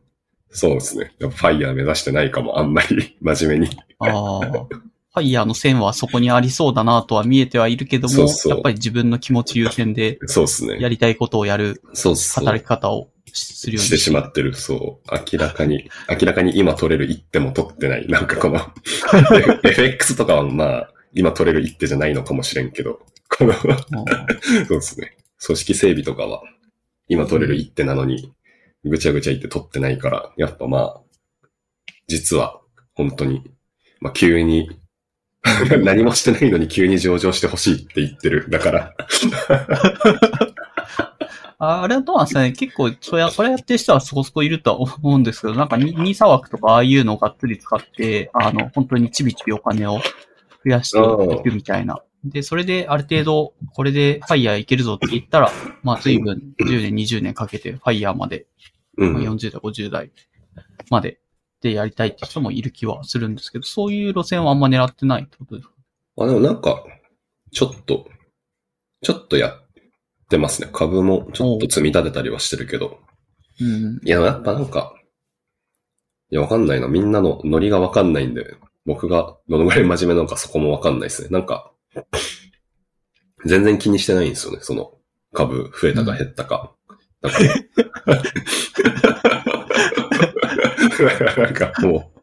[0.57, 1.13] そうですね。
[1.19, 3.77] やっぱファイヤー目指してないかも、あんまり 真面目に。
[3.99, 4.41] ああ。
[4.41, 10.79] ファイヤーの線はそこにありそうだなとは見えてはいるけども、そうそうやっぱり自分の気持ち優先でそうですね。
[10.81, 11.83] やりたいことをやる。
[11.95, 14.55] 働き方をするようにしてしまってる。
[14.55, 15.11] そう。
[15.33, 18.07] 明らかに、 明らかに今取れる一手も取ってない。
[18.09, 18.61] なんかこの、
[19.63, 24.27] FX とかはまあ、今取れる一手じゃないのかもしれんけど、この、そうあ
[24.69, 25.17] ですね。
[25.45, 26.43] 組織整備とかは、
[27.09, 28.33] 今取れる一手なのに、
[28.89, 31.01] ぐちゃぐちゃ言って取ってないから、やっぱまあ、
[32.07, 32.61] 実は、
[32.95, 33.43] 本当に、
[34.01, 34.71] まあ急に、
[35.85, 38.51] 何もしてないのに急に上場してほしいって言ってる。
[38.51, 38.95] だから、
[41.59, 52.03] ああれはどうなんですかね結構、それや、これやってる人はそこそこいるとは思うんですけど、なんかニ、ニーサ枠とかああいうのをがっつり使って、あの、本当にちびちびお金を増やしていくみたいな。
[52.25, 55.51] で、それである程度、これでファイヤーいけるぞって言ったら、
[55.83, 58.47] まあ随分10年、20年かけてファイヤーまで、
[58.97, 59.25] うまあん。
[59.25, 60.13] 40代、50代
[60.91, 61.21] まで
[61.61, 65.75] でやりたいって人もいる気はするんですけど、そういう路線はあんま狙ってないってことですか？
[66.19, 66.85] あ、でもなんか、
[67.53, 68.09] ちょっと、
[69.03, 69.69] ちょっとやっ
[70.29, 70.69] てますね。
[70.73, 72.99] 株もちょっと積み立てたりはしてるけど。
[73.61, 74.01] うん。
[74.05, 74.95] いや、やっぱなんか、
[76.31, 76.89] いや、わかんないな。
[76.89, 81.29] みんなのノリがわかんないんで、僕がどのぐらい真面目なのかそこもわかんないですね。
[81.31, 81.73] なんか、
[83.45, 84.59] 全然気にしてないんですよね。
[84.63, 84.93] その、
[85.33, 86.73] 株増えたか減ったか。
[88.07, 88.17] だ
[91.19, 92.17] から、なんかもう、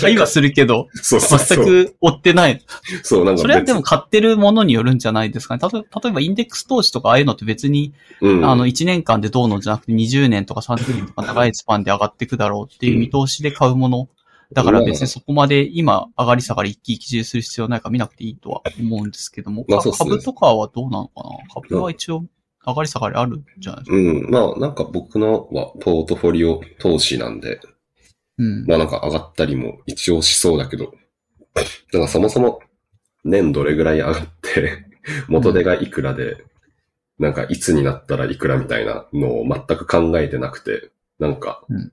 [0.00, 1.64] 会話するけど、そうそうそう。
[1.64, 2.60] 全く追ってない。
[3.02, 5.60] そう、なんか別それはでも買ってるものによるんじゃないですかね。
[5.62, 14.08] 例えば例えばインデックス投資とかああいうのって別に、うん、あの、1年間でどうのじゃなくて20年とか30年とか長いスパンで上がっていくだろうっていう見通しで買うもの。
[14.52, 19.64] だから別にそこまで今上がり下がり一喜一憂する必要ないから見なくていいとは思うんですけども。
[19.66, 21.30] まあね株とかはどうなのかな？
[21.54, 22.24] 株は一応
[22.66, 23.96] 上がり下がりあるんじゃないですか？
[23.96, 24.30] うん。
[24.30, 27.60] まあ、なんか僕のはポートフォリオ投資なんで、
[28.38, 28.64] うん。
[28.66, 30.92] まあなんか上がったりも一応しそうだけど、
[31.54, 31.62] だ
[31.92, 32.60] からそもそも
[33.24, 34.86] 年どれぐらい上がって、
[35.28, 36.44] 元手がいくらで、
[37.18, 41.92] なんかいつになったらいくらみたいなのを全く考えてなくて、なんか、うんか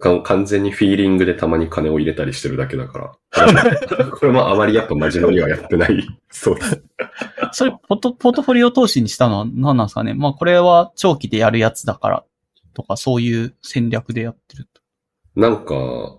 [0.00, 6.06] 完全にフィーリングでたまに金を入れたりしてるだけだから、 これもあまりやっぱ真面目にはやってない。
[6.30, 6.82] そうです。
[7.52, 10.14] それポト、ポートフォリオ投資にしたのは何なんですかね？
[10.14, 12.24] まあこれは長期でやるやつだから
[12.74, 14.80] とかそういう戦略でやってると。
[15.36, 16.16] なんか、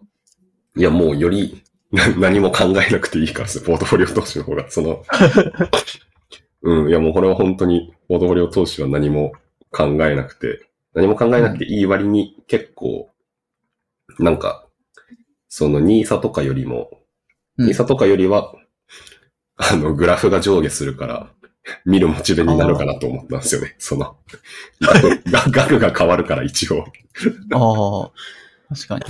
[0.78, 1.61] いやもうより
[1.91, 5.03] な何も考えなくていいからですポートフォリオ投資の方が、その、
[6.61, 9.34] うん、いやもうこれは本当に、ポートフォリオ投資は何も
[9.72, 13.10] 考えなくて、何も考えなくていい割に結構、
[14.22, 14.68] なんか、
[15.49, 16.89] そのニーサとかよりも、
[17.57, 18.53] うんニーサとかよりは、
[19.57, 21.31] あの、グラフが上下するから、
[21.85, 23.76] 見るモチベになるかなと思ったんですよね。
[23.77, 24.15] その、
[24.80, 26.85] 額が額が変わるから一応。
[27.53, 28.11] ああ、
[28.73, 29.06] 確かに。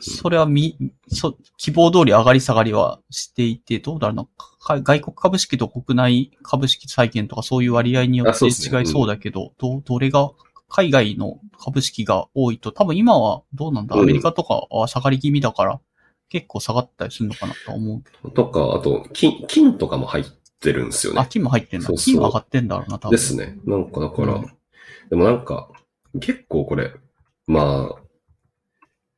[0.00, 0.76] それはみ、
[1.08, 4.26] そ、希望通り上がり下がりはしていて、どうだろうな。
[4.58, 10.30] か外国株式と国内株式債券とかそういう割合によってあそうですね違いそうだけど、ど、どれが、
[10.72, 15.80] 海外の株式が多いと、多分今はどうなんだ、うんアメリカとかは下がり気味だから、
[16.30, 20.24] 結構下がったりするのかなと思うけとか、あと、金、金とかも入っ
[20.60, 21.20] てるんですよど。
[21.20, 21.28] あ、ね。
[21.30, 21.86] 金も入ってんだ。
[21.86, 23.10] そうそう金は上がってんだろうな、多分。
[23.10, 23.58] ですね。
[23.66, 24.46] なんかだから、うん
[25.10, 25.68] でもなんか、
[26.20, 26.94] 結構これ、
[27.46, 28.02] まあ、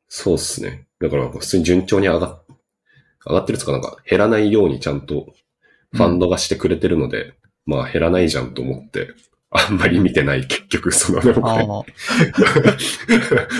[0.08, 0.88] そうっすね。
[1.00, 2.44] だから普通に順調に上がっ、
[3.26, 5.32] 上がってるっつうかなんか減らないようにちゃんと
[5.92, 9.10] ファンドがしてくれてるので、まあ減らないじゃんと思って、
[9.56, 11.66] あんまり見てない結局その、でもこれああ、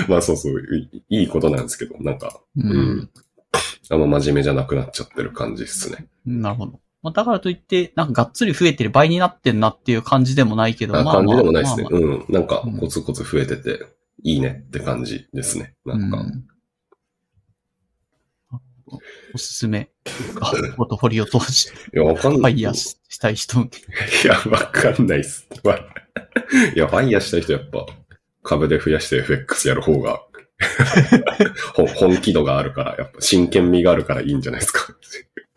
[0.10, 0.60] まあそうそう、
[1.08, 3.08] いいいことなんですけど、なんか、ううんん。
[3.90, 6.08] あんま真面目じゃなくなっちゃってる感じっすね。
[6.26, 6.80] なるほど。
[7.02, 11.84] まあ、だからといって、なんかがっつり増えてる倍になってんなっていう感じでもないけど、あまあまあ感じでもないですね。
[11.84, 12.24] まあまあうん。
[12.28, 13.86] なんかうんコツコツ増えてて、
[14.24, 15.74] いいねって感じですね。
[15.84, 16.18] なんか。
[16.18, 16.44] うん
[19.34, 19.88] おすすめ。
[20.40, 22.54] あポートフォリオ投資、いや、わかんフない。
[22.54, 23.60] ァイヤーししたい人。
[23.60, 23.68] い
[24.26, 25.46] や、わかんないっす。
[25.62, 25.78] わ
[26.74, 27.86] いや、ファイヤーしたい人やっぱ、
[28.42, 30.20] 株で増やして FX やる方が、
[31.74, 34.94] ほ本気度があるから、やっぱ真剣味があるからいいんじゃないですか。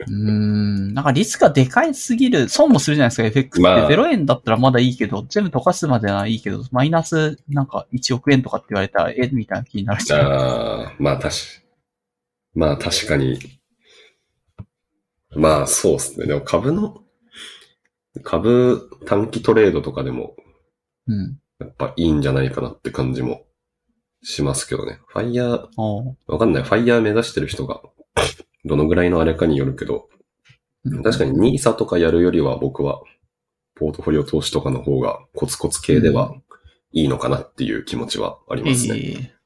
[0.07, 0.93] うーん。
[0.93, 2.49] なんかリスクがでかいすぎる。
[2.49, 3.69] 損もするじゃないですか、FX って。
[3.69, 10.19] まあ0円だったらまだいいけど、全部溶かすまではいいけど、マイナスなんか1億円とかって言われたら、えみたいな気になるじゃん。
[10.31, 11.35] ああ、まあ確か、
[12.57, 13.37] まあ確かに、
[15.35, 16.25] まあそうですね。
[16.25, 17.03] でも株の、
[18.23, 20.35] 株短期トレードとかでも、
[21.05, 21.39] うん。
[21.59, 23.45] やっぱいいんじゃないかなって感じも
[24.23, 24.99] しますけどね。
[25.07, 25.67] ファイヤー、
[26.25, 26.63] わかんない。
[26.63, 27.79] ファイヤー目指してる人が、
[28.65, 30.09] どのぐらいのあれかによるけど、
[30.83, 33.01] うん確かに NISA とかやるよりは僕は、
[33.75, 36.33] ポートフォリオ投資とかの方がコツコツ系では
[36.91, 38.95] いいのかなっていう気持ちはありますね。
[38.97, 39.37] ええ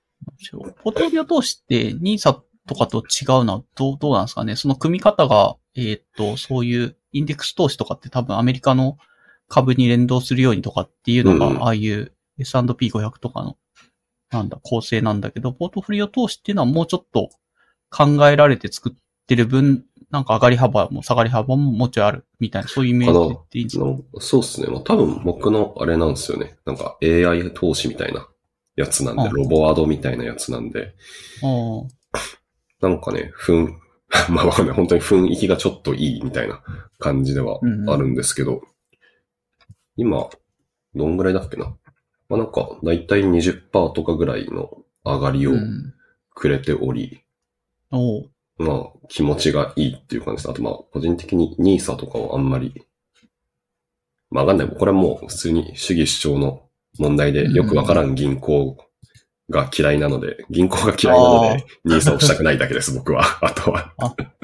[0.83, 4.55] ポートフォリオ投資って、ニーサとかと違うのはどう、どうなんですかね。
[4.55, 8.97] その組み方が、えーっと、そういうインデックス投資とかって多分アメリカの
[9.47, 11.63] 株に連動するようにとかっていうのが、うん。
[11.63, 13.57] ああいう S&P500 とかの、
[14.31, 17.29] なんだ、構成なんだけど、ポートフォリオ投資っていうのはもうちょっと
[17.89, 18.93] 考えられて作っ
[19.27, 23.85] てる分、なんか上がり幅も下がり幅ももうちょいあるみたいな、そういうイメージでいいんですか？
[23.85, 24.67] のそうですね。
[24.67, 26.57] まあ、多分僕のあれなんですよね。
[26.65, 28.27] なんか AI 投資みたいな
[28.75, 30.95] やつなんで、うんロボアドみたいなやつなんで、
[32.81, 33.79] なんかね、ふん、
[34.29, 34.75] まあわかんない。
[34.75, 36.61] 本当に雰囲気がちょっといいみたいな
[36.99, 38.61] 感じではあるんですけど、
[39.95, 40.29] 今、
[40.95, 41.77] どんぐらいだっけな？
[42.27, 45.93] まあなんか、だいたい20%とかぐらいの上がりをうん。
[46.33, 47.21] くれており、
[47.91, 50.49] おうまあ気持ちがいいっていう感じです。
[50.49, 52.73] あとまあ個人的に NISA とかはあんまり、
[54.29, 54.75] まあわかんない。
[54.75, 56.63] これはもう普通に主義主張の
[56.97, 58.77] 問題でよくわからん銀行
[59.51, 63.23] が嫌いなので、銀行が嫌いなので、ニーサをしたくないだけです、僕は。
[63.45, 63.93] あとは。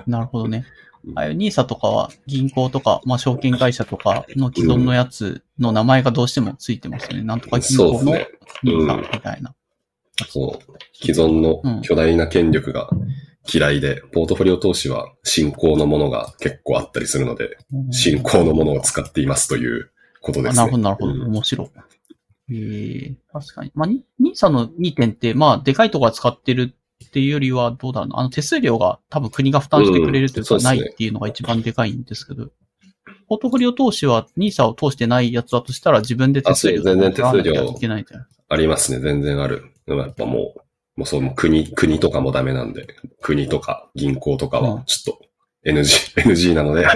[0.05, 0.65] なるほどね
[1.03, 1.13] う。
[1.13, 7.23] んああいうニーサとかは銀行とか、まあ証券会社とかの既存のやつの名前がどうしてもついてますよね。
[7.23, 8.17] なんとか銀行の。
[8.63, 9.55] ニーサうんみたいな。
[10.29, 10.73] そう。
[10.93, 12.89] 既存の巨大な権力が
[13.51, 20.61] 嫌いで、ポートフォリオ投資は新興のものが結構あったりするので、うん新興のものを使っていますということですね。
[20.61, 21.13] あなるほど、なるほど。
[21.13, 21.67] うん面白い。
[22.49, 23.71] えー、確かに。
[23.75, 26.73] まあ、ニニーサの2点って、まあ、でかいとこが使ってる
[27.05, 28.19] っていうよりは、どうだろうな。
[28.19, 32.49] あの、手数料が多分国が負担してくれるというか、ないっていうのが一番でかいんですけど、
[33.27, 38.99] ポートフォリオ投資はニーサを通してないやつだとしたら自分で手数料全然手数料払わなきゃいけないんじゃないありますね。
[38.99, 39.73] 全然ある。
[39.85, 40.61] でもやっぱもう、
[40.97, 42.87] もうその国、国とかもダメなんで、
[43.21, 45.26] 国とか銀行とかうんはちょっと
[45.67, 46.87] NG、NG なの で、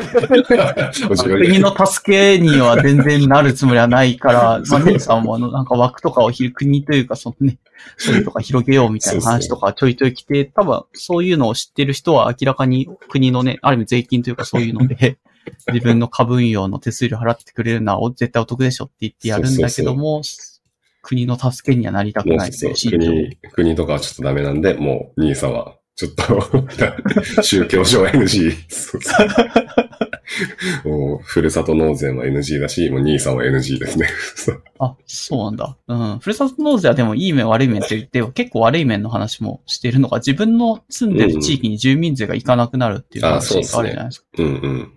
[1.18, 7.58] 国の助けには全然なるつもりはないから、 まあ、ニーサもあの、なんか枠とかをひ国というか、そのね、
[7.98, 15.18] そういうとか広げようみたいな話とかちょいちょい来て、多分そういうのを知ってる人は明らかに国のね、ある意味税金というかそういうので、
[15.74, 20.22] 自分の株運用の手数料払ってくれるのは絶対お得でしょって言ってやるんだけども、
[21.02, 22.98] 国の助けにはなりたくないとそいうう心情。
[23.00, 26.58] 国、国とかはちょっとダメなんで、もう、ニーサは、ちょっと、
[27.44, 28.56] 宗教上 NG。
[30.90, 34.08] もう、ふるさと納税も NG だし、もうニーサも NG ですね。
[34.80, 35.78] あ、そうなんだ。
[35.88, 36.20] うん。
[36.20, 44.28] ふるさと納税はでもいい面悪い面って言って、結構悪い面の話もしてるのが、自分の住んでる地域に住民税が行かなくなるっていう話があるじゃないですか。
[44.40, 44.92] うんうん。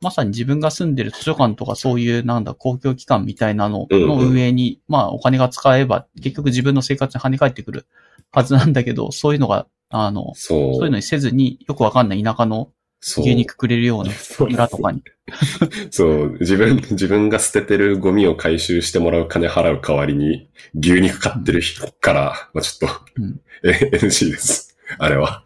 [0.00, 7.86] まさに自分が住んでる図書館とかそういうなんだ公共機関みたいなのうんうんの運営に、まあお金が使えば結局自分の生活に跳ね返ってくる
[8.34, 9.66] はずなんだけど、そういうのが、
[9.96, 10.74] あの、そう。
[10.74, 14.10] そういうのにせずによくわかんない田舎のそう牛肉くれるような
[14.40, 15.02] 村とかに。
[15.92, 24.76] そう、自分、自分が捨ててるゴミを回収してもらう金払う代わりに、牛肉買ってる人から、まあちょっと、うん え NG です。
[24.98, 25.44] あれは。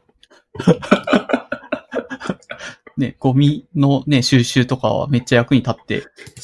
[2.99, 6.03] ね、ゴミのね、収集とかはめっちゃ役に立って。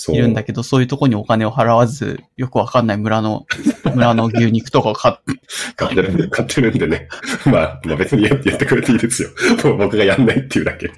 [0.08, 3.44] いるんだけど、そういうとこにお金を払わず、よくわかんない村の、
[3.94, 5.40] 村の牛肉とかを買って、
[5.74, 7.08] 買ってるんで、買ってるんでね。
[7.46, 9.30] まあ、まあ別にやってやってくれていいですよ。
[9.64, 10.92] も う僕がやんないっていうだけ。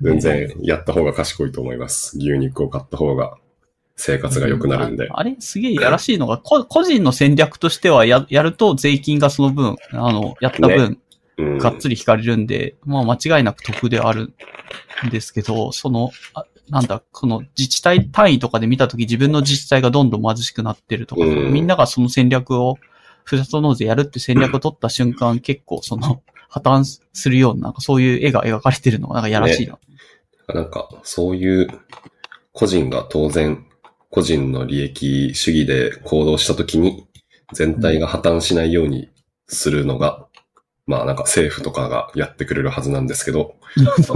[0.00, 2.16] 全然やった方が賢いと思います。
[2.16, 3.36] 牛肉を買った方が
[3.96, 5.10] 生活が良くなるんで。
[5.10, 10.98] ああれ、すげえやらしいのが、こ個人の戦略としてはや、やると税金がその分、あの、やった分、うん。
[11.58, 14.32] がっつり引かれるんで、まあ間違いなく得である
[15.06, 21.52] んですけど、その、あなんだ、この自治体単位とかで見たとき自分の自治体がどんどん貧しくなってるとか、うん。
[21.52, 22.78] みんながその戦略を、
[23.24, 29.78] ふるさと納税やるって戦略を取った瞬間、結構その、破綻するような、なんかそういう絵が描かれてるのがなんかやらしいな。
[30.54, 31.68] なんか、そういう
[32.52, 33.66] 個人が当然、
[34.10, 37.06] 個人の利益主義で行動したときに、
[37.52, 39.10] 全体が破綻しないように
[39.46, 40.26] するのが、
[40.86, 43.56] まあなんか政府とかがやってくれるはずなんですけど、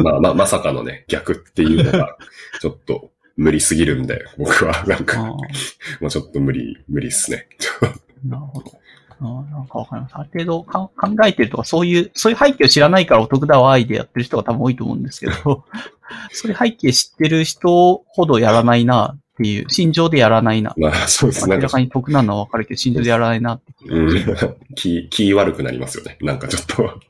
[0.02, 2.16] まあまあまさかのね、逆っていうのが、
[2.60, 5.38] ちょっと無理すぎるんで、僕はなんか、あも
[6.02, 7.48] うちょっと無理、無理っすね。
[7.82, 7.94] あ
[8.26, 8.86] なるほど。
[9.20, 10.14] なんかわかります。
[10.16, 15.32] ある程度か考えてるとか、そういう、そういう背景を知らないからお得だわ、愛でやってる人が多分多いと思うんですけど、
[16.32, 20.74] そういう背景知ってる人ほどやらないなっていう、心情でやらないな。
[20.78, 21.46] まあそうです。
[21.46, 26.16] なんか明らか、に得なのはわかるけど、心情でやらないなって気がうん、気、気悪くなりますよね。
[26.22, 27.00] なんかちょっと。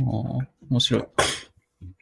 [0.70, 1.04] 面白い。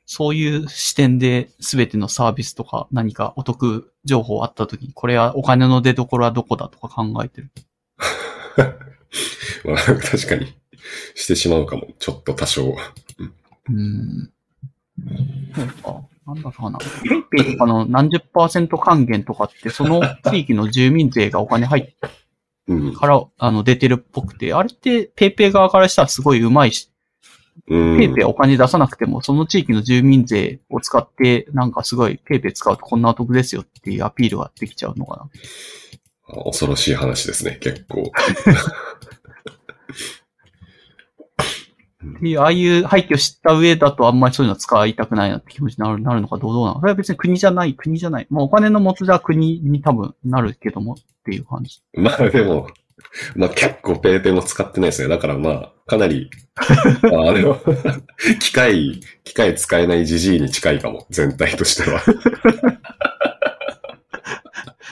[0.05, 7.51] そういう視点で全てのサービスとか何かお得情報あった時に、これはお金の出所はどこだとか考えてる。
[9.65, 10.55] まあ、確かに、
[11.15, 11.89] してしまうかも。
[11.99, 12.69] ちょっと多少。
[12.69, 14.31] うーん。
[15.55, 16.03] そうか。
[16.29, 16.79] なんだかな。
[16.79, 21.95] PayPay とかの何十パーセント還元とかって、その地域の住民税がお金入って
[22.69, 22.95] うん。
[22.95, 26.91] から、あの、出てるっぽくて、あれって PayPay 側からしたらすごい上手いし、
[27.69, 27.99] うん。
[27.99, 35.31] PayPay お金出さなくても、その地域の住民税を使って、なんかすごい PayPay 使うとこんなお得ですよっていうアピールができちゃうのかな。
[36.45, 38.13] 恐ろしい話ですね、結構。
[42.05, 46.81] っていう、ああいう背景を知った上だとあんまりそういうの使いたくないなって気持ちになるなるのかどうどうなの？
[46.81, 48.27] それは別に国じゃない、国じゃない。
[48.31, 51.83] まあお金の持つじゃ国に多分なるけどもっていう感じ。
[51.95, 52.69] まあでも、
[53.35, 55.09] まあ結構ペイペイも使ってないですね。
[55.09, 56.31] だからまあ、かなり、
[57.03, 57.59] まああれは、
[58.41, 62.01] 機械、機械使えないジジイに近いかも、全体としては。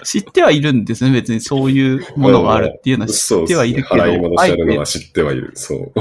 [0.05, 1.11] 知ってはいるんですね。
[1.11, 5.53] 別にそういうものがあるっていうのは 知ってはいるけど、払い戻しあるのは、知ってはいる。
[5.55, 5.93] そう。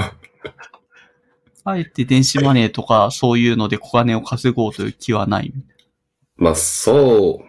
[1.67, 5.51] あえて電子マネーとかそういうので小金を稼ごうという気はない。
[6.37, 7.43] まあ、そ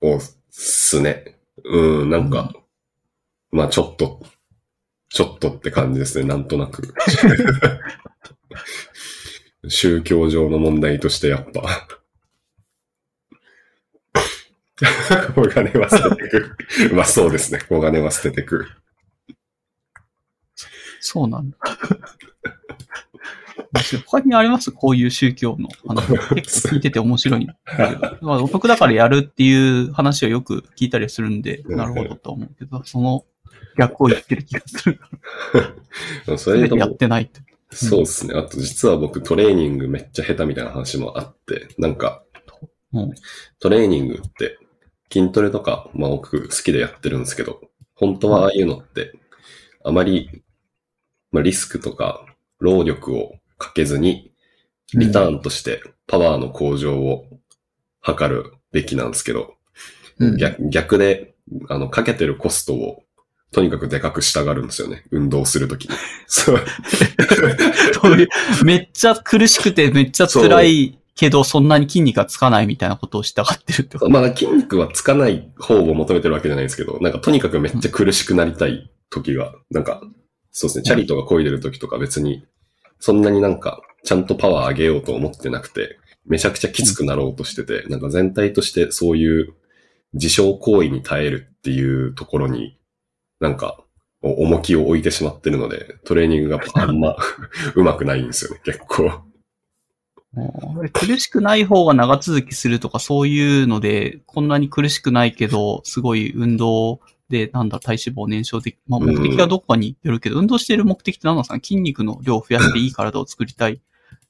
[0.00, 0.20] おっ
[0.50, 1.36] すね。
[1.64, 2.52] うん、なんか、
[3.50, 4.22] まあちょっと、
[5.08, 6.94] ちょっとって感じですね、なんとなく。
[9.68, 11.88] 宗教上の問題としてやっぱ。
[15.36, 16.56] お金は捨ててく。
[16.94, 18.68] まあそうですね、お金は捨ててく。
[21.00, 21.58] そうなんだ。
[23.72, 26.08] 面白い他にありますこういう宗教の話。
[26.34, 28.18] 結構聞いてて面白いんだけど。
[28.20, 33.24] まあ、お得だからやるっていう話をよく聞いたりするんで、なるほどと思うけど、その
[33.78, 35.00] 逆を言ってる気がする。
[36.38, 37.40] それとやっも、てないって。
[37.72, 38.34] そうですね。
[38.36, 42.24] あと実は僕トレーニングめっちゃ下手みたいな話もあって、なんか、
[42.92, 43.14] うん。
[43.60, 44.58] トレーニングって
[45.12, 47.60] 筋トレとか、まあ僕好きでやってるんですけど、
[47.94, 49.12] 本当はああいうのって、
[49.84, 50.42] あまり、
[51.30, 52.26] まあリスクとか
[52.58, 54.32] 労力をかけずに、
[54.94, 57.26] リターンとしてパワーの向上を
[58.04, 59.54] 図るべきなんですけど、
[60.18, 60.36] うん。
[60.36, 61.34] 逆逆で、
[61.68, 63.02] あの、かけてるコストを、
[63.52, 65.04] とにかくでかくしたがるんですよね。
[65.10, 65.96] 運動するときに。
[66.26, 66.64] そう。
[68.64, 74.10] めっちゃ苦しくてめっちゃ辛いけど、そんなに筋肉がつかないみたいなことをしたがってるってこと。
[74.10, 80.00] まあ筋肉はつかない方を求めてるわけじゃないですけど、なんかとにかくめっちゃ苦しくなりたい時が、なんか、
[80.52, 82.44] そうですね、チャリとか漕いでる時とか別に、
[83.00, 89.54] そんなになんか、ちゃんとパワー上げようと思ってなくて、めちゃくちゃきつくなろうとしてて、なんか全体としてそういう
[90.14, 92.78] 自傷行為に耐えるっていうところに、
[93.40, 93.82] なんか、
[94.22, 97.16] お重きを置いてしまってるので、トレーニングがあんま
[97.74, 99.04] うまくないんですよね、結構。
[99.04, 99.30] うん
[100.92, 107.00] 苦しくない方が長続きするとかそういうので、こんなに苦しくないけど、すごい運動
[107.30, 113.80] で、なんだ、体脂肪燃焼でき、まあ目的がどこかによるけど、運動している目的って何なんですかね筋肉の量を増やしていい体を作りたい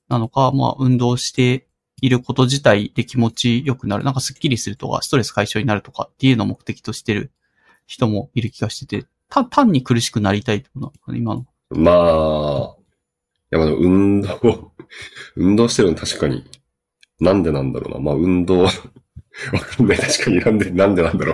[0.08, 1.66] なのか、まあ運動して
[2.02, 7.32] いること自体で気持ち良くなる、なんかスッキリするとか、ストレス解消になるとかっていうのを目的としてる
[7.86, 11.46] 人もいる気がしてて、た単に苦しくなりたいってことなのかな今の。
[11.70, 12.76] まあ、
[13.52, 14.72] いや、まあ運動、
[15.36, 16.44] 運動してるの確かに、
[17.18, 18.00] なんでなんだろうな。
[18.00, 18.66] まあ運動、
[19.52, 19.98] わかんない。
[19.98, 21.32] 確かになんで、なんでなんだろ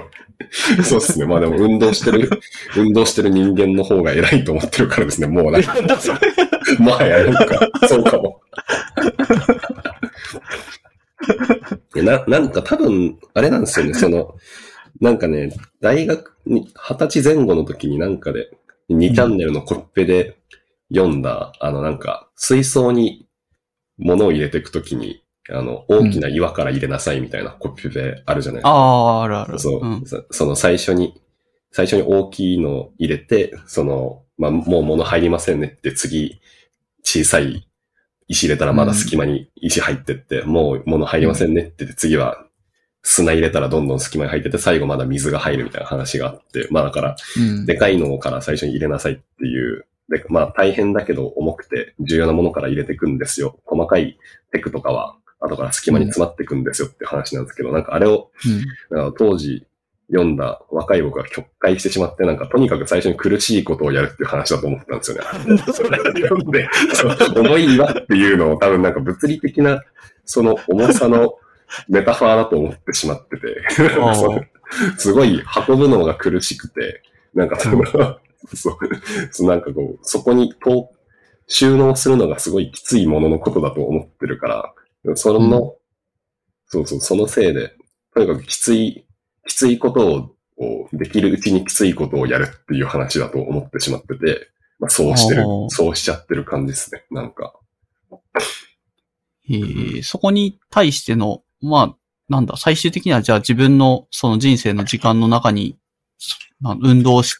[0.79, 0.83] う。
[0.85, 1.27] そうですね。
[1.27, 2.31] まあでも運動してる、
[2.77, 5.27] 運動してる人間の方が偉いと思ってるからですね。
[5.27, 5.75] もうなんか、
[6.79, 7.69] まあやるか。
[7.89, 8.41] そうかも。
[11.95, 13.95] な、なんか多分、あれなんですよね。
[13.95, 14.37] その、
[15.01, 15.51] なんかね、
[15.81, 18.51] 大学に、二十歳前後の時になんかで、
[18.91, 20.37] 2チャンネルのコッペで
[20.95, 23.27] 読んだ、あのなんか、水槽に
[23.99, 28.71] 物を入れていくときに、あの、大きな岩から入れなさいみたいなコッペあるじゃないですか。
[28.71, 29.59] ああ、あるある。
[29.59, 30.05] そう、ん。
[30.07, 31.21] そその最初に、
[31.73, 36.41] 最初に大きいのを入れて、その、まあ、もう物入りませんねって次、
[37.03, 37.67] 小さい
[38.29, 42.45] 石入れたらまだ隙間に石入ってって、もう物入りませんねって言って、次は
[43.03, 47.67] 砂入れたらどんどん隙間に入ってて、最後まだ水が入るみたいな話があって、まあだから、うん。
[47.67, 53.61] でかいのから最初に入れなさいっていう、で、まあ大変だけど重くて重要なものから入れていくんですよ。
[53.65, 54.19] 細かい
[54.51, 58.31] テクとかは後から隙間に詰まっていくんですよって話なんですけど、なんかあれを
[58.91, 59.15] うん。
[59.15, 59.67] 当時
[60.09, 65.59] 読んだ若い僕が曲解してしまって、なんかとにかく最初に苦しいことをやるっていう話だと思ってたんですよね。
[65.73, 66.69] それ読んで、
[67.35, 69.83] 重い岩っていうのを多分なんか物理的な
[70.25, 71.39] その重さの
[71.89, 73.63] メタファーだと思ってしまってて、
[74.97, 77.03] すごい運ぶのが苦しくて、
[77.35, 77.85] なんかその、
[78.55, 78.79] そう、
[79.33, 80.91] そうなんかこう、そこにと
[81.49, 84.73] 収納するのがすごいきついもののことだと思ってるから、
[85.15, 85.77] その、
[86.67, 87.75] そうそう、そのせいで、
[88.15, 89.07] とにかくきつい、
[89.47, 97.55] きついことを、をできるうちにきついことをやるっていう話だと思ってしまってて、まあ、そうしてるそうしちゃってる感じですね、なんか。
[99.49, 101.97] えーそこに対しての、まあ、
[102.29, 105.79] なんだ、最終的にはじゃあ自分のその人生の時間の中に、
[106.19, 107.37] そまあ運動し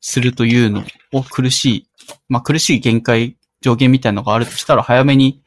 [0.00, 0.82] するというの
[1.12, 1.86] を苦しい、
[2.28, 5.42] まあ苦しい限界、上限みたいなのがあるとしたら早めに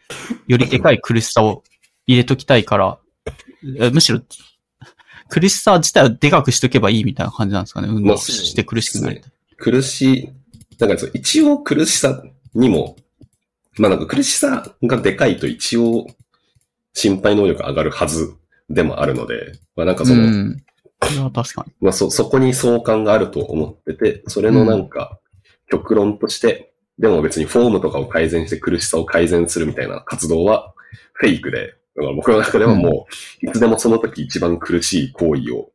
[0.48, 1.64] よりでかい苦しさを
[2.07, 2.98] 入れときたいから、
[3.80, 4.22] えむしろ
[5.30, 7.88] 苦しさ自体をでかくしとけばいいみたいな感じなんですかね？
[7.88, 9.31] 運動して苦しくなりたい。
[9.57, 10.30] 苦しい、
[10.77, 12.23] だからそう一応苦しさ
[12.53, 12.98] にも、
[13.77, 16.07] まあなんか苦しさがでかいと一応
[16.94, 18.35] 心配能力上がるはず
[18.69, 20.56] でもあるので、まあなんかその、
[21.31, 21.73] 確かに。
[21.81, 25.19] まあそ、そこに相関があると思ってて、それのなんか、
[25.69, 30.74] 極論として、でも別にフォームとかを改善して苦しさを改善するみたいな活動は
[31.14, 33.07] フェイクで、だから僕の中ではも
[33.44, 35.72] う、いつでもその時一番苦しい行為を、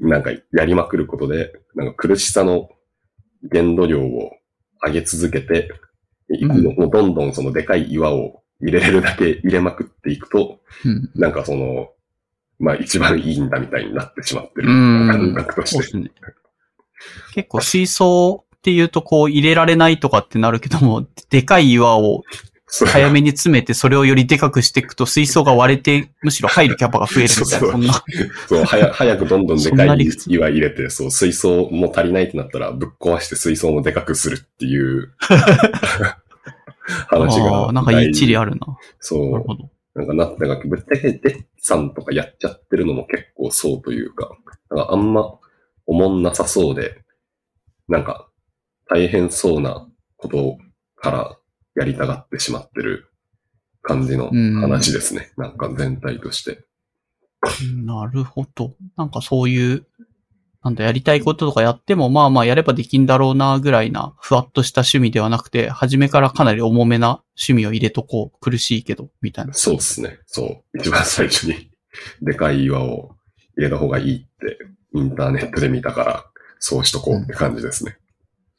[0.00, 2.68] なんかやりまくることで、なんか苦しさの
[3.42, 4.32] 限度量を
[4.84, 5.70] 上げ続けて、
[6.30, 6.64] いうん。
[6.76, 11.10] もうどんどんそのでかい岩を入れれるだけ入れまくっていくと、うん。
[11.14, 11.90] なんかその、
[12.58, 15.08] まあ一番いいんだみたいになってしまってるうん。
[15.08, 16.10] 感覚として。
[17.34, 22.22] 結構水槽っていうとこう入れられないとかってなるけども、 でかい岩を
[22.68, 28.04] 早めに詰めてそれをよりでかくしていくと水槽が割れて、むしろ入るキャパが増えるみたいな、そんな。
[28.48, 35.10] そう、早早くどんどんでかない岩入れて、そう、水槽も足りないってなったら、ぶっ壊して水槽もでかくするっていう
[37.08, 37.46] 話が。
[37.46, 38.58] ああ、なんか一理あるな。
[39.00, 39.30] そう。
[39.30, 39.70] なるほど。
[39.94, 44.30] なんかな、なんかぶっちゃけデッサンとかやっちゃってるのも結構そうというか、
[44.70, 45.38] なんかあんま
[45.86, 47.02] 思んなさそうで、
[47.88, 48.29] なんか
[48.90, 50.58] 大変そうなこと
[50.96, 51.36] から
[51.76, 53.06] やりたがってしまってる
[53.82, 54.30] 感じの
[54.60, 55.32] 話ですね。
[55.36, 56.64] なんか全体として。
[57.84, 58.74] なるほど。
[58.96, 59.86] なんかそういう、
[60.62, 68.38] なんだ、やりたいこととかやっても、まあまあやればできんだろうな、ぐらいな、ふわっとした趣味ではなくて、初めからかなり重めな趣味を入れとこう。
[68.40, 69.54] 苦しいけど、みたいな。
[69.54, 70.18] そうですね。
[70.26, 70.78] そう。
[70.78, 71.70] 一番最初に
[72.20, 73.16] でかい岩を
[73.56, 74.58] 入れた方がいいって
[74.92, 76.26] インターネットで見たから、
[76.58, 77.96] そうしとこうって感じですね。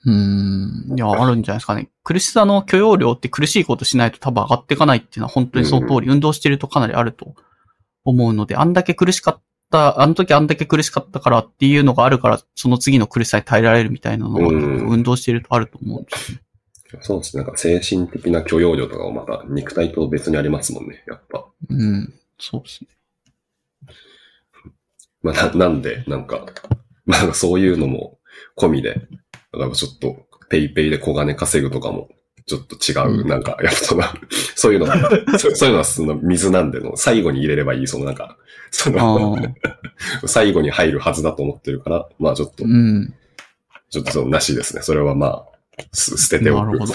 [0.06, 0.98] うーん。
[0.98, 1.90] いや、あるんじゃないですかね。
[2.04, 7.36] 苦しさの許容量って苦しいことしないと多分上がっていかないっていうのは本当にその通り、運動してるとかなりあると
[8.04, 16.44] 思うので、あんだけ苦しかった、あの時あんだけ苦しかったからっていうのがあるから、その次の苦しさに耐えられるみたいなのが、うん運動してるとあると思うんですよね。
[17.00, 17.44] そうですね。
[17.44, 21.04] なんか精神的な許容量とかもまた肉体と別にありますもんね。
[21.08, 21.46] やっぱ。
[21.70, 22.14] うん。
[22.38, 22.88] そうですね。
[25.22, 26.48] まあ、ななんで、なんか、
[27.06, 28.18] まあ、そういうのも
[28.58, 29.08] 込みで、
[29.54, 30.18] だからちょっと、
[30.50, 32.10] ペイペイで小金稼ぐとかも、
[32.46, 34.04] ちょっと違う、うんなんか、やっぱその、
[34.56, 38.38] そういうのが、そそういうのはその水なんでの、最後に入れればいい、そのなんか、
[38.72, 39.42] そあの、あ。
[40.28, 43.14] 最後に入るはずだと思ってるから、まあちょっとう、ん。
[43.90, 44.82] ちょっとその、なしですね。
[44.82, 45.46] それはま
[45.78, 46.66] あ、す捨てておく。
[46.66, 46.94] なるほど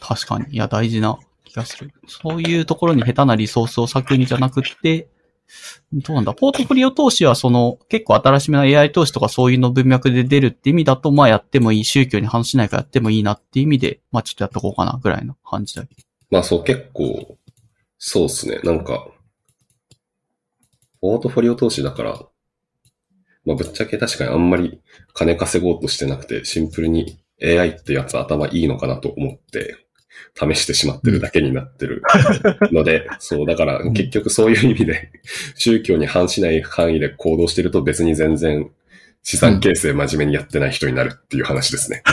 [0.00, 0.46] 確かに。
[0.50, 1.92] いや、大事な気がする。
[2.06, 5.08] そういうところに下手なリソースを割くにじゃなくって、
[5.92, 16.02] どうなんだポートフォリオ投資はその、結構新しめの AI 投資とかそういうの文脈で出るって意味だと、まあやってもいい、宗教に反しないからやってもいいなって意味で、まあちょっとやっとこうかな、ぐらいの感じだけど。
[16.30, 17.36] まあそう、結構、
[17.98, 18.60] そうですね。
[18.64, 19.06] なんか、
[21.00, 22.12] ポートフォリオ投資だから、
[23.44, 24.80] まあぶっちゃけ確かにあんまり
[25.14, 29.81] 金稼ごうとしてなくて、シンプルに AI ってやつ頭いいのかなと思って、
[30.34, 32.02] 試してしまってるだけになってる
[32.72, 35.10] ので、そう、だから結局そういう意味で、
[35.56, 38.70] 宗教に反しない範囲で行動してると別に全然
[39.22, 42.02] 資産形成真面目にやってない人になるっていう話ですね。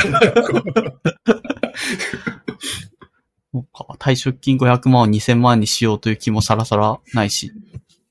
[3.52, 7.52] そうか退職金500万を2000万にしようという気もさらさらないし、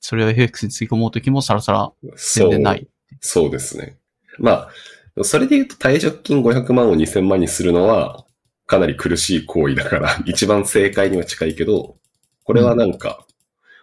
[0.01, 2.89] それを FX につぎ込もうという気もさらさら全然ない。
[3.21, 3.99] そうですね。
[4.39, 4.69] ま
[5.21, 8.25] あ、それで言うと退職金500万を2000万にするのは、
[8.69, 11.97] かなり苦しい行為だから、 一番正解には近いけど、
[12.45, 13.27] これはなんか、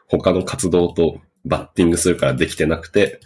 [0.08, 3.20] 他の活動とバッティングするからできてなくて、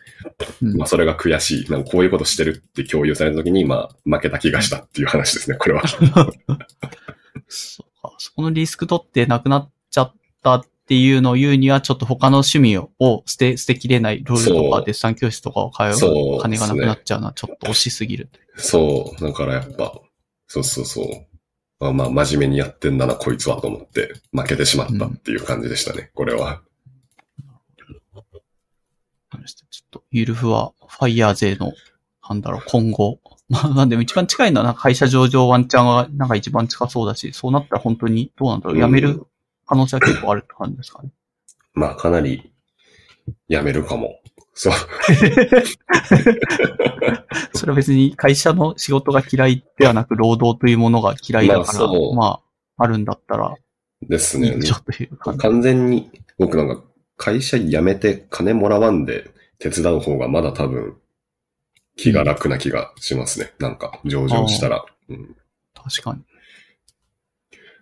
[0.62, 1.70] うんまあそれが悔しい。
[1.70, 5.86] なんかこういうことしてるって共有された時に、まあ負けた気がしたっていう話ですね、これは。
[5.88, 6.30] そうか。
[8.18, 18.30] そこのリスク取ってなくなっちゃったっていうのを言うには、ちょっと他の趣味をを捨て、捨てきれない、ロールとかデッサン教室とかを通う金がなくなっちゃうのはちょっと惜しすぎる。
[18.56, 19.22] そう。
[19.22, 19.94] だからやっぱ、
[20.48, 21.29] そうそうそう。
[21.80, 26.62] まあまあ真面目にやってんだな、こいつはと思って、負けてしまったっていう感じでしたね、これは。
[29.72, 31.74] ちょっと、ゆるふは、ファイヤー勢の、
[32.28, 33.20] なんだろう、今後。
[33.50, 39.26] まあ、なんでも一番近いのは、なんか会社上場ワンチャンが、なんか一番近そうだし、そうなったら本当に、どうなんだろう、うん辞める
[39.66, 41.12] 可能性は結構あるって感じですかね。
[41.74, 42.52] まあかなり、
[43.48, 44.20] やめるかも。
[44.60, 44.74] そう。
[47.56, 52.42] それは別に会社の仕事が嫌いではなく、労働というものが嫌いだから、まあまあ、
[52.84, 53.56] あるんだったら、
[54.02, 54.68] ですねと
[55.02, 55.16] いう。
[55.38, 56.84] 完全に、僕なんか、
[57.16, 60.98] 会社辞めて金もらわんで手伝う方がまだ多分、
[61.96, 63.54] 気が楽な気がしますね。
[63.60, 64.84] なんか、上場したら。
[65.08, 65.38] うん、
[65.74, 66.22] 確かに。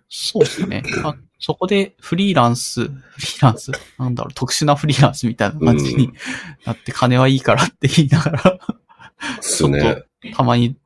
[0.08, 0.82] そうですね。
[1.04, 6.12] あそこでフリーランス、フリーランス、なんだろう、特殊なフリーランスみたいな感じに
[6.64, 8.58] なって、金はいいからって言いながら、
[9.36, 10.04] ですね。
[10.34, 10.76] たまに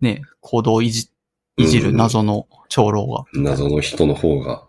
[0.00, 1.08] ね、行動をいじ、
[1.56, 3.24] いじる謎の長老が。
[3.34, 4.66] 謎の人の方が、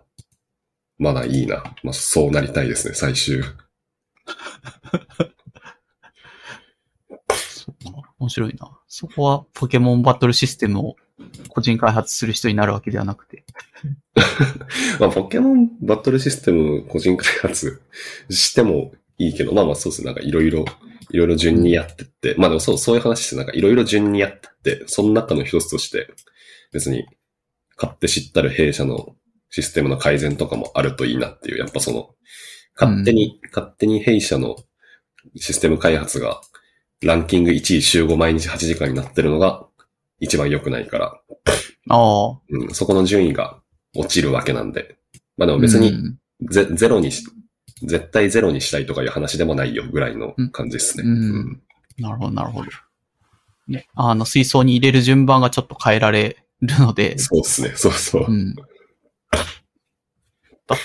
[1.00, 1.64] まだいいな。
[1.82, 3.42] まあ、そうなりたいですね、最終。
[8.20, 8.72] 面白いな。
[8.88, 10.96] そこはポケモンバトルシステムを
[11.50, 13.44] 個人開発する人になるわけではなくて。
[15.00, 17.82] まあ、ポケモンバトルシステム個人開発
[18.30, 20.06] してもいいけど、まあまあそうですね。
[20.06, 20.66] なんかいろいろ、
[21.12, 26.10] いろいろ順にやってって、まあでもそう、そういう話ですなんかいろいろ順にやってって、その中の一つとして、
[26.72, 27.06] 別に
[27.76, 29.16] 買って知ったる弊社の
[29.50, 32.10] システムの改善とかもあるといいなっていう、やっぱその、
[32.80, 34.56] 勝手に、勝手に弊社の
[35.36, 36.42] システム開発が
[37.02, 39.68] ランキング1位週5毎日8時間になってるのが
[40.20, 41.22] 一番良くないから、
[41.90, 42.40] ああ。
[42.50, 43.60] うん、そこの順位が
[43.96, 44.98] 落ちるわけなんで。
[45.38, 46.18] まあでも別にうん
[46.50, 47.26] ゼゼロにし、
[47.84, 51.04] 絶対ゼロにしたいとかいう話でもないよぐらいの感じですね。
[51.06, 51.62] うん。
[51.98, 52.70] なるほど、なるほど。
[53.68, 57.72] ね、あの、水槽に入れる順番がちょっと変えられるので、そうですね。
[57.76, 58.26] そうそう。
[58.28, 58.56] うん。
[58.56, 58.66] だ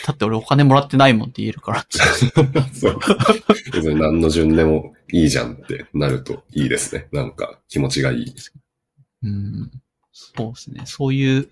[0.07, 1.87] だって俺お金もらってないもんって言えるから。
[2.73, 2.99] そう。
[3.73, 7.09] 別に何の順でもいいじゃんってなるといいですね。
[7.13, 8.35] なんか気持ちがいい。
[9.23, 9.71] うん。
[10.13, 10.83] そうですね。
[10.87, 11.49] そういう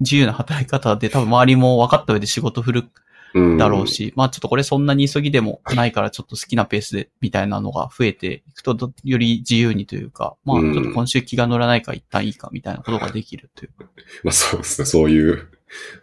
[0.00, 2.84] 自由な働き方で多分周りも分かった上で仕事振る
[3.32, 3.58] うん。
[3.58, 13.70] だろうし、まあちょっとこれそんなに急ぎでもないからちょっと好きなペースでみたいなのが増えていくとどより自由にというか、まあちうんょっと今週気が乗らないから一旦いいかみたいなことができるという。
[14.24, 14.86] まあそうですね。
[14.86, 15.48] そういう、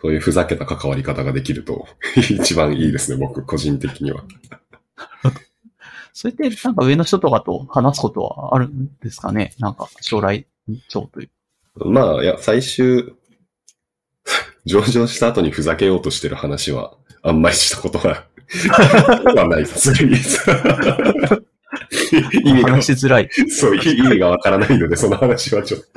[0.02, 1.86] そういうふざけた関わり方ができると
[2.16, 3.18] 一番いいですね。
[3.18, 4.24] 僕個人的には。
[6.18, 9.54] それってなんか上の人とかと話すことはあるんですかね？
[9.60, 10.48] なんか将来
[10.90, 11.30] 長という。
[11.92, 13.14] まあ、いや、最終、
[14.66, 18.26] 上場した後にふざけようとしてる話は、あんまりしたことは、
[19.36, 19.92] はないです。
[20.04, 20.08] 意
[22.52, 23.30] 味が、話しづらい。
[23.50, 25.88] そう、意味がわからないので、その話はちょっと。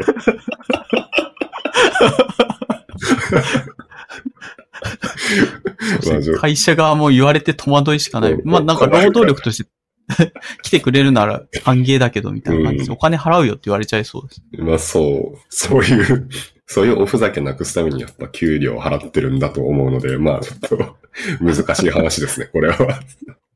[6.38, 8.32] 会社側も言われて戸惑いしかない。
[8.32, 9.70] うんまあなんか労働力として
[10.62, 14.42] 来てくれるなら歓迎だけどみたいな感じで、うんお金払うよって言われちゃいそうです。
[14.58, 16.28] まあそう、そういう、
[16.66, 20.96] そういうおふざけなくすためにやっぱ給料を払ってるんだと思うので、まあちょっと
[21.40, 23.00] 難しい話ですね、 これは。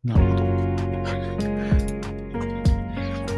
[0.04, 0.44] なるほど。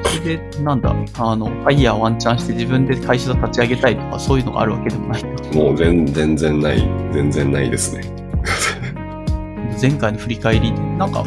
[0.04, 5.24] それで、なんだ、あの、ファイヤーワンチャンして自分で会社を立ち上げたいとか、そういうのがあるわけでもない。
[5.54, 6.78] もう全全然ない、
[7.12, 8.02] 全然ないですね。
[9.80, 11.24] 前回の振り返りで、なんか、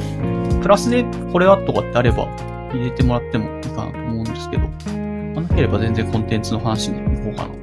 [0.62, 2.28] プラスでこれはとかってあれば
[2.72, 7.60] 入れてもらってもいいかなと思うんですけど、まあなければ全然コンテンツの話に行こうかな。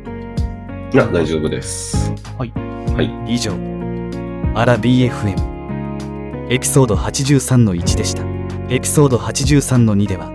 [0.92, 2.12] いや、大丈夫です。
[2.38, 2.52] はい。
[2.94, 3.34] はい。
[3.34, 3.52] 以上、
[4.54, 8.22] アラ BFM、エピソード83の1でした。
[8.68, 10.32] エピソード83の2では、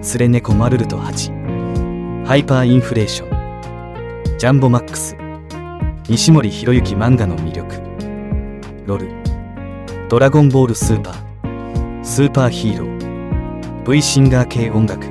[0.00, 5.16] スレネコマルルト8、ハイパーインフレーション、ジャンボマックス、
[6.08, 7.82] 西森博之漫画の魅力、
[8.86, 9.08] ロル、
[10.08, 11.33] ドラゴンボールスーパー、
[12.04, 15.06] スーパーヒーロー、V シンガー系音楽、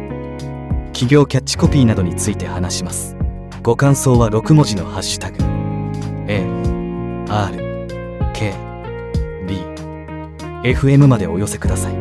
[0.94, 3.18] 企業キャッチコピーなどについて話します。
[3.64, 5.38] ご感想は6文字のハッシュタグ、
[6.28, 6.46] A、
[7.28, 7.58] R、
[8.36, 8.54] K、
[9.48, 9.58] B、
[10.70, 11.96] FM までお寄せください。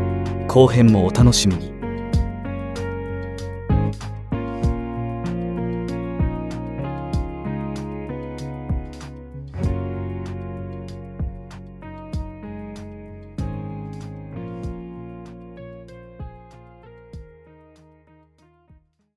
[0.47, 1.71] 後編もお楽しみに。